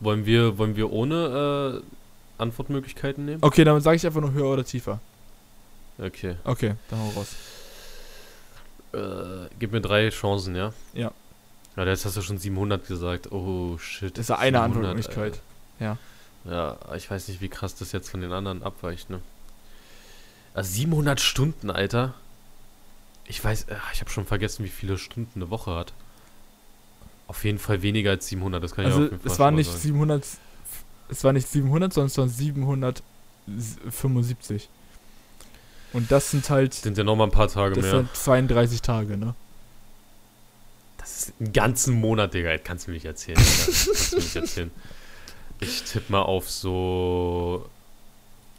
wollen, 0.00 0.26
wir, 0.26 0.58
wollen 0.58 0.76
wir 0.76 0.90
ohne 0.92 1.82
äh, 2.38 2.42
Antwortmöglichkeiten 2.42 3.24
nehmen? 3.24 3.38
okay, 3.42 3.62
dann 3.64 3.80
sage 3.80 3.96
ich 3.96 4.06
einfach 4.06 4.20
nur 4.20 4.32
höher 4.32 4.48
oder 4.52 4.64
tiefer. 4.64 5.00
Okay. 5.98 6.34
Okay, 6.44 6.74
dann 6.88 6.98
hau 6.98 7.08
raus. 7.10 7.28
Äh, 8.92 9.48
gib 9.58 9.72
mir 9.72 9.80
drei 9.80 10.10
Chancen, 10.10 10.54
ja? 10.56 10.72
Ja. 10.92 11.12
Ja, 11.76 11.84
jetzt 11.86 12.04
hast 12.04 12.16
du 12.16 12.22
schon 12.22 12.38
700 12.38 12.86
gesagt. 12.86 13.32
Oh, 13.32 13.78
shit. 13.78 14.16
Das 14.18 14.24
ist 14.24 14.28
ja 14.28 14.38
eine 14.38 14.58
700, 14.58 14.64
Antwortmöglichkeit. 14.64 15.40
Ja. 15.78 15.92
Äh, 15.92 15.96
ja, 16.50 16.76
ich 16.96 17.10
weiß 17.10 17.28
nicht, 17.28 17.40
wie 17.40 17.48
krass 17.48 17.74
das 17.76 17.92
jetzt 17.92 18.10
von 18.10 18.20
den 18.20 18.32
anderen 18.32 18.62
abweicht, 18.62 19.08
ne? 19.10 19.20
Also 20.54 20.70
700 20.72 21.20
Stunden, 21.20 21.70
Alter. 21.70 22.14
Ich 23.26 23.44
weiß, 23.44 23.64
äh, 23.64 23.76
ich 23.92 24.00
habe 24.00 24.10
schon 24.10 24.26
vergessen, 24.26 24.64
wie 24.64 24.68
viele 24.68 24.98
Stunden 24.98 25.40
eine 25.40 25.50
Woche 25.50 25.74
hat. 25.76 25.92
Auf 27.28 27.44
jeden 27.44 27.60
Fall 27.60 27.82
weniger 27.82 28.10
als 28.10 28.26
700, 28.26 28.62
das 28.62 28.74
kann 28.74 28.86
ich 28.86 28.92
Also, 28.92 29.04
auf 29.04 29.10
jeden 29.12 29.22
Fall 29.22 29.32
es 29.32 29.38
war 29.38 29.46
schon 29.46 29.54
mal 29.54 29.58
nicht 29.58 29.70
sagen. 29.70 29.82
700, 29.82 30.26
es 31.08 31.24
war 31.24 31.32
nicht 31.32 31.48
700, 31.48 31.92
sondern 31.92 32.06
es 32.08 32.18
waren 32.18 32.28
775. 32.28 34.68
Und 35.92 36.10
das 36.12 36.30
sind 36.30 36.48
halt, 36.50 36.74
Sind 36.74 36.96
ja 36.98 37.04
noch 37.04 37.16
mal 37.16 37.24
ein 37.24 37.30
paar 37.30 37.48
Tage 37.48 37.74
das 37.74 37.82
mehr. 37.84 37.92
sind 37.98 38.14
32 38.14 38.82
Tage, 38.82 39.16
ne? 39.16 39.34
Das 40.98 41.18
ist 41.18 41.32
einen 41.40 41.52
ganzen 41.52 41.94
Monat, 42.00 42.34
Digga. 42.34 42.52
Das 42.56 42.62
kannst 42.64 42.86
du 42.86 42.90
mir 42.90 42.94
nicht 42.96 43.06
erzählen. 43.06 43.36
Das 43.36 43.66
kannst 43.66 44.12
du 44.12 44.16
mir 44.16 44.22
nicht 44.22 44.36
erzählen. 44.36 44.70
Ich 45.60 45.82
tippe 45.82 46.12
mal 46.12 46.22
auf 46.22 46.50
so. 46.50 47.68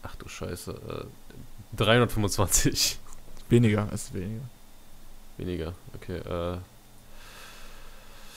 Ach 0.03 0.15
du 0.15 0.27
Scheiße. 0.27 0.71
Äh, 0.71 1.77
325. 1.77 2.99
Weniger, 3.49 3.87
es 3.93 4.03
ist 4.03 4.13
weniger. 4.13 4.41
Weniger. 5.37 5.73
Okay. 5.95 6.17
Äh, 6.17 6.57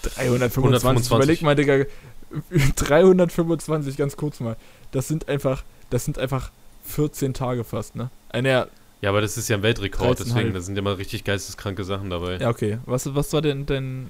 325. 0.03 0.57
125. 0.57 1.11
Überleg 1.13 1.43
mal, 1.43 1.55
Digga. 1.57 1.85
325, 2.77 3.97
ganz 3.97 4.17
kurz 4.17 4.41
mal. 4.41 4.57
Das 4.93 5.09
sind 5.09 5.29
einfach, 5.29 5.65
das 5.91 6.05
sind 6.05 6.19
einfach 6.19 6.51
14 6.85 7.35
Tage 7.35 7.65
fast, 7.65 7.97
ne? 7.97 8.11
Äh, 8.33 8.43
naja, 8.43 8.67
ja, 9.05 9.11
aber 9.11 9.21
das 9.21 9.37
ist 9.37 9.49
ja 9.49 9.57
ein 9.57 9.63
Weltrekord, 9.63 10.19
13,5. 10.19 10.25
deswegen, 10.25 10.55
da 10.55 10.61
sind 10.61 10.77
ja 10.77 10.83
mal 10.83 10.95
richtig 10.95 11.25
geisteskranke 11.25 11.85
Sachen 11.85 12.09
dabei. 12.11 12.39
ja, 12.39 12.49
okay. 12.49 12.79
Was, 12.87 13.15
was 13.15 13.33
war 13.35 13.43
denn 13.43 13.67
dein, 13.67 14.09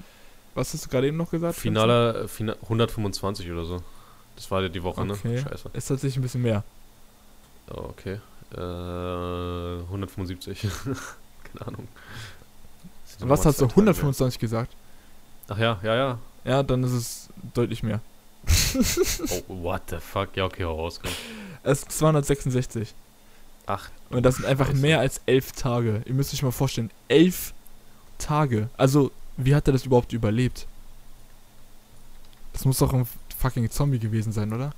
was 0.54 0.72
hast 0.72 0.86
du 0.86 0.88
gerade 0.88 1.08
eben 1.08 1.16
noch 1.16 1.30
gesagt? 1.32 1.56
Finaler 1.58 2.28
Fina 2.28 2.54
125 2.62 3.50
oder 3.50 3.64
so. 3.64 3.82
Das 4.36 4.50
war 4.50 4.62
ja 4.62 4.68
die 4.68 4.82
Woche, 4.82 5.00
Okay. 5.00 5.28
ne? 5.28 5.38
Scheiße. 5.42 5.70
Ist 5.72 5.86
tatsächlich 5.88 6.16
ein 6.16 6.22
bisschen 6.22 6.42
mehr. 6.42 6.62
Oh, 7.70 7.88
okay. 7.90 8.20
Äh, 8.56 9.82
175. 9.82 10.60
Keine 10.84 11.66
Ahnung. 11.66 11.88
Was 13.20 13.44
hast 13.46 13.60
du? 13.60 13.66
zwei 13.66 13.74
Tage 13.74 13.80
mehr. 13.82 13.94
125 13.94 14.38
gesagt? 14.40 14.72
Ach 15.48 15.58
ja, 15.58 15.78
ja, 15.82 15.94
ja. 15.94 16.18
Ja, 16.44 16.62
dann 16.62 16.84
ist 16.84 16.92
es 16.92 17.28
deutlich 17.54 17.82
mehr. 17.82 18.00
Oh, 19.48 19.62
what 19.62 19.82
the 19.90 19.96
fuck? 19.98 20.36
Ja, 20.36 20.44
okay, 20.44 20.64
hau 20.64 20.74
raus. 20.76 21.00
komm. 21.02 21.10
Es 21.62 21.80
ist 21.82 21.92
266. 21.92 22.94
Ach, 23.66 23.88
Und 24.10 24.22
das 24.24 24.36
sind 24.36 24.44
einfach 24.46 24.66
Scheiße. 24.68 24.80
mehr 24.80 25.00
als 25.00 25.20
elf 25.26 25.52
Tage. 25.52 26.02
Ihr 26.06 26.14
müsst 26.14 26.34
euch 26.34 26.42
mal 26.42 26.50
vorstellen, 26.50 26.90
elf 27.08 27.54
Tage. 28.18 28.68
Also, 28.76 29.10
wie 29.36 29.54
hat 29.54 29.66
er 29.66 29.72
das 29.72 29.86
überhaupt 29.86 30.12
überlebt? 30.12 30.66
Das 32.52 32.64
muss 32.64 32.78
doch 32.78 32.92
ein 32.92 33.06
fucking 33.38 33.70
Zombie 33.70 33.98
gewesen 33.98 34.32
sein, 34.32 34.52
oder? 34.52 34.72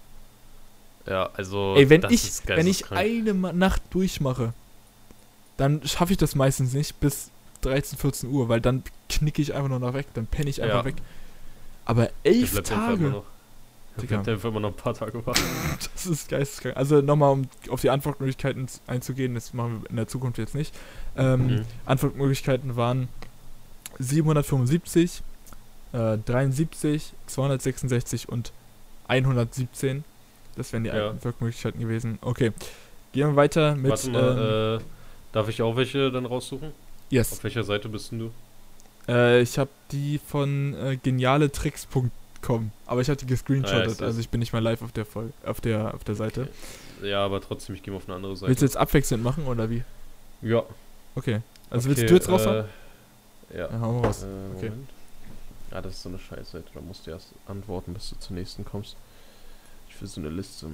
ja, 1.06 1.28
also. 1.34 1.74
Ey, 1.76 1.88
wenn 1.90 2.02
ich, 2.10 2.40
wenn 2.46 2.66
ich 2.66 2.90
eine 2.90 3.32
Nacht 3.34 3.82
durchmache, 3.90 4.52
dann 5.56 5.86
schaffe 5.86 6.12
ich 6.12 6.18
das 6.18 6.34
meistens 6.34 6.72
nicht 6.72 6.98
bis 7.00 7.30
13, 7.62 7.98
14 7.98 8.30
Uhr, 8.30 8.48
weil 8.48 8.60
dann 8.60 8.82
knicke 9.08 9.40
ich 9.40 9.54
einfach 9.54 9.68
nur 9.68 9.78
noch 9.78 9.94
weg, 9.94 10.06
dann 10.14 10.26
penne 10.26 10.50
ich 10.50 10.62
einfach 10.62 10.78
Ja. 10.78 10.84
weg. 10.84 10.96
Aber 11.84 12.10
elf 12.24 12.52
bleibt 12.52 12.70
Tage, 14.02 14.14
noch. 14.16 14.22
Der 14.24 14.34
einfach 14.34 14.48
immer 14.48 14.60
noch 14.60 14.70
ein 14.70 14.76
paar 14.76 14.94
Tage 14.94 15.24
wach. 15.26 15.36
das 15.94 16.06
ist 16.06 16.28
geisteskrank. 16.28 16.76
Also 16.76 17.00
nochmal, 17.00 17.32
um 17.32 17.48
auf 17.70 17.80
die 17.80 17.90
Antwortmöglichkeiten 17.90 18.66
einzugehen, 18.86 19.34
das 19.34 19.54
machen 19.54 19.82
wir 19.82 19.90
in 19.90 19.96
der 19.96 20.08
Zukunft 20.08 20.38
jetzt 20.38 20.54
nicht. 20.54 20.74
Ähm, 21.16 21.46
Mhm. 21.46 21.64
Antwortmöglichkeiten 21.86 22.76
waren 22.76 23.08
775, 23.98 25.22
äh, 25.92 26.18
73, 26.18 27.12
266 27.26 28.28
und 28.28 28.52
117. 29.08 30.04
Das 30.56 30.72
wären 30.72 30.84
die 30.84 30.90
Ja. 30.90 31.10
Antwortmöglichkeiten 31.10 31.80
gewesen. 31.80 32.18
Okay. 32.22 32.52
Gehen 33.12 33.28
wir 33.28 33.36
weiter 33.36 33.74
mit. 33.76 33.90
Warte 33.90 34.06
ähm, 34.08 34.12
mal, 34.12 34.78
äh, 34.80 34.84
darf 35.32 35.48
ich 35.48 35.62
auch 35.62 35.76
welche 35.76 36.10
dann 36.10 36.26
raussuchen? 36.26 36.72
yes. 37.10 37.32
Auf 37.32 37.44
welcher 37.44 37.62
Seite 37.62 37.88
bist 37.88 38.10
denn 38.12 38.18
du? 38.18 38.30
Äh, 39.08 39.40
ich 39.40 39.58
habe 39.58 39.70
die 39.92 40.18
von 40.18 40.74
äh, 40.74 40.96
genialetricks.com, 42.40 42.70
aber 42.86 43.00
ich 43.00 43.08
habe 43.08 43.16
die 43.16 43.26
gescreenshottet, 43.26 44.02
Ah, 44.02 44.06
also 44.06 44.20
ich 44.20 44.28
bin 44.28 44.40
nicht 44.40 44.52
mal 44.52 44.62
live 44.62 44.82
auf 44.82 44.92
der 44.92 45.04
Folge, 45.04 45.32
auf 45.44 45.60
der 45.60 45.94
auf 45.94 46.04
der 46.04 46.14
Seite. 46.14 46.48
Ja, 47.02 47.24
aber 47.24 47.40
trotzdem, 47.40 47.74
ich 47.74 47.82
gehe 47.82 47.92
mal 47.92 47.98
auf 47.98 48.06
eine 48.08 48.16
andere 48.16 48.36
Seite. 48.36 48.48
Willst 48.50 48.62
du 48.62 48.66
jetzt 48.66 48.76
abwechselnd 48.76 49.22
machen 49.22 49.46
oder 49.46 49.68
wie? 49.70 49.82
Ja. 50.42 50.62
Okay. 51.14 51.40
Also 51.70 51.88
okay, 51.90 51.98
willst 51.98 52.10
du 52.10 52.14
jetzt 52.14 52.28
raushauen? 52.28 52.66
Äh, 53.52 53.58
ja. 53.58 53.70
Ja, 53.70 53.80
hau 53.80 53.92
mal 53.92 54.06
raus. 54.06 54.22
Äh, 54.22 54.56
Okay. 54.56 54.72
Ja, 55.72 55.82
das 55.82 55.94
ist 55.94 56.02
so 56.04 56.08
eine 56.08 56.18
Scheißseite. 56.18 56.64
Da 56.74 56.80
musst 56.80 57.06
du 57.06 57.10
erst 57.10 57.28
antworten, 57.48 57.92
bis 57.92 58.10
du 58.10 58.16
zur 58.18 58.36
nächsten 58.36 58.64
kommst. 58.64 58.96
Ich 59.90 60.00
will 60.00 60.08
so 60.08 60.20
eine 60.20 60.30
Liste. 60.30 60.68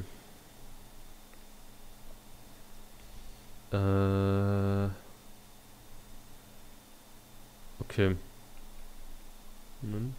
Äh. 3.72 4.88
Okay. 7.80 8.16
Moment. 9.80 10.14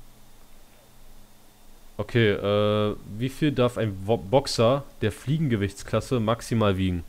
Okay, 1.98 2.32
äh, 2.32 2.96
wie 3.18 3.30
viel 3.30 3.52
darf 3.52 3.78
ein 3.78 3.96
Boxer 4.06 4.84
der 5.02 5.12
Fliegengewichtsklasse 5.12 6.20
maximal 6.20 6.78
wiegen? 6.78 7.04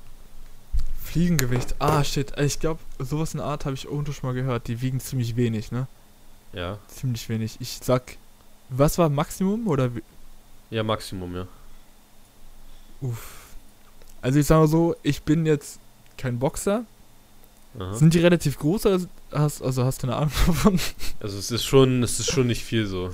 Fliegengewicht. 1.03 1.77
Ah, 1.79 2.03
shit. 2.05 2.33
Also 2.35 2.47
Ich 2.47 2.61
glaube, 2.61 2.81
sowas 2.99 3.35
in 3.35 3.39
der 3.39 3.47
Art 3.47 3.65
habe 3.65 3.75
ich 3.75 3.85
irgendwo 3.85 4.13
schon 4.13 4.29
mal 4.29 4.35
gehört. 4.35 4.69
Die 4.69 4.81
wiegen 4.81 5.01
ziemlich 5.01 5.37
wenig, 5.37 5.71
ne? 5.73 5.87
Ja. 6.53 6.79
Ziemlich 6.89 7.29
wenig. 7.29 7.57
Ich 7.61 7.79
sag, 7.83 8.17
was 8.69 8.99
war 8.99 9.09
Maximum 9.09 9.67
oder 9.69 9.95
wie? 9.95 10.03
Ja, 10.71 10.83
Maximum, 10.83 11.35
ja. 11.35 11.47
Uff. 13.01 13.45
Also 14.23 14.39
ich 14.39 14.47
sag 14.47 14.59
mal 14.59 14.69
so, 14.69 14.97
ich 15.03 15.23
bin 15.23 15.47
jetzt 15.47 15.79
kein 16.17 16.39
Boxer. 16.39 16.85
Aha. 17.79 17.95
Sind 17.95 18.15
die 18.15 18.21
relativ 18.21 18.59
groß? 18.59 18.87
Also 18.87 19.07
hast, 19.33 19.63
also 19.63 19.85
hast 19.85 20.03
du 20.03 20.07
eine 20.07 20.17
Ahnung 20.17 20.33
davon? 20.47 20.81
Also 21.21 21.39
es 21.39 21.51
ist 21.51 21.65
schon, 21.65 22.03
es 22.03 22.21
ist 22.21 22.31
schon 22.31 22.47
nicht 22.47 22.65
viel 22.65 22.87
so. 22.87 23.11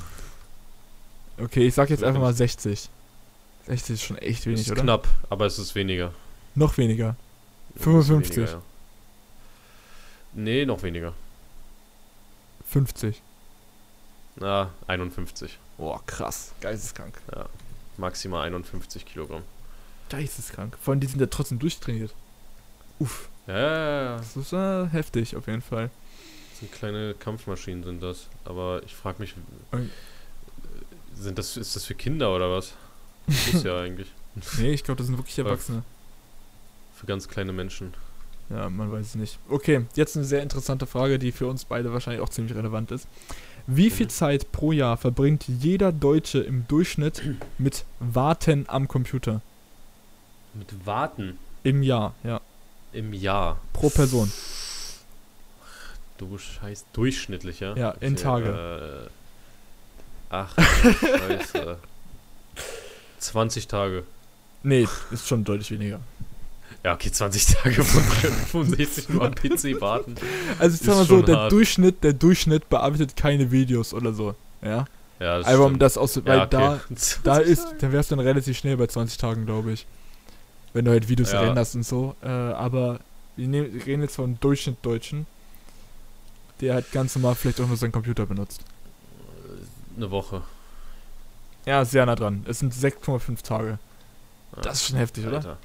Okay, 1.42 1.66
ich 1.66 1.74
sag 1.74 1.90
jetzt 1.90 2.00
Ja, 2.02 2.08
einfach 2.08 2.20
mal 2.20 2.34
60. 2.34 2.88
60 3.66 3.94
ist 3.94 4.02
schon 4.02 4.18
echt 4.18 4.46
wenig, 4.46 4.60
ist 4.62 4.72
oder? 4.72 4.82
knapp, 4.82 5.08
aber 5.28 5.46
es 5.46 5.58
ist 5.58 5.74
weniger. 5.74 6.12
Noch 6.54 6.76
weniger. 6.78 7.16
Es 7.74 7.76
ist 7.76 7.84
55. 7.84 8.36
Weniger, 8.36 8.52
ja. 8.52 8.62
Nee, 10.32 10.64
noch 10.66 10.82
weniger. 10.82 11.12
50. 12.68 13.20
Na, 14.36 14.70
51. 14.86 15.58
Boah, 15.76 16.00
krass. 16.06 16.52
Geisteskrank. 16.60 17.20
Maximal 17.96 18.46
51 18.46 19.04
Kilogramm. 19.04 19.42
Geisteskrank. 20.08 20.76
Vor 20.80 20.92
allem, 20.92 21.00
die 21.00 21.06
sind 21.06 21.20
ja 21.20 21.26
trotzdem 21.26 21.58
durchtrainiert. 21.58 22.14
Uff. 22.98 23.28
Ja, 23.46 23.58
ja, 23.58 23.68
ja, 23.68 24.02
ja. 24.04 24.16
Das 24.18 24.36
ist 24.36 24.52
äh, 24.52 24.86
heftig, 24.88 25.36
auf 25.36 25.46
jeden 25.46 25.62
Fall. 25.62 25.90
Das 26.50 26.60
sind 26.60 26.72
kleine 26.72 27.14
Kampfmaschinen 27.14 27.84
sind 27.84 28.02
das. 28.02 28.26
Aber 28.44 28.82
ich 28.84 28.94
frage 28.94 29.20
mich, 29.20 29.34
Ähm. 29.72 29.90
Sind 31.14 31.38
das, 31.38 31.56
ist 31.56 31.76
das 31.76 31.84
für 31.84 31.94
Kinder 31.94 32.34
oder 32.34 32.50
was? 32.50 32.72
Ist 33.26 33.64
ja 33.64 33.80
eigentlich. 33.82 34.08
Nee, 34.58 34.72
ich 34.72 34.84
glaube, 34.84 34.98
das 34.98 35.06
sind 35.06 35.18
wirklich. 35.18 35.38
Erwachsene. 35.38 35.82
Für 36.94 37.06
ganz 37.06 37.28
kleine 37.28 37.52
Menschen. 37.52 37.94
Ja, 38.50 38.68
man 38.68 38.90
weiß 38.90 39.06
es 39.06 39.14
nicht. 39.14 39.38
Okay, 39.48 39.86
jetzt 39.94 40.16
eine 40.16 40.26
sehr 40.26 40.42
interessante 40.42 40.86
Frage, 40.86 41.18
die 41.18 41.32
für 41.32 41.46
uns 41.46 41.64
beide 41.64 41.92
wahrscheinlich 41.92 42.20
auch 42.22 42.28
ziemlich 42.28 42.56
relevant 42.56 42.90
ist. 42.90 43.06
Wie 43.66 43.90
viel 43.90 44.06
Mhm. 44.06 44.10
Zeit 44.10 44.52
pro 44.52 44.72
Jahr 44.72 44.96
verbringt 44.96 45.44
jeder 45.46 45.92
Deutsche 45.92 46.40
im 46.40 46.66
Durchschnitt 46.66 47.22
mit 47.58 47.84
Warten 48.00 48.64
am 48.68 48.88
Computer? 48.88 49.40
Mit 50.54 50.84
Warten 50.84 51.38
Im 51.62 51.82
Jahr, 51.82 52.14
ja. 52.24 52.40
im 52.92 53.12
Jahr. 53.12 53.60
Pro 53.72 53.88
Person. 53.90 54.32
Du 56.18 56.36
scheiß 56.36 56.84
durchschnittlich, 56.92 57.60
ja? 57.60 57.76
Ja, 57.76 57.90
in 58.00 58.16
Tage. 58.16 59.08
Äh, 59.08 59.19
ach, 60.30 60.54
scheiße. 60.56 61.76
20 63.18 63.68
Tage. 63.68 64.04
Nee, 64.62 64.86
ist 65.10 65.26
schon 65.28 65.44
deutlich 65.44 65.70
weniger. 65.70 66.00
Ja, 66.84 66.94
okay, 66.94 67.10
20 67.12 67.46
Tage 67.56 67.84
von 67.84 68.02
365 68.02 69.08
nur 69.10 69.24
am 69.26 69.34
PC 69.34 69.80
warten. 69.80 70.14
Also 70.58 70.76
ich 70.76 70.80
sag 70.80 70.94
mal 70.96 71.04
so, 71.04 71.20
der 71.20 71.36
hart. 71.36 71.52
Durchschnitt, 71.52 72.02
der 72.02 72.14
Durchschnitt 72.14 72.68
bearbeitet 72.70 73.16
keine 73.16 73.50
Videos 73.50 73.92
oder 73.92 74.12
so. 74.14 74.34
Ja. 74.62 74.86
Ja, 75.18 75.36
das 75.38 75.46
Einfach 75.46 75.66
um 75.66 75.78
das 75.78 75.98
aus, 75.98 76.16
weil 76.24 76.38
ja, 76.38 76.44
okay. 76.44 76.48
da, 76.50 76.80
20 76.94 77.22
da 77.22 77.36
ist, 77.38 77.64
Tage. 77.64 77.76
da 77.80 77.92
wärst 77.92 78.10
du 78.10 78.16
dann 78.16 78.24
relativ 78.24 78.56
schnell 78.56 78.78
bei 78.78 78.86
20 78.86 79.18
Tagen, 79.18 79.44
glaube 79.44 79.72
ich. 79.72 79.86
Wenn 80.72 80.86
du 80.86 80.90
halt 80.92 81.08
Videos 81.10 81.32
Ja. 81.32 81.40
renderst 81.42 81.74
und 81.74 81.84
so. 81.84 82.16
Äh, 82.22 82.28
aber 82.28 83.00
wir 83.36 83.46
nehmen, 83.48 83.78
reden 83.84 84.00
jetzt 84.02 84.16
von 84.16 84.38
Durchschnitt 84.40 84.78
Deutschen, 84.82 85.26
der 86.62 86.74
halt 86.74 86.90
ganz 86.92 87.14
normal 87.16 87.34
vielleicht 87.34 87.60
auch 87.60 87.66
nur 87.68 87.76
seinen 87.76 87.92
Computer 87.92 88.24
benutzt. 88.24 88.62
Eine 90.00 90.10
Woche. 90.10 90.40
Ja, 91.66 91.84
sehr 91.84 92.06
nah 92.06 92.14
dran. 92.14 92.42
Es 92.48 92.60
sind 92.60 92.72
6,5 92.72 93.42
Tage. 93.42 93.78
Ja. 94.56 94.62
Das 94.62 94.80
ist 94.80 94.88
schon 94.88 94.96
heftig, 94.96 95.26
oder? 95.26 95.36
Alter. 95.36 95.58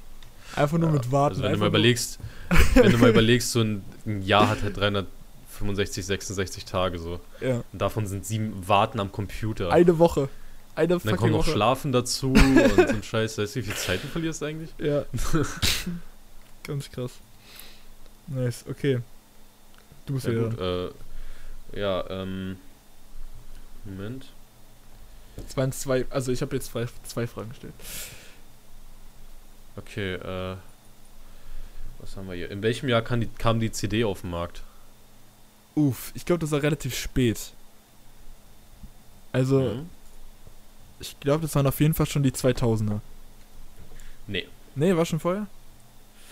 Einfach 0.54 0.76
nur 0.76 0.90
Ja, 0.90 0.94
mit 0.94 1.10
Warten. 1.10 1.36
Also 1.36 1.44
wenn 1.44 1.52
du 1.52 1.58
mal 1.58 1.68
überlegst, 1.68 2.18
wenn 2.74 2.92
du 2.92 2.98
mal 2.98 3.08
überlegst, 3.08 3.50
so 3.50 3.62
ein, 3.62 3.82
ein 4.04 4.20
Jahr 4.20 4.50
hat 4.50 4.62
halt 4.62 4.76
365, 4.76 6.04
66 6.04 6.64
Tage 6.66 6.98
so. 6.98 7.18
Ja. 7.40 7.62
Und 7.72 7.78
davon 7.80 8.06
sind 8.06 8.26
sieben 8.26 8.68
Warten 8.68 9.00
am 9.00 9.10
Computer. 9.10 9.72
Eine 9.72 9.98
Woche. 9.98 10.28
Eine 10.74 10.96
Und 10.96 11.06
dann 11.06 11.16
kommt 11.16 11.32
noch 11.32 11.38
Woche. 11.38 11.52
Schlafen 11.52 11.92
dazu 11.92 12.32
und 12.34 12.76
so 12.76 12.82
ein 12.82 13.02
Scheiß. 13.02 13.38
Weißt 13.38 13.56
du, 13.56 13.60
wie 13.60 13.64
viel 13.64 13.74
Zeit 13.74 14.02
du 14.02 14.08
verlierst 14.08 14.42
eigentlich? 14.42 14.68
Ja. 14.76 15.06
Ganz 16.62 16.90
krass. 16.90 17.12
Nice, 18.26 18.66
okay. 18.68 19.00
Du 20.04 20.12
bist 20.12 20.26
Ja, 20.26 20.32
ja, 20.34 20.42
gut, 20.42 20.60
äh, 20.60 21.80
ja, 21.80 22.10
ähm. 22.10 22.58
Moment. 23.86 24.26
Es 25.48 25.56
waren 25.56 25.72
zwei, 25.72 26.06
also 26.10 26.32
ich 26.32 26.40
habe 26.42 26.56
jetzt 26.56 26.66
zwei, 26.70 26.86
zwei 27.04 27.26
Fragen 27.26 27.50
gestellt. 27.50 27.74
Okay, 29.76 30.14
äh. 30.14 30.56
Was 31.98 32.16
haben 32.16 32.28
wir 32.28 32.34
hier? 32.34 32.50
In 32.50 32.62
welchem 32.62 32.88
Jahr 32.88 33.02
kam 33.02 33.20
die, 33.20 33.26
kam 33.26 33.58
die 33.60 33.72
CD 33.72 34.04
auf 34.04 34.20
den 34.22 34.30
Markt? 34.30 34.62
Uff, 35.74 36.12
ich 36.14 36.24
glaube, 36.24 36.40
das 36.40 36.50
war 36.50 36.62
relativ 36.62 36.96
spät. 36.96 37.52
Also, 39.32 39.60
Mhm. 39.60 39.90
ich 41.00 41.18
glaube, 41.20 41.42
das 41.42 41.54
waren 41.54 41.66
auf 41.66 41.80
jeden 41.80 41.94
Fall 41.94 42.06
schon 42.06 42.22
die 42.22 42.32
2000er. 42.32 43.00
Nee, 44.26 44.46
Nee, 44.74 44.94
war 44.96 45.06
schon 45.06 45.20
vorher? 45.20 45.46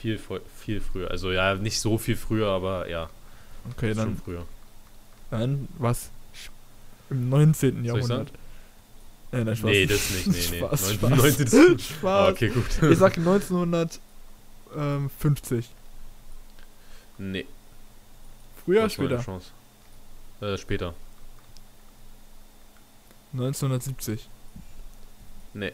viel, 0.00 0.20
viel 0.60 0.80
früher. 0.82 1.10
Also 1.10 1.32
ja, 1.32 1.54
nicht 1.54 1.80
so 1.80 1.96
viel 1.96 2.16
früher, 2.16 2.48
aber 2.48 2.88
ja, 2.90 3.08
Okay, 3.72 3.94
schon 3.94 3.96
dann, 3.96 4.16
früher. 4.18 4.44
dann 5.30 5.66
was 5.78 6.10
im 7.14 7.28
19. 7.28 7.72
Soll 7.74 7.80
ich 7.80 7.86
Jahrhundert. 7.86 8.30
Äh, 9.32 9.44
nein, 9.44 9.56
Spaß. 9.56 9.70
Nee, 9.70 9.86
das 9.86 10.10
nicht, 10.10 10.26
nee, 10.26 10.32
nee. 10.32 10.40
Spaß, 10.58 10.82
Neun- 10.82 10.94
Spaß. 10.94 11.10
19. 11.10 11.46
Ah, 11.74 11.78
Spaß. 11.78 12.32
okay, 12.32 12.48
gut. 12.50 12.64
Ich 12.90 12.98
sag 12.98 13.16
1950. 13.18 15.68
nee. 17.18 17.46
Früher, 18.64 18.80
eine 18.82 18.90
später? 18.90 19.20
Chance. 19.22 19.50
Äh, 20.40 20.56
später. 20.56 20.94
1970. 23.34 24.28
Nee. 25.52 25.72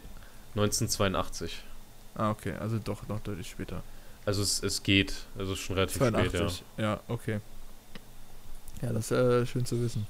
1982. 0.57 1.63
Ah, 2.17 2.31
okay, 2.31 2.55
also 2.55 2.79
doch 2.79 3.07
noch 3.09 3.21
deutlich 3.21 3.49
später. 3.51 3.83
Also 4.27 4.43
es, 4.43 4.63
es 4.63 4.83
geht. 4.83 5.15
Also 5.39 5.53
es 5.53 5.59
ist 5.61 5.65
schon 5.65 5.77
relativ 5.77 5.97
spät, 5.97 6.13
ja. 6.15 6.31
82. 6.31 6.63
Ja. 6.79 7.01
okay. 7.09 7.41
Ja, 8.83 8.93
das 8.93 9.11
ist 9.11 9.17
äh, 9.17 9.47
schön 9.47 9.65
zu 9.65 9.81
wissen. 9.81 10.07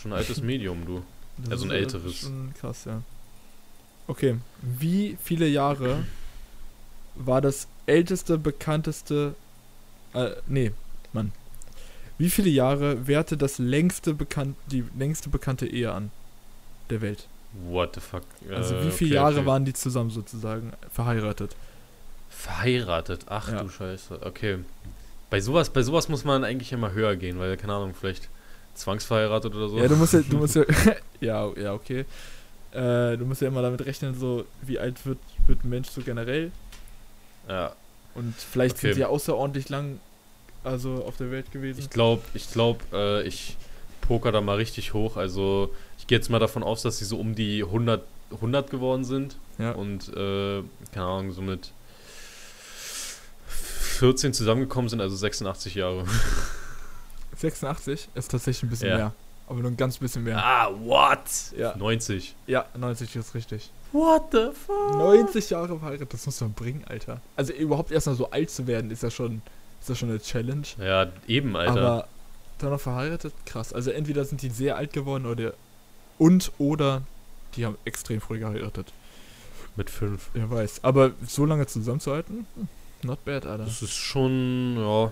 Schon 0.00 0.12
ein 0.12 0.18
altes 0.18 0.42
Medium, 0.42 0.84
du. 0.86 1.02
Das 1.38 1.50
Also 1.52 1.64
ein 1.66 1.70
älteres. 1.72 2.16
Schon 2.20 2.52
krass, 2.58 2.84
ja. 2.84 3.02
Okay, 4.06 4.36
wie 4.62 5.16
viele 5.22 5.46
Jahre 5.46 6.04
war 7.14 7.40
das 7.40 7.68
älteste, 7.86 8.38
bekannteste. 8.38 9.34
Äh, 10.14 10.30
nee, 10.46 10.72
Mann. 11.12 11.32
Wie 12.18 12.28
viele 12.30 12.50
Jahre 12.50 13.06
währte 13.06 13.36
das 13.36 13.58
längste 13.58 14.12
bekannt, 14.14 14.56
die 14.70 14.84
längste 14.98 15.28
bekannte 15.30 15.66
Ehe 15.66 15.92
an 15.92 16.10
der 16.90 17.00
Welt? 17.00 17.28
What 17.68 17.94
the 17.94 18.00
fuck? 18.00 18.22
Also 18.50 18.74
Äh, 18.74 18.86
wie 18.86 18.90
viele 18.90 19.10
okay, 19.10 19.14
Jahre 19.16 19.36
okay. 19.38 19.46
waren 19.46 19.64
die 19.64 19.72
zusammen 19.72 20.10
sozusagen 20.10 20.72
verheiratet? 20.92 21.56
Verheiratet, 22.28 23.22
ach 23.28 23.50
Ja. 23.50 23.62
du 23.62 23.68
Scheiße. 23.68 24.20
Okay. 24.22 24.58
Bei 25.30 25.40
sowas, 25.40 25.70
bei 25.70 25.82
sowas 25.82 26.08
muss 26.08 26.24
man 26.24 26.44
eigentlich 26.44 26.72
immer 26.72 26.92
höher 26.92 27.16
gehen, 27.16 27.38
weil, 27.38 27.56
keine 27.56 27.74
Ahnung, 27.74 27.94
vielleicht 27.98 28.28
zwangsverheiratet 28.80 29.54
oder 29.54 29.68
so. 29.68 29.78
Ja, 29.78 29.88
du 29.88 29.96
musst 29.96 30.12
ja, 30.14 30.20
du 30.28 30.36
musst 30.36 30.54
ja, 30.56 30.64
ja, 31.20 31.48
ja, 31.56 31.72
okay. 31.74 32.04
Äh, 32.72 33.16
du 33.16 33.24
musst 33.26 33.40
ja 33.42 33.48
immer 33.48 33.62
damit 33.62 33.84
rechnen, 33.84 34.18
so 34.18 34.44
wie 34.62 34.78
alt 34.78 35.04
wird, 35.06 35.18
wird 35.46 35.64
ein 35.64 35.68
Mensch 35.70 35.88
so 35.90 36.00
generell. 36.02 36.50
Ja, 37.48 37.72
Und 38.14 38.34
vielleicht 38.36 38.76
Okay. 38.76 38.88
sind 38.88 38.96
die 38.96 39.00
ja 39.00 39.08
außerordentlich 39.08 39.68
lang 39.70 39.98
also 40.62 41.04
auf 41.04 41.16
der 41.16 41.30
Welt 41.30 41.50
gewesen. 41.52 41.80
ich 41.80 41.90
glaube, 41.90 42.22
ich 42.34 42.50
glaube, 42.52 42.80
äh, 42.92 43.26
ich 43.26 43.56
poker 44.02 44.30
da 44.30 44.40
mal 44.40 44.56
richtig 44.56 44.92
hoch. 44.94 45.16
Also, 45.16 45.74
ich 45.98 46.06
gehe 46.06 46.18
jetzt 46.18 46.28
mal 46.28 46.38
davon 46.38 46.62
aus, 46.62 46.82
dass 46.82 46.98
sie 46.98 47.04
so 47.06 47.18
um 47.18 47.34
die 47.34 47.62
100, 47.64 48.02
100 48.32 48.70
geworden 48.70 49.04
sind. 49.04 49.36
ja. 49.58 49.72
Und, 49.72 50.08
äh, 50.14 50.62
keine 50.92 51.06
Ahnung, 51.06 51.32
so 51.32 51.40
mit 51.42 51.72
14 53.48 54.32
zusammengekommen 54.32 54.88
sind, 54.88 55.00
also 55.00 55.16
86 55.16 55.74
Jahre. 55.74 56.04
86 57.40 58.08
ist 58.14 58.30
tatsächlich 58.30 58.62
ein 58.64 58.70
bisschen 58.70 58.88
Ja. 58.90 58.96
mehr. 58.96 59.12
Aber 59.48 59.60
nur 59.60 59.70
ein 59.70 59.76
ganz 59.76 59.98
bisschen 59.98 60.22
mehr. 60.24 60.38
Ah, 60.44 60.70
what? 60.84 61.18
Ja. 61.56 61.74
90. 61.76 62.34
Ja, 62.46 62.66
90 62.76 63.16
ist 63.16 63.34
richtig. 63.34 63.70
What 63.92 64.22
the 64.30 64.50
fuck? 64.54 64.92
90 64.92 65.50
Jahre 65.50 65.76
verheiratet, 65.78 66.12
das 66.14 66.24
muss 66.26 66.40
man 66.40 66.52
bringen, 66.52 66.84
Alter. 66.86 67.20
Also 67.34 67.52
überhaupt 67.52 67.90
erstmal 67.90 68.14
so 68.14 68.30
alt 68.30 68.50
zu 68.50 68.68
werden, 68.68 68.90
ist 68.92 69.02
ja 69.02 69.10
schon, 69.10 69.42
ist 69.80 69.88
ja 69.88 69.94
schon 69.96 70.10
eine 70.10 70.20
Challenge. 70.20 70.62
Ja, 70.78 71.06
eben, 71.26 71.56
Alter. 71.56 71.72
Aber 71.72 72.08
dann 72.58 72.70
noch 72.70 72.80
verheiratet, 72.80 73.34
krass. 73.46 73.72
Also 73.72 73.90
entweder 73.90 74.24
sind 74.24 74.42
die 74.42 74.50
sehr 74.50 74.76
alt 74.76 74.92
geworden 74.92 75.26
oder 75.26 75.54
und 76.18 76.52
oder 76.58 77.02
die 77.56 77.66
haben 77.66 77.76
extrem 77.84 78.20
früh 78.20 78.38
geheiratet. 78.38 78.92
mit 79.76 79.88
5. 79.90 80.30
Wer 80.34 80.50
weiß. 80.50 80.84
Aber 80.84 81.12
so 81.26 81.44
lange 81.46 81.66
zusammenzuhalten, 81.66 82.46
not 83.02 83.24
bad, 83.24 83.46
Alter. 83.46 83.64
Das 83.64 83.82
ist 83.82 83.94
schon, 83.94 84.76
ja, 84.76 85.10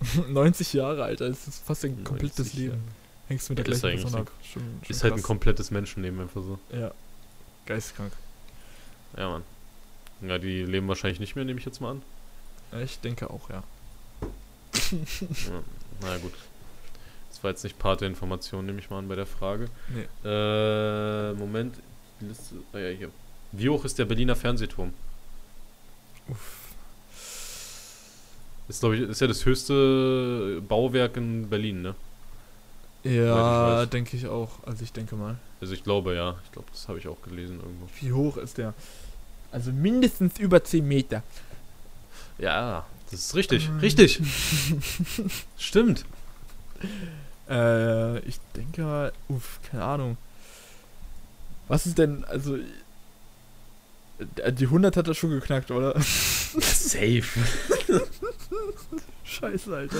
90 0.28 0.72
Jahre, 0.74 1.04
Alter, 1.04 1.28
das 1.28 1.48
ist 1.48 1.64
fast 1.64 1.84
ein 1.84 2.04
komplettes 2.04 2.38
90 2.38 2.54
Leben. 2.54 2.68
Jahre. 2.72 2.82
Hängst 3.28 3.48
mit 3.50 3.58
der 3.58 3.66
Ja, 3.66 3.72
ist 3.72 3.80
gleichen 3.80 4.00
Person 4.02 4.20
ab. 4.20 4.30
Schon, 4.42 4.62
schon 4.62 4.90
Ist 4.90 5.02
halt 5.02 5.12
ein 5.12 5.16
krass. 5.18 5.26
komplettes 5.26 5.70
Menschenleben 5.70 6.20
einfach 6.20 6.42
so. 6.42 6.58
Ja. 6.72 6.92
Geisteskrank. 7.66 8.12
Ja, 9.16 9.28
Mann. 9.30 9.42
Ja, 10.22 10.38
die 10.38 10.62
leben 10.64 10.88
wahrscheinlich 10.88 11.20
nicht 11.20 11.36
mehr, 11.36 11.44
nehme 11.44 11.58
ich 11.60 11.66
jetzt 11.66 11.80
mal 11.80 11.92
an. 11.92 12.02
Ich 12.82 12.98
denke 13.00 13.28
auch, 13.30 13.50
ja. 13.50 13.62
Ja, 14.90 15.62
na 16.02 16.16
gut. 16.18 16.32
Das 17.30 17.42
war 17.44 17.50
jetzt 17.50 17.64
nicht 17.64 17.78
Part 17.78 18.00
der 18.00 18.08
Information, 18.08 18.66
nehme 18.66 18.78
ich 18.80 18.90
mal 18.90 18.98
an, 18.98 19.08
bei 19.08 19.14
der 19.16 19.26
Frage. 19.26 19.68
Nee. 19.88 20.06
Äh, 20.28 21.34
Moment. 21.34 21.76
Die 22.20 22.26
Liste, 22.26 22.56
ah 22.72 22.78
ja, 22.78 22.88
hier. 22.96 23.10
Wie 23.52 23.68
hoch 23.68 23.84
ist 23.84 23.98
der 23.98 24.06
Berliner 24.06 24.36
Fernsehturm? 24.36 24.92
Uff. 26.28 26.67
Ist, 28.68 28.80
glaube 28.80 28.96
ich, 28.96 29.02
ist 29.02 29.20
ja 29.20 29.26
das 29.26 29.44
höchste 29.44 30.60
Bauwerk 30.68 31.16
in 31.16 31.48
Berlin, 31.48 31.82
ne? 31.82 31.94
Ja, 33.04 33.78
weiß. 33.82 33.90
denke 33.90 34.16
ich 34.16 34.26
auch. 34.26 34.50
Also 34.66 34.84
ich 34.84 34.92
denke 34.92 35.16
mal. 35.16 35.36
Also 35.60 35.72
ich 35.72 35.82
glaube, 35.84 36.14
ja. 36.14 36.36
Ich 36.44 36.52
glaube, 36.52 36.68
das 36.70 36.86
habe 36.88 36.98
ich 36.98 37.08
auch 37.08 37.20
gelesen 37.22 37.60
irgendwo. 37.60 37.88
Wie 38.00 38.12
hoch 38.12 38.36
ist 38.36 38.58
der? 38.58 38.74
Also 39.50 39.72
mindestens 39.72 40.38
über 40.38 40.62
10 40.62 40.86
Meter. 40.86 41.22
Ja, 42.38 42.84
das 43.10 43.20
ist 43.20 43.34
richtig. 43.34 43.68
Ähm. 43.68 43.78
Richtig. 43.78 44.20
Stimmt. 45.58 46.04
Äh, 47.48 48.18
ich 48.20 48.38
denke 48.54 48.82
mal, 48.82 49.12
uff, 49.28 49.58
keine 49.70 49.84
Ahnung. 49.84 50.18
Was 51.68 51.86
ist 51.86 51.96
denn, 51.98 52.24
also. 52.24 52.56
äh, 54.36 54.52
Die 54.52 54.64
100 54.66 54.96
hat 54.96 55.08
er 55.08 55.14
schon 55.14 55.30
geknackt, 55.30 55.70
oder? 55.70 55.98
Safe. 56.00 57.22
Scheiße, 59.24 59.74
Alter. 59.76 59.98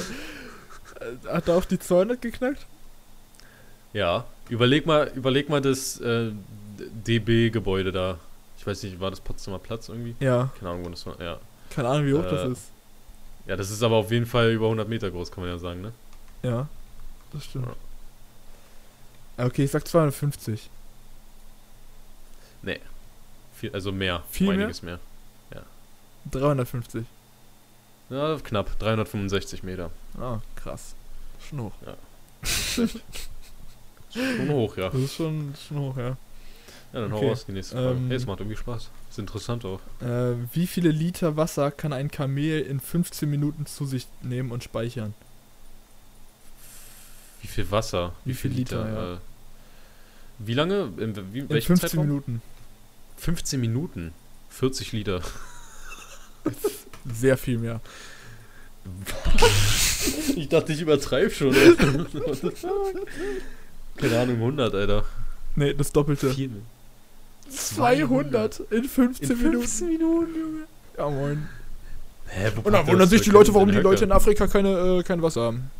Hat 1.32 1.48
er 1.48 1.54
auch 1.56 1.64
die 1.64 1.78
200 1.78 2.20
geknackt? 2.20 2.66
Ja, 3.92 4.24
überleg 4.48 4.86
mal, 4.86 5.10
überleg 5.14 5.48
mal 5.48 5.60
das 5.60 5.98
äh, 6.00 6.30
DB-Gebäude 6.78 7.92
da. 7.92 8.18
Ich 8.58 8.66
weiß 8.66 8.82
nicht, 8.82 8.98
war 9.00 9.10
das 9.10 9.20
Potsdamer 9.20 9.58
Platz 9.58 9.88
irgendwie? 9.88 10.16
Ja. 10.20 10.50
Keine 10.58 10.70
Ahnung, 10.72 10.84
wo 10.86 10.88
das 10.90 11.06
war. 11.06 11.20
Ja. 11.20 11.38
Keine 11.70 11.88
Ahnung, 11.88 12.06
wie 12.06 12.14
hoch 12.14 12.22
das 12.28 12.42
Äh, 12.44 12.52
ist. 12.52 12.62
ja, 13.46 13.56
das 13.56 13.70
ist 13.70 13.82
aber 13.82 13.96
auf 13.96 14.10
jeden 14.10 14.26
Fall 14.26 14.50
über 14.52 14.66
100 14.66 14.88
Meter 14.88 15.10
groß, 15.10 15.30
kann 15.30 15.44
man 15.44 15.52
ja 15.52 15.58
sagen, 15.58 15.80
ne? 15.82 15.92
Ja. 16.42 16.68
Das 17.32 17.44
stimmt. 17.44 17.66
Ja, 19.36 19.46
Okay, 19.46 19.64
ich 19.64 19.70
sag 19.70 19.86
250. 19.86 20.68
Viel, 23.54 23.72
also 23.72 23.90
mehr. 23.92 24.22
Viel 24.30 24.48
um 24.48 24.54
mehr? 24.54 24.64
einiges 24.66 24.82
mehr. 24.82 24.98
350. 26.30 27.04
Ja, 28.10 28.36
knapp. 28.42 28.78
365 28.78 29.62
Meter. 29.62 29.90
Ah, 30.18 30.40
krass. 30.56 30.94
Schon 31.48 31.60
hoch. 31.60 31.72
Schon 34.10 34.48
hoch, 34.48 34.76
ja. 34.76 34.88
Das 34.88 35.00
ist 35.00 35.14
schon, 35.14 35.54
schon 35.68 35.78
hoch, 35.78 35.96
ja. 35.96 36.16
Ja, 36.92 37.00
dann 37.02 37.12
hau 37.12 37.18
Okay, 37.18 37.28
raus 37.28 37.44
die 37.46 37.52
nächste 37.52 37.74
Frage. 37.76 37.90
ähm, 37.90 38.06
hey, 38.08 38.16
es 38.16 38.26
macht 38.26 38.40
irgendwie 38.40 38.56
Spaß. 38.56 38.88
Ist 39.10 39.18
interessant 39.18 39.64
auch. 39.66 39.80
Äh, 40.00 40.34
wie 40.54 40.66
viele 40.66 40.90
Liter 40.90 41.36
Wasser 41.36 41.70
kann 41.70 41.92
ein 41.92 42.10
Kamel 42.10 42.60
in 42.62 42.80
15 42.80 43.28
Minuten 43.28 43.66
zu 43.66 43.84
sich 43.84 44.06
nehmen 44.22 44.50
und 44.50 44.64
speichern? 44.64 45.12
Wie 47.42 47.48
viel 47.48 47.70
Wasser? 47.70 48.14
Wie 48.24 48.32
viel 48.34 48.50
Liter, 48.52 48.88
ja. 48.88 49.14
Äh, 49.14 49.18
wie 50.38 50.54
lange? 50.54 50.92
In, 50.96 51.14
wie, 51.34 51.40
In 51.40 51.50
welchem 51.50 51.76
15 51.76 51.90
Zeitraum? 51.90 52.06
Minuten. 52.06 52.42
15 53.18 53.60
Minuten. 53.60 54.14
40 54.48 54.92
Liter. 54.92 55.20
Sehr 57.14 57.36
viel 57.36 57.58
mehr. 57.58 57.80
ich 60.36 60.48
dachte, 60.48 60.72
ich 60.72 60.80
übertreibe 60.80 61.30
schon. 61.30 61.52
Keine 63.96 64.18
Ahnung, 64.20 64.36
100, 64.36 64.74
Alter. 64.74 65.04
Nee, 65.56 65.74
das 65.74 65.92
Doppelte. 65.92 66.30
Viel 66.32 66.48
mehr. 66.48 66.62
200 67.50 68.60
in 68.70 68.84
15, 68.84 69.30
In 69.30 69.36
15 69.36 69.88
Minuten. 69.88 70.32
Minuten, 70.32 70.40
Junge. 70.40 70.66
Ja, 70.96 71.10
moin. 71.10 71.48
Hä, 72.26 72.50
Und 72.62 72.72
dann 72.72 72.86
wundern 72.86 73.08
sich 73.08 73.22
die 73.22 73.30
Leute, 73.30 73.54
warum 73.54 73.70
die 73.72 73.78
Leute 73.78 74.04
in 74.04 74.12
Afrika 74.12 74.46
keine, 74.46 74.98
äh, 74.98 75.02
kein 75.02 75.22
Wasser 75.22 75.42
haben. 75.42 75.70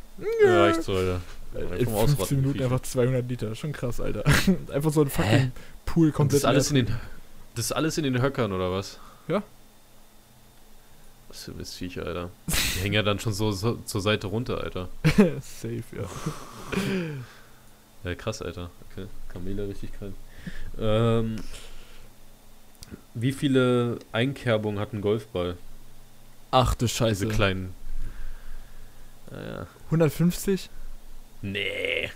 Ja, 0.45 0.69
echt 0.71 0.83
so, 0.83 0.95
Alter. 0.95 1.21
In 1.55 1.61
Einfach 1.61 1.73
mal 1.73 1.79
15 1.79 1.95
ausrotten, 1.97 2.41
Minuten 2.41 2.63
einfach 2.63 2.81
200 2.81 3.29
Liter. 3.29 3.55
Schon 3.55 3.73
krass, 3.73 4.01
Alter. 4.01 4.25
einfach 4.73 4.93
so 4.93 5.03
ein 5.03 5.09
fucking 5.11 5.31
Hä? 5.31 5.51
Pool 5.87 6.07
Und 6.07 6.11
das 6.13 6.17
komplett. 6.17 6.39
ist 6.41 6.45
alles 6.45 6.71
in 6.71 6.77
den. 6.77 6.87
Das 7.55 7.67
ist 7.67 7.73
alles 7.73 7.99
in 7.99 8.05
den 8.05 8.21
Höckern, 8.23 8.53
oder 8.53 8.71
was? 8.71 8.99
Ja. 9.29 9.43
Was 11.29 11.45
für 11.45 11.53
Missviecher, 11.53 12.07
Alter. 12.07 12.31
Die 12.47 12.81
hängen 12.81 12.95
ja 12.95 13.03
dann 13.03 13.19
schon 13.19 13.33
so, 13.33 13.51
so 13.53 13.77
zur 13.85 14.01
Seite 14.01 14.29
runter, 14.29 14.63
Alter. 14.63 14.89
Safe, 15.41 15.83
ja. 15.93 16.05
Ja, 18.05 18.15
krass, 18.15 18.41
Alter. 18.43 18.71
Okay. 18.93 19.07
Kamele 19.29 19.69
richtig 19.69 19.93
krank. 19.93 20.15
Ähm, 20.79 21.37
wie 23.15 23.33
viele 23.33 23.99
Einkerbungen 24.13 24.79
hat 24.79 24.93
ein 24.93 25.01
Golfball? 25.01 25.57
Ach 26.53 26.75
du 26.75 26.87
Scheiße. 26.87 27.27
Diese 27.27 27.35
kleinen. 27.35 27.75
Naja. 29.31 29.67
150? 29.87 30.71
Nee. 31.43 32.11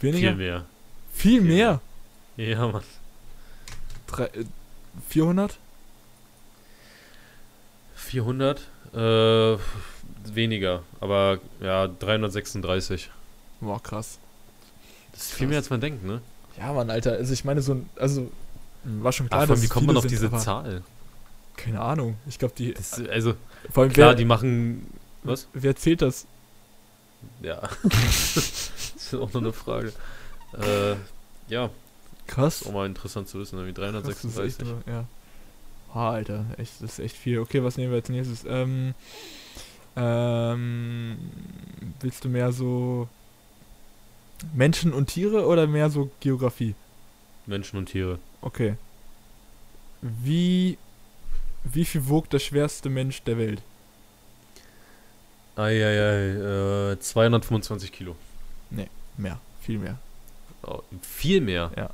Weniger? 0.00 0.30
Viel 0.30 0.36
mehr. 0.36 0.64
Viel 1.12 1.40
Viel 1.40 1.48
mehr. 1.48 1.80
Ja, 2.36 2.66
Mann. 2.66 2.82
Drei, 4.08 4.24
äh, 4.26 4.44
400? 5.08 5.58
400? 8.12 8.60
Äh, 8.92 9.56
weniger. 10.34 10.82
Aber 11.00 11.38
ja, 11.60 11.88
336. 11.88 13.10
Boah, 13.60 13.82
krass. 13.82 14.18
Das 15.12 15.22
ist 15.22 15.32
viel 15.32 15.46
mehr, 15.46 15.56
als 15.56 15.70
man 15.70 15.80
denkt, 15.80 16.04
ne? 16.04 16.20
Ja, 16.58 16.74
Mann, 16.74 16.90
Alter. 16.90 17.12
Also 17.12 17.32
ich 17.32 17.44
meine, 17.44 17.62
so 17.62 17.72
ein. 17.74 17.88
Also. 17.96 18.30
War 18.84 19.12
schon 19.12 19.28
klar, 19.28 19.42
Aber 19.42 19.54
dass 19.54 19.62
wie 19.62 19.68
kommt 19.68 19.86
man 19.86 19.96
auf 19.96 20.02
sind, 20.02 20.10
diese 20.10 20.30
Zahl? 20.32 20.82
Keine 21.56 21.80
Ahnung. 21.80 22.16
Ich 22.26 22.38
glaube, 22.38 22.52
die. 22.56 22.74
Das, 22.74 23.00
also, 23.08 23.34
vor 23.70 23.84
allem, 23.84 23.92
klar, 23.92 24.10
wer, 24.10 24.14
die 24.16 24.24
machen. 24.26 24.86
Was? 25.22 25.46
wer 25.54 25.74
zählt 25.76 26.02
das? 26.02 26.26
Ja. 27.40 27.62
das 27.82 28.70
ist 28.96 29.14
auch 29.14 29.32
noch 29.32 29.40
eine 29.40 29.52
Frage. 29.54 29.92
Äh, 30.60 30.96
ja, 31.48 31.70
Krass. 32.26 32.60
ist 32.60 32.66
auch 32.66 32.72
mal 32.72 32.86
interessant 32.86 33.28
zu 33.28 33.38
wissen, 33.38 33.56
irgendwie 33.58 33.80
Krass, 33.80 33.94
echt 33.94 34.22
336. 34.22 34.66
nur, 34.66 34.82
ja. 34.86 35.04
Ah, 35.94 36.10
Alter, 36.10 36.46
echt, 36.56 36.80
das 36.80 36.92
ist 36.92 36.98
echt 37.00 37.16
viel. 37.16 37.38
Okay, 37.38 37.62
was 37.62 37.76
nehmen 37.76 37.90
wir 37.90 37.98
als 37.98 38.08
nächstes? 38.08 38.44
Ähm, 38.48 38.94
ähm, 39.94 41.18
willst 42.00 42.24
du 42.24 42.28
mehr 42.28 42.52
so 42.52 43.08
Menschen 44.54 44.92
und 44.92 45.06
Tiere 45.08 45.46
oder 45.46 45.66
mehr 45.66 45.90
so 45.90 46.10
Geografie? 46.20 46.74
Menschen 47.46 47.78
und 47.78 47.86
Tiere. 47.86 48.18
Okay. 48.40 48.76
Wie, 50.00 50.78
wie 51.64 51.84
viel 51.84 52.08
wog 52.08 52.30
der 52.30 52.38
schwerste 52.38 52.88
Mensch 52.88 53.22
der 53.22 53.38
Welt? 53.38 53.62
Eieiei, 55.56 56.92
äh, 56.92 56.98
225 56.98 57.92
Kilo. 57.92 58.16
Mehr, 59.18 59.38
viel 59.60 59.78
mehr. 59.78 59.98
Oh, 60.62 60.80
viel 61.02 61.40
mehr. 61.40 61.70
Ja. 61.76 61.90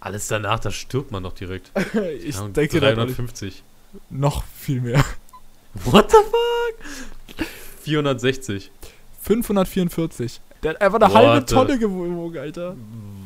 Alles 0.00 0.28
danach, 0.28 0.60
da 0.60 0.70
stirbt 0.70 1.10
man 1.10 1.22
doch 1.22 1.32
direkt. 1.32 1.72
ich 2.22 2.34
Ja, 2.36 2.48
denke 2.48 2.80
da 2.80 2.86
nicht- 2.88 2.96
350. 2.98 3.62
noch 4.10 4.44
viel 4.44 4.80
mehr. 4.80 5.04
What 5.84 6.10
the 6.10 6.16
fuck? 6.16 7.46
460. 7.82 8.70
544. 9.22 10.40
Der 10.62 10.70
hat 10.70 10.80
einfach 10.80 11.00
eine 11.00 11.12
What 11.12 11.14
halbe 11.24 11.46
Tonne 11.46 11.78
gewogen, 11.78 12.38
Alter. 12.38 12.76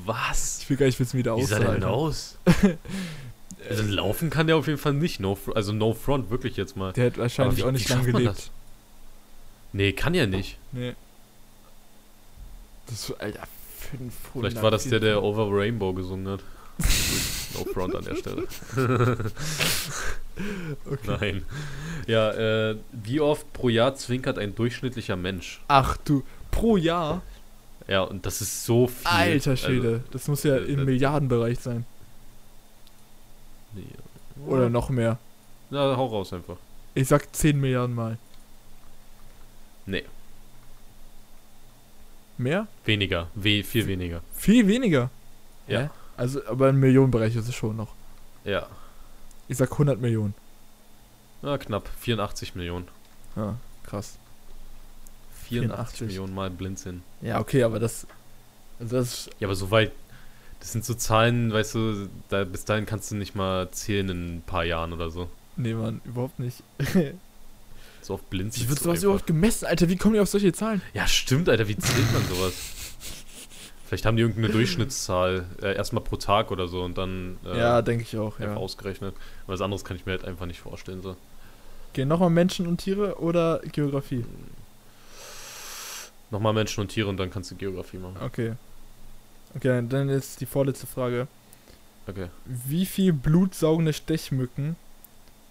Was? 0.05 0.61
Ich 0.62 0.70
will 0.70 0.77
gar 0.77 0.87
nicht 0.87 0.99
wissen, 1.01 1.16
wie 1.18 1.23
der 1.23 1.37
Wie 1.37 1.45
sah 1.45 1.57
aussah. 1.57 1.64
der 1.66 1.75
denn 1.75 1.85
aus? 1.85 2.39
Also 3.70 3.85
laufen 3.85 4.29
kann 4.29 4.49
der 4.49 4.57
auf 4.57 4.66
jeden 4.66 4.79
Fall 4.81 4.93
nicht. 4.93 5.20
No, 5.20 5.39
also 5.55 5.73
no 5.73 5.95
front, 5.95 6.31
wirklich 6.31 6.57
jetzt 6.57 6.77
mal. 6.77 6.93
Der 6.95 7.07
hat 7.07 7.16
wahrscheinlich 7.16 7.59
wie- 7.59 7.62
auch 7.62 7.70
nicht 7.70 7.89
lange 7.89 8.11
gelebt. 8.11 8.29
das? 8.31 8.51
Nee, 9.73 9.93
kann 9.93 10.14
ja 10.14 10.27
nicht. 10.27 10.59
Nee. 10.73 10.95
Das 12.87 13.09
ist, 13.09 13.20
Alter, 13.20 13.45
500. 13.93 14.11
Vielleicht 14.53 14.62
war 14.64 14.73
das 14.73 14.89
der, 14.89 14.99
der 14.99 15.23
Over 15.23 15.47
Rainbow 15.49 15.93
gesungen 15.93 16.27
hat. 16.27 16.41
No 16.79 17.64
front 17.73 17.95
an 17.95 18.05
der 18.05 18.16
Stelle. 18.16 18.47
Okay. 20.87 21.18
Nein. 21.20 21.45
Ja, 22.07 22.70
äh, 22.70 22.77
wie 22.91 23.20
oft 23.20 23.53
pro 23.53 23.68
Jahr 23.68 23.95
zwinkert 23.97 24.39
ein 24.39 24.55
durchschnittlicher 24.55 25.14
Mensch? 25.14 25.61
Ach 25.68 25.99
du, 25.99 26.25
pro 26.51 26.79
Jahr? 26.79 27.20
Ja, 27.87 28.03
und 28.03 28.25
das 28.25 28.41
ist 28.41 28.64
so 28.64 28.87
viel. 28.87 29.07
Alter 29.07 29.57
Schwede, 29.57 30.03
das 30.11 30.29
muss 30.29 30.43
ja 30.43 30.57
äh, 30.57 30.64
im 30.64 30.81
äh, 30.81 30.85
Milliardenbereich 30.85 31.59
sein. 31.61 31.85
Also, 33.75 33.87
nee. 33.87 34.51
Oder 34.51 34.70
noch 34.70 34.89
mehr. 34.89 35.18
Na, 35.68 35.97
hau 35.97 36.07
raus 36.07 36.33
einfach. 36.33 36.57
Ich 36.95 37.09
sag 37.09 37.35
10 37.37 37.61
Milliarden 37.61 37.95
Mal. 37.95 38.16
Nee, 39.85 40.05
Mehr? 42.39 42.66
weniger. 42.85 43.29
We 43.35 43.62
viel 43.62 43.87
weniger. 43.87 44.23
Viel 44.33 44.66
weniger. 44.66 45.11
Ja. 45.68 45.81
Hä? 45.81 45.91
Also, 46.17 46.45
aber 46.47 46.69
im 46.71 46.81
Millionenbereich 46.81 47.35
ist 47.37 47.49
es 47.49 47.55
schon 47.55 47.77
noch. 47.77 47.95
Ja. 48.45 48.67
Ich 49.49 49.57
sag 49.57 49.73
100 49.73 50.01
Millionen. 50.01 50.35
Na, 51.43 51.59
knapp. 51.59 51.89
84 52.01 52.55
Millionen. 52.55 52.87
Ja, 53.37 53.57
krass. 53.85 54.19
84, 55.49 55.99
84. 55.99 56.01
Millionen 56.07 56.35
Mal 56.35 56.51
Blinzeln. 56.51 57.03
Ja, 57.21 57.41
okay, 57.41 57.63
aber 57.65 57.79
das. 57.79 58.07
Also 58.79 58.97
das 58.97 59.31
Ja, 59.41 59.49
aber 59.49 59.55
so 59.55 59.71
weit. 59.71 59.93
Das 60.61 60.71
sind 60.73 60.85
so 60.85 60.95
Zahlen, 60.95 61.53
weißt 61.53 61.75
du, 61.75 62.09
da, 62.29 62.45
bis 62.45 62.65
dahin 62.65 62.87
kannst 62.87 63.11
du 63.11 63.17
nicht 63.17 63.35
mal 63.35 63.69
zählen 63.73 64.09
in 64.09 64.37
ein 64.37 64.43
paar 64.43 64.65
Jahren 64.65 64.93
oder 64.93 65.11
so. 65.11 65.29
Nee, 65.57 65.75
Mann, 65.75 66.01
überhaupt 66.05 66.39
nicht. 66.39 66.63
So 68.05 68.15
auf 68.15 68.23
blind 68.25 68.53
Wie 68.59 68.69
wird 68.69 68.81
sowas 68.81 68.97
einfach. 68.97 69.05
überhaupt 69.05 69.27
gemessen, 69.29 69.65
Alter? 69.67 69.89
Wie 69.89 69.97
kommen 69.97 70.15
die 70.15 70.21
auf 70.21 70.29
solche 70.29 70.53
Zahlen? 70.53 70.83
Ja, 70.93 71.07
stimmt, 71.07 71.49
Alter, 71.49 71.69
wie 71.69 71.77
zählt 71.79 72.13
man 72.13 72.25
sowas? 72.29 72.53
Vielleicht 73.93 74.07
haben 74.07 74.16
die 74.16 74.22
irgendeine 74.22 74.49
Durchschnittszahl, 74.49 75.45
äh, 75.61 75.74
erstmal 75.74 76.03
pro 76.03 76.16
Tag 76.16 76.51
oder 76.51 76.66
so 76.66 76.82
und 76.82 76.97
dann 76.97 77.36
äh, 77.45 77.59
ja, 77.59 77.82
denke 77.82 78.05
ich 78.05 78.16
auch, 78.16 78.40
einfach 78.40 78.55
ja. 78.55 78.57
ausgerechnet. 78.57 79.14
Was 79.47 79.61
anderes 79.61 79.84
kann 79.84 79.99
ich 79.99 80.07
mir 80.07 80.12
halt 80.12 80.24
einfach 80.24 80.47
nicht 80.47 80.61
vorstellen. 80.61 81.03
So. 81.03 81.14
Gehen 81.93 82.09
nochmal 82.09 82.30
Menschen 82.30 82.66
und 82.66 82.78
Tiere 82.78 83.20
oder 83.20 83.61
Geografie? 83.70 84.24
Nochmal 86.30 86.55
Menschen 86.55 86.80
und 86.80 86.88
Tiere 86.88 87.11
und 87.11 87.18
dann 87.18 87.28
kannst 87.28 87.51
du 87.51 87.55
Geografie 87.55 87.99
machen. 87.99 88.16
Okay. 88.24 88.55
Okay, 89.57 89.84
dann- 89.86 90.09
jetzt 90.09 90.40
die 90.40 90.47
vorletzte 90.47 90.86
Frage. 90.86 91.28
Okay. 92.07 92.28
Wie 92.47 92.86
viel 92.86 93.12
blutsaugende 93.12 93.93
Stechmücken 93.93 94.76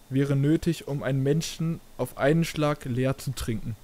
wäre 0.10 0.36
nötig, 0.36 0.88
um 0.88 1.04
einen 1.04 1.22
Menschen 1.22 1.80
auf 2.00 2.18
einen 2.18 2.44
Schlag 2.44 2.86
leer 2.86 3.20
zu 3.20 3.36
trinken? 3.36 3.76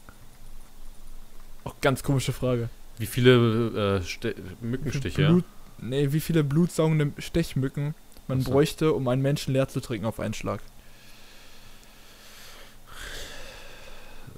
Auch 1.63 1.75
ganz 1.79 2.01
komische 2.01 2.33
Frage. 2.33 2.69
Wie 2.97 3.05
viele 3.05 4.01
äh, 4.23 4.33
Mückenstiche? 4.61 5.27
Blut, 5.27 5.45
nee, 5.79 6.11
wie 6.11 6.19
viele 6.19 6.43
blutsaugende 6.43 7.11
Stechmücken 7.21 7.93
man 8.27 8.41
so. 8.41 8.51
bräuchte, 8.51 8.93
um 8.93 9.07
einen 9.07 9.21
Menschen 9.21 9.53
leer 9.53 9.67
zu 9.67 9.79
trinken 9.79 10.05
auf 10.05 10.19
einen 10.19 10.33
Schlag? 10.33 10.61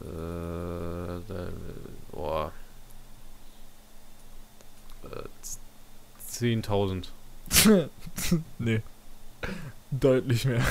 Äh, 0.01 1.22
da, 1.28 1.47
boah. 2.12 2.51
Äh, 5.03 5.24
z- 5.41 5.60
10.000. 6.43 7.07
nee. 8.60 8.82
Deutlich 9.91 10.45
mehr. 10.45 10.64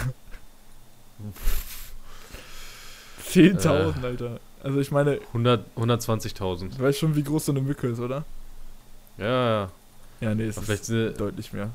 10.000, 3.31 4.03
Alter. 4.05 4.41
Also 4.63 4.81
ich 4.81 4.91
meine, 4.91 5.21
100 5.29 5.65
120.000. 5.77 6.77
du 6.77 6.83
weißt 6.83 6.99
schon, 6.99 7.15
wie 7.17 7.23
groß 7.23 7.47
so 7.47 7.53
eine 7.53 7.61
Mücke 7.61 7.89
ist, 7.89 8.01
oder? 8.01 8.25
Ja, 9.19 9.25
ja. 9.63 9.71
Ja, 10.21 10.35
nee, 10.35 10.45
es 10.47 10.59
Aber 10.59 10.73
ist 10.73 10.87
Vielleicht, 10.87 11.15
äh, 11.15 11.17
deutlich 11.17 11.53
mehr. 11.53 11.71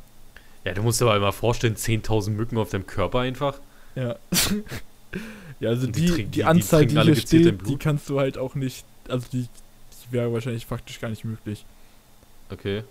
ja, 0.66 0.74
du 0.74 0.82
musst 0.84 1.00
dir 1.00 1.06
aber 1.06 1.20
mal 1.20 1.32
vorstellen, 1.32 1.76
10.000 1.76 2.32
Mücken 2.32 2.58
auf 2.58 2.70
deinem 2.72 2.86
Körper 2.88 3.20
einfach. 3.20 3.58
Ja. 3.96 4.16
ja, 5.60 5.70
also 5.70 5.88
die 5.88 5.92
die, 5.94 6.06
trinken- 6.08 6.16
die, 6.18 6.24
die- 6.26 6.32
die 6.32 6.44
Anzahl, 6.44 6.86
die, 6.86 6.98
alle 6.98 7.14
hier 7.14 7.22
steht, 7.22 7.68
die 7.68 7.78
kannst 7.78 8.10
du 8.10 8.20
halt 8.20 8.38
auch 8.38 8.56
nicht, 8.56 8.86
also 9.08 9.26
die, 9.32 9.44
die 9.44 10.12
wäre 10.12 10.34
wahrscheinlich 10.34 10.66
faktisch 10.66 11.00
gar 11.00 11.10
nicht 11.10 11.24
möglich. 11.24 11.66
Okay. 12.50 12.84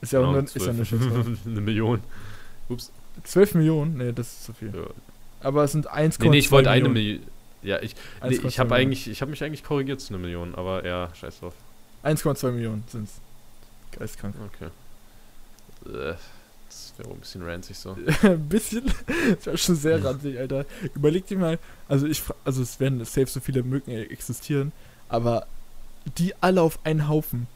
Ist 0.00 0.12
ja, 0.12 0.20
Genau, 0.20 0.32
nur, 0.32 0.42
ist 0.44 0.56
ja 0.56 0.62
eine 0.70 0.84
12. 0.84 0.88
Schätzung. 0.88 1.38
eine 1.46 1.60
Million. 1.60 2.00
Ups. 2.68 2.90
12 3.24 3.54
Millionen? 3.56 3.96
Nee, 3.98 4.12
das 4.12 4.28
ist 4.28 4.44
zu 4.44 4.52
viel. 4.52 4.68
Ja. 4.74 4.84
Aber 5.40 5.64
es 5.64 5.72
sind 5.72 5.90
1,2 5.90 6.22
Nee, 6.22 6.28
nee, 6.30 6.38
ich 6.38 6.50
wollte 6.50 6.70
eine. 6.70 6.88
Million. 6.88 7.20
Ja, 7.62 7.80
ich, 7.82 7.94
nee, 8.22 8.36
1,2 8.36 8.44
ich 8.46 8.58
habe 8.58 8.74
eigentlich, 8.74 9.08
ich 9.08 9.20
habe 9.20 9.30
mich 9.30 9.42
eigentlich 9.42 9.64
korrigiert 9.64 10.00
zu 10.00 10.14
einer 10.14 10.18
Million, 10.18 10.54
aber 10.54 10.84
ja, 10.86 11.12
scheiß 11.14 11.40
drauf. 11.40 11.54
1,2 12.04 12.52
Millionen 12.52 12.84
sind's. 12.88 13.14
Geistkrank. 13.92 14.34
Okay. 14.46 14.70
Äh, 15.92 16.14
das 16.68 16.92
wäre 16.98 17.08
wohl 17.08 17.16
ein 17.16 17.20
bisschen 17.20 17.42
ranzig 17.42 17.76
so. 17.78 17.96
Ein 18.22 18.48
bisschen. 18.48 18.84
Das 19.36 19.46
war 19.46 19.56
schon 19.56 19.76
sehr 19.76 20.04
ranzig, 20.04 20.38
Alter. 20.38 20.66
Überleg 20.94 21.26
dir 21.26 21.38
mal, 21.38 21.58
also 21.88 22.06
ich, 22.06 22.22
also 22.44 22.62
es 22.62 22.78
werden 22.78 23.04
safe 23.04 23.26
so 23.26 23.40
viele 23.40 23.62
Mücken 23.62 23.90
existieren, 23.90 24.72
aber 25.08 25.46
die 26.18 26.34
alle 26.40 26.62
auf 26.62 26.78
einen 26.84 27.08
Haufen. 27.08 27.46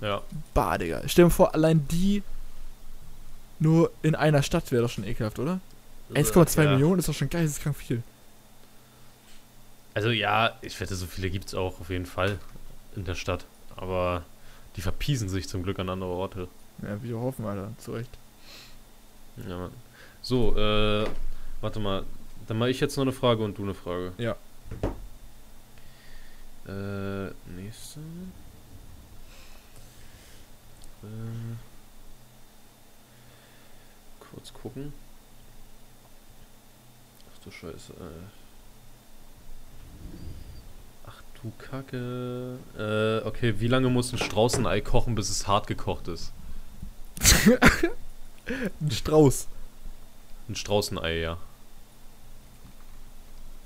Ja. 0.00 0.22
Bah, 0.54 0.78
Digga. 0.78 1.02
Stell 1.06 1.24
dir 1.26 1.30
vor, 1.30 1.54
allein 1.54 1.86
die 1.88 2.22
nur 3.58 3.90
in 4.02 4.14
einer 4.14 4.42
Stadt 4.42 4.70
wäre 4.70 4.82
doch 4.82 4.90
schon 4.90 5.04
ekelhaft, 5.04 5.38
oder? 5.38 5.60
1,2 6.12 6.58
Äh, 6.60 6.64
ja. 6.64 6.70
Millionen 6.72 6.98
ist 6.98 7.08
doch 7.08 7.14
schon 7.14 7.30
geisteskrank 7.30 7.76
viel. 7.76 8.02
Also 9.96 10.10
ja, 10.10 10.58
ich 10.60 10.78
wette, 10.78 10.94
so 10.94 11.06
viele 11.06 11.30
gibt 11.30 11.46
es 11.46 11.54
auch 11.54 11.80
auf 11.80 11.88
jeden 11.88 12.04
Fall 12.04 12.38
in 12.96 13.06
der 13.06 13.14
Stadt. 13.14 13.46
Aber 13.76 14.26
die 14.76 14.82
verpiesen 14.82 15.30
sich 15.30 15.48
zum 15.48 15.62
Glück 15.62 15.78
an 15.78 15.88
andere 15.88 16.10
Orte. 16.10 16.48
Ja, 16.82 17.02
wir 17.02 17.18
hoffen, 17.18 17.46
Alter. 17.46 17.72
Zu 17.78 17.92
Recht. 17.92 18.10
Ja, 19.48 19.56
Mann. 19.56 19.72
So, 20.20 20.54
äh, 20.54 21.08
warte 21.62 21.80
mal. 21.80 22.04
Dann 22.46 22.58
mache 22.58 22.68
ich 22.68 22.78
jetzt 22.78 22.94
noch 22.98 23.04
eine 23.04 23.12
Frage 23.12 23.42
und 23.42 23.56
du 23.56 23.62
eine 23.62 23.72
Frage. 23.72 24.12
Ja. 24.18 24.36
Äh, 26.68 27.30
nächste. 27.56 28.00
Äh, 31.02 31.56
kurz 34.20 34.52
gucken. 34.52 34.92
Ach 37.34 37.44
du 37.44 37.50
Scheiße. 37.50 37.94
Äh. 37.94 38.45
Ach 41.06 41.22
du 41.42 41.52
Kacke. 41.58 42.58
Äh, 42.78 43.26
okay, 43.26 43.54
wie 43.58 43.68
lange 43.68 43.88
muss 43.88 44.12
ein 44.12 44.18
Straußenei 44.18 44.80
kochen, 44.80 45.14
bis 45.14 45.30
es 45.30 45.46
hart 45.46 45.66
gekocht 45.66 46.08
ist? 46.08 46.32
Ein 48.80 48.90
Strauß. 48.90 49.48
Ein 50.48 50.54
Straußenei, 50.54 51.18
ja. 51.18 51.38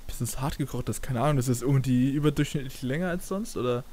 Bis 0.07 0.21
es 0.21 0.41
hart 0.41 0.59
gekocht 0.59 0.89
ist, 0.89 1.03
keine 1.03 1.21
Ahnung, 1.21 1.39
ist 1.39 1.49
das 1.49 1.63
irgendwie 1.63 2.11
überdurchschnittlich 2.11 2.81
länger 2.83 3.09
als 3.09 3.29
sonst, 3.29 3.57
oder? 3.57 3.85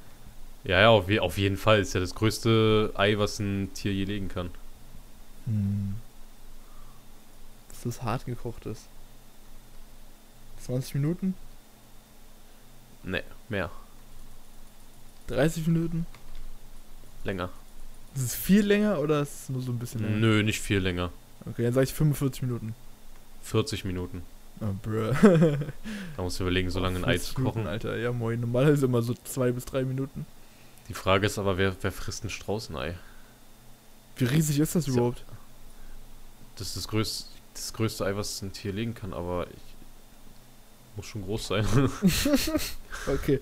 Ja, 0.64 0.82
ja, 0.82 0.90
auf, 0.90 1.10
auf 1.20 1.38
jeden 1.38 1.58
Fall. 1.58 1.80
Ist 1.80 1.94
ja 1.94 2.00
das 2.00 2.16
größte 2.16 2.92
Ei, 2.96 3.18
was 3.18 3.40
ein 3.40 3.74
Tier 3.74 3.94
je 3.94 4.06
legen 4.06 4.30
kann. 4.30 4.50
Hm. 5.46 5.96
Bis 7.70 7.86
es 7.86 8.04
hart 8.04 8.26
gekocht 8.26 8.66
ist. 8.66 8.88
20 10.66 10.96
Minuten? 10.96 11.36
Ne, 13.08 13.24
mehr. 13.48 13.72
30 15.28 15.66
Minuten? 15.68 16.06
Länger. 17.24 17.50
Ist 18.16 18.24
es 18.24 18.36
viel 18.36 18.66
länger 18.66 19.00
oder 19.00 19.22
ist 19.22 19.44
es 19.44 19.50
nur 19.50 19.62
so 19.62 19.72
ein 19.72 19.80
bisschen 19.80 20.02
länger? 20.02 20.18
Nö, 20.18 20.44
nicht 20.44 20.60
viel 20.60 20.80
länger. 20.80 21.12
Okay, 21.46 21.64
dann 21.64 21.74
sage 21.74 21.86
ich 21.86 21.94
45 21.94 22.42
Minuten. 22.42 22.76
40 23.44 23.86
Minuten. 23.86 24.24
Oh, 24.60 24.74
bruh. 24.84 25.14
Da 26.18 26.22
musst 26.24 26.40
du 26.40 26.44
überlegen, 26.44 26.70
so 26.70 26.80
lange 26.82 26.98
ein 27.00 27.06
Ei 27.06 27.12
40 27.12 27.28
zu 27.28 27.34
kochen. 27.36 27.46
Minuten, 27.46 27.68
Alter, 27.68 27.96
ja 27.96 28.12
moin. 28.12 28.42
Normalerweise 28.42 28.86
immer 28.88 29.02
so 29.02 29.14
2 29.14 29.54
bis 29.54 29.64
3 29.66 29.86
Minuten. 29.86 30.26
Die 30.90 30.94
Frage 30.94 31.28
ist 31.28 31.40
aber, 31.40 31.58
wer, 31.58 31.76
wer 31.82 31.92
frisst 31.94 32.26
ein 32.26 32.30
Straußenei? 32.30 32.98
Wie 34.18 34.26
riesig 34.26 34.60
ist 34.60 34.76
das 34.76 34.88
überhaupt? 34.88 35.24
Das 36.58 36.68
ist 36.68 36.78
das 36.78 36.88
größte, 36.90 37.30
das 37.54 37.72
größte 37.72 38.06
Ei, 38.06 38.16
was 38.18 38.42
ein 38.42 38.52
Tier 38.52 38.74
legen 38.74 38.96
kann, 38.96 39.14
aber 39.14 39.48
ich, 39.48 39.67
muss 40.98 41.06
schon 41.06 41.24
groß 41.24 41.48
sein. 41.48 41.66
Okay. 43.08 43.40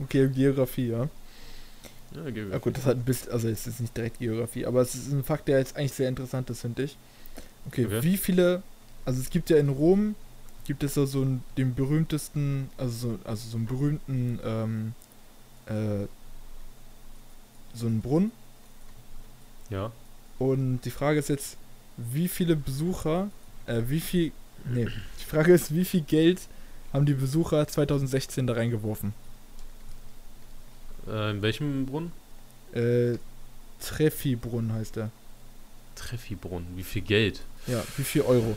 Okay, 0.00 0.28
Geografie, 0.28 0.88
ja. 0.88 1.08
ja, 2.12 2.30
geh 2.30 2.48
Ja 2.50 2.58
gut, 2.58 2.76
das 2.76 2.86
hat 2.86 2.96
ein 2.96 3.04
bisschen, 3.04 3.32
also 3.32 3.48
es 3.48 3.66
ist 3.66 3.80
nicht 3.80 3.96
direkt 3.96 4.18
Geografie, 4.18 4.66
aber 4.66 4.80
es 4.82 4.94
ist 4.94 5.12
ein 5.12 5.24
Fakt, 5.24 5.48
der 5.48 5.58
jetzt 5.58 5.76
eigentlich 5.76 5.92
sehr 5.92 6.08
interessant 6.08 6.50
ist, 6.50 6.60
finde 6.62 6.84
ich. 6.84 6.98
Okay, 7.66 7.86
Okay. 7.86 8.02
wie 8.02 8.16
viele, 8.18 8.62
also 9.04 9.20
es 9.20 9.30
gibt 9.30 9.50
ja 9.50 9.56
in 9.58 9.68
Rom, 9.68 10.16
gibt 10.64 10.82
es 10.82 10.96
ja 10.96 11.06
so 11.06 11.22
einen, 11.22 11.44
den 11.56 11.74
berühmtesten, 11.74 12.70
also 12.76 12.92
so, 13.18 13.18
also 13.24 13.48
so 13.50 13.56
einen 13.58 13.66
berühmten, 13.66 14.40
ähm, 14.44 14.94
äh, 15.66 16.08
so 17.72 17.86
einen 17.86 18.00
Brunnen. 18.02 18.32
ja. 19.70 19.92
Und 20.38 20.80
die 20.82 20.90
Frage 20.90 21.20
ist 21.20 21.28
jetzt, 21.28 21.58
wie 21.96 22.28
viele 22.28 22.56
Besucher, 22.56 23.30
äh, 23.66 23.82
wie 23.86 24.00
viel, 24.00 24.32
nee, 24.66 24.86
die 25.20 25.24
Frage 25.24 25.52
ist, 25.52 25.74
wie 25.74 25.84
viel 25.84 26.02
Geld 26.02 26.40
haben 26.92 27.06
die 27.06 27.14
Besucher 27.14 27.66
2016 27.66 28.46
da 28.46 28.54
reingeworfen? 28.54 29.12
Äh, 31.08 31.30
in 31.32 31.42
welchem 31.42 31.86
Brunnen? 31.86 32.12
Äh, 32.72 33.18
Treffi-Brunnen 33.80 34.72
heißt 34.72 34.96
der. 34.96 35.10
Treffibrunnen. 35.96 36.66
Wie 36.76 36.82
viel 36.82 37.02
Geld? 37.02 37.40
Ja, 37.66 37.82
wie 37.96 38.04
viel 38.04 38.22
Euro? 38.22 38.56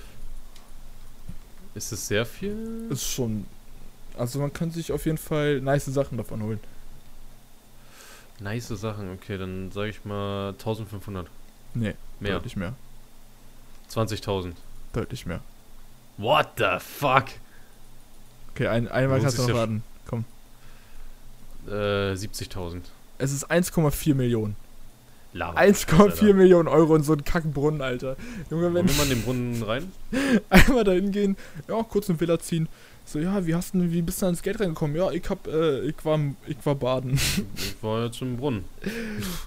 Ist 1.76 1.92
es 1.92 2.08
sehr 2.08 2.26
viel? 2.26 2.88
Ist 2.90 3.04
schon. 3.08 3.46
Also 4.18 4.40
man 4.40 4.52
kann 4.52 4.72
sich 4.72 4.92
auf 4.92 5.06
jeden 5.06 5.18
Fall 5.20 5.62
nice 5.62 5.86
Sachen 5.86 6.18
davon 6.18 6.42
holen. 6.42 6.60
Nice 8.40 8.68
Sachen, 8.70 9.12
okay, 9.14 9.38
dann 9.38 9.72
sage 9.72 9.90
ich 9.90 10.06
mal 10.06 10.50
1500. 10.50 11.28
Nee, 11.74 11.94
Mehr. 12.20 12.34
deutlich 12.34 12.56
mehr. 12.56 12.74
20.000. 13.92 14.54
Deutlich 14.94 15.26
mehr. 15.26 15.42
What 16.18 16.54
the 16.58 16.78
fuck? 16.80 17.26
Okay, 18.54 18.68
ein, 18.68 18.88
einmal 18.88 19.22
kannst 19.22 19.38
du 19.38 19.42
sich 19.44 19.50
noch 19.50 19.56
ja 19.56 19.62
raten. 19.62 19.84
Komm. 20.08 20.26
Äh, 21.68 22.14
70.000. 22.14 22.82
Es 23.20 23.32
ist 23.32 23.52
1,4 23.52 24.16
Millionen. 24.16 24.56
Lava. 25.34 25.60
1,4 25.60 26.34
Millionen 26.34 26.68
Euro 26.68 26.96
in 26.96 27.04
so 27.04 27.14
einen 27.14 27.24
Kackbrunnen, 27.24 27.82
Alter. 27.82 28.16
Junge, 28.50 28.74
wenn 28.74 28.88
Wollen 28.88 28.88
wir 28.88 28.96
mal 28.96 29.04
in 29.04 29.10
den 29.10 29.22
Brunnen 29.22 29.64
rein? 29.64 29.92
einmal 30.50 30.84
da 30.84 30.94
hingehen, 30.94 31.38
ja, 31.68 31.84
kurz 31.84 32.10
eine 32.10 32.20
Villa 32.20 32.40
ziehen. 32.40 32.68
So, 33.06 33.20
ja, 33.20 33.46
wie 33.46 33.56
hast 33.56 33.74
du, 33.74 33.92
wie 33.92 34.02
bist 34.02 34.22
du 34.22 34.26
ans 34.26 34.42
Geld 34.42 34.60
reingekommen? 34.60 34.96
Ja, 34.96 35.12
ich 35.12 35.30
hab, 35.30 35.48
äh, 35.48 35.82
ich 35.82 36.04
war, 36.04 36.20
ich 36.48 36.58
war 36.64 36.76
baden. 36.76 37.20
Ich 37.56 37.76
war 37.82 38.06
jetzt 38.06 38.22
im 38.22 38.38
Brunnen. 38.38 38.66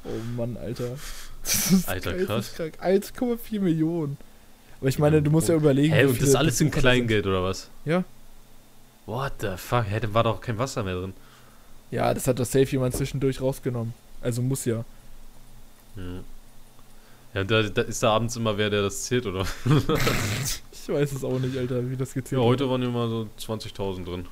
Oh 0.05 0.37
Mann, 0.37 0.57
Alter. 0.57 0.97
Das 1.43 1.73
ist 1.73 1.89
Alter, 1.89 2.13
geisteskrank. 2.15 2.79
1,4 2.83 3.61
Millionen. 3.61 4.17
Aber 4.81 4.89
ich 4.89 4.99
meine, 4.99 5.23
du 5.23 5.31
musst 5.31 5.49
ja 5.49 5.55
überlegen. 5.55 5.93
Hä, 5.93 6.05
und 6.05 6.19
das 6.19 6.29
viele 6.29 6.39
alles 6.39 6.61
in 6.61 6.71
sind. 6.71 6.81
Kleingeld 6.81 7.27
oder 7.27 7.43
was? 7.43 7.69
Ja. 7.85 8.05
What 9.07 9.35
the 9.41 9.57
fuck? 9.57 9.85
Hä, 9.89 10.01
da 10.01 10.13
war 10.15 10.25
doch 10.25 10.41
kein 10.41 10.59
Wasser 10.59 10.83
mehr 10.83 10.95
drin. 10.95 11.13
Ja, 11.91 12.15
das 12.15 12.27
hat 12.27 12.39
das 12.39 12.53
safe 12.53 12.67
jemand 12.67 12.95
zwischendurch 12.95 13.41
rausgenommen. 13.41 13.93
Also 14.23 14.43
muss 14.43 14.65
ja. 14.65 14.85
Ja, 15.97 16.03
ja 17.35 17.45
da, 17.45 17.63
da 17.63 17.83
ist 17.83 18.03
da 18.03 18.13
abends 18.13 18.37
immer 18.37 18.57
wer, 18.57 18.71
der 18.71 18.83
das 18.83 19.05
zählt, 19.05 19.27
oder? 19.27 19.45
Ich 20.83 20.89
weiß 20.89 21.13
es 21.13 21.23
auch 21.23 21.39
nicht, 21.39 21.57
Alter, 21.57 21.89
wie 21.89 21.97
das 21.97 22.15
gezählt 22.15 22.41
Ja, 22.41 22.45
heute 22.45 22.69
waren 22.69 22.83
immer 22.83 23.09
so 23.09 23.29
20.000 23.39 24.05
drin. 24.05 24.07
wird. 24.07 24.27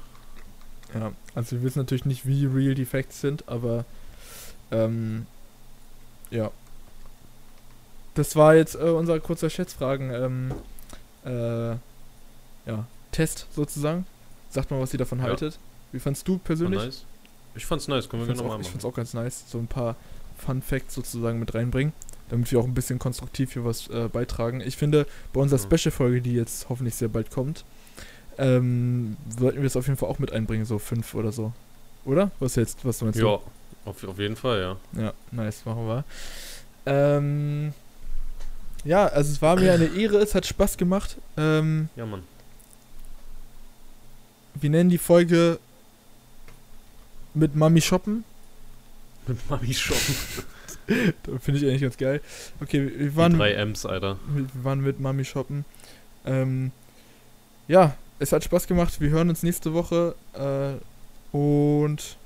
Ja, 0.94 1.12
also 1.34 1.56
wir 1.56 1.62
wissen 1.62 1.78
natürlich 1.78 2.04
nicht, 2.04 2.26
wie 2.26 2.46
real 2.46 2.74
die 2.74 2.86
Facts 2.86 3.20
sind, 3.20 3.48
aber 3.48 3.84
ähm, 4.70 5.26
ja. 6.30 6.50
Das 8.18 8.34
war 8.34 8.56
jetzt 8.56 8.74
äh, 8.74 8.78
unser 8.78 9.20
kurzer 9.20 9.48
Schätzfragen 9.48 10.10
ähm, 10.12 10.52
äh, 11.24 11.70
ja, 12.68 12.84
Test 13.12 13.46
sozusagen. 13.54 14.06
Sagt 14.50 14.72
mal, 14.72 14.80
was 14.80 14.92
ihr 14.92 14.98
davon 14.98 15.18
Ja. 15.20 15.26
haltet. 15.26 15.58
Wie 15.92 16.00
fandst 16.00 16.26
du 16.26 16.38
persönlich? 16.38 16.80
nice. 16.82 17.04
Ich 17.54 17.64
fand's 17.64 17.86
nice, 17.86 18.08
können 18.08 18.26
wir 18.26 18.34
nochmal 18.34 18.56
ich 18.60 18.64
machen. 18.64 18.70
find's 18.72 18.84
auch 18.84 18.94
ganz 18.94 19.14
nice, 19.14 19.44
so 19.48 19.58
ein 19.58 19.68
paar 19.68 19.94
Fun 20.36 20.62
Facts 20.62 20.94
sozusagen 20.96 21.38
mit 21.38 21.54
reinbringen, 21.54 21.92
damit 22.28 22.50
wir 22.50 22.58
auch 22.60 22.64
ein 22.64 22.74
bisschen 22.74 22.98
konstruktiv 22.98 23.52
hier 23.52 23.64
was 23.64 23.88
äh, 23.88 24.08
beitragen. 24.12 24.60
Ich 24.60 24.76
finde, 24.76 25.06
bei 25.32 25.40
unserer 25.40 25.60
Ja. 25.60 25.78
Special-Folge, 25.78 26.20
die 26.20 26.34
jetzt 26.34 26.68
hoffentlich 26.68 26.96
sehr 26.96 27.08
bald 27.08 27.30
kommt, 27.30 27.64
ähm, 28.36 29.16
sollten 29.38 29.58
wir 29.60 29.66
es 29.66 29.76
auf 29.76 29.86
jeden 29.86 29.96
Fall 29.96 30.08
auch 30.08 30.18
mit 30.18 30.32
einbringen, 30.32 30.64
so 30.64 30.78
fünf 30.80 31.14
oder 31.14 31.30
so. 31.32 31.52
Oder? 32.04 32.32
Was 32.40 32.56
jetzt, 32.56 32.84
was 32.84 32.98
du 32.98 33.04
meinst? 33.06 33.20
Ja, 33.20 33.38
auf, 33.84 34.04
auf 34.06 34.18
jeden 34.18 34.36
Fall, 34.36 34.60
ja. 34.94 35.02
Ja, 35.02 35.12
nice, 35.30 35.64
machen 35.64 35.86
wir. 35.86 36.04
Ähm, 36.86 37.72
ja, 38.84 39.06
also 39.06 39.32
es 39.32 39.42
war 39.42 39.56
mir 39.56 39.72
eine 39.72 39.86
Ehre, 39.86 40.18
es 40.18 40.34
hat 40.34 40.46
Spaß 40.46 40.76
gemacht. 40.76 41.16
Ähm, 41.36 41.88
Ja, 41.96 42.06
Mann. 42.06 42.22
wir 44.54 44.70
nennen 44.70 44.90
die 44.90 44.98
Folge 44.98 45.58
mit 47.34 47.54
Mami 47.54 47.80
shoppen. 47.80 48.24
Mit 49.26 49.48
Mami 49.50 49.72
shoppen. 49.74 50.14
Da 51.22 51.38
Finde 51.38 51.60
ich 51.60 51.66
eigentlich 51.66 51.82
ganz 51.82 51.98
geil. 51.98 52.22
Okay, 52.62 52.80
wir 52.96 53.10
Die 53.10 53.16
waren, 53.16 53.36
drei 53.36 53.52
M's, 53.52 53.84
Alter. 53.84 54.16
wir 54.34 54.46
waren 54.64 54.80
mit 54.80 55.00
Mami 55.00 55.22
shoppen. 55.22 55.66
Ähm, 56.24 56.72
ja, 57.68 57.94
es 58.18 58.32
hat 58.32 58.42
Spaß 58.42 58.66
gemacht. 58.66 58.98
Wir 58.98 59.10
hören 59.10 59.28
uns 59.28 59.42
nächste 59.42 59.74
Woche. 59.74 60.14
Äh, 60.32 61.36
und 61.36 62.16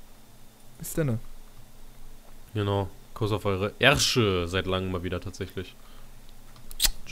bis 0.79 0.93
dann. 0.93 1.19
Genau. 2.53 2.89
Kuss 3.13 3.33
auf 3.33 3.43
eure 3.43 3.73
Ärsche 3.79 4.47
seit 4.47 4.65
langem 4.65 4.91
mal 4.91 5.03
wieder 5.03 5.19
tatsächlich. 5.19 5.75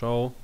Ciao. 0.01 0.40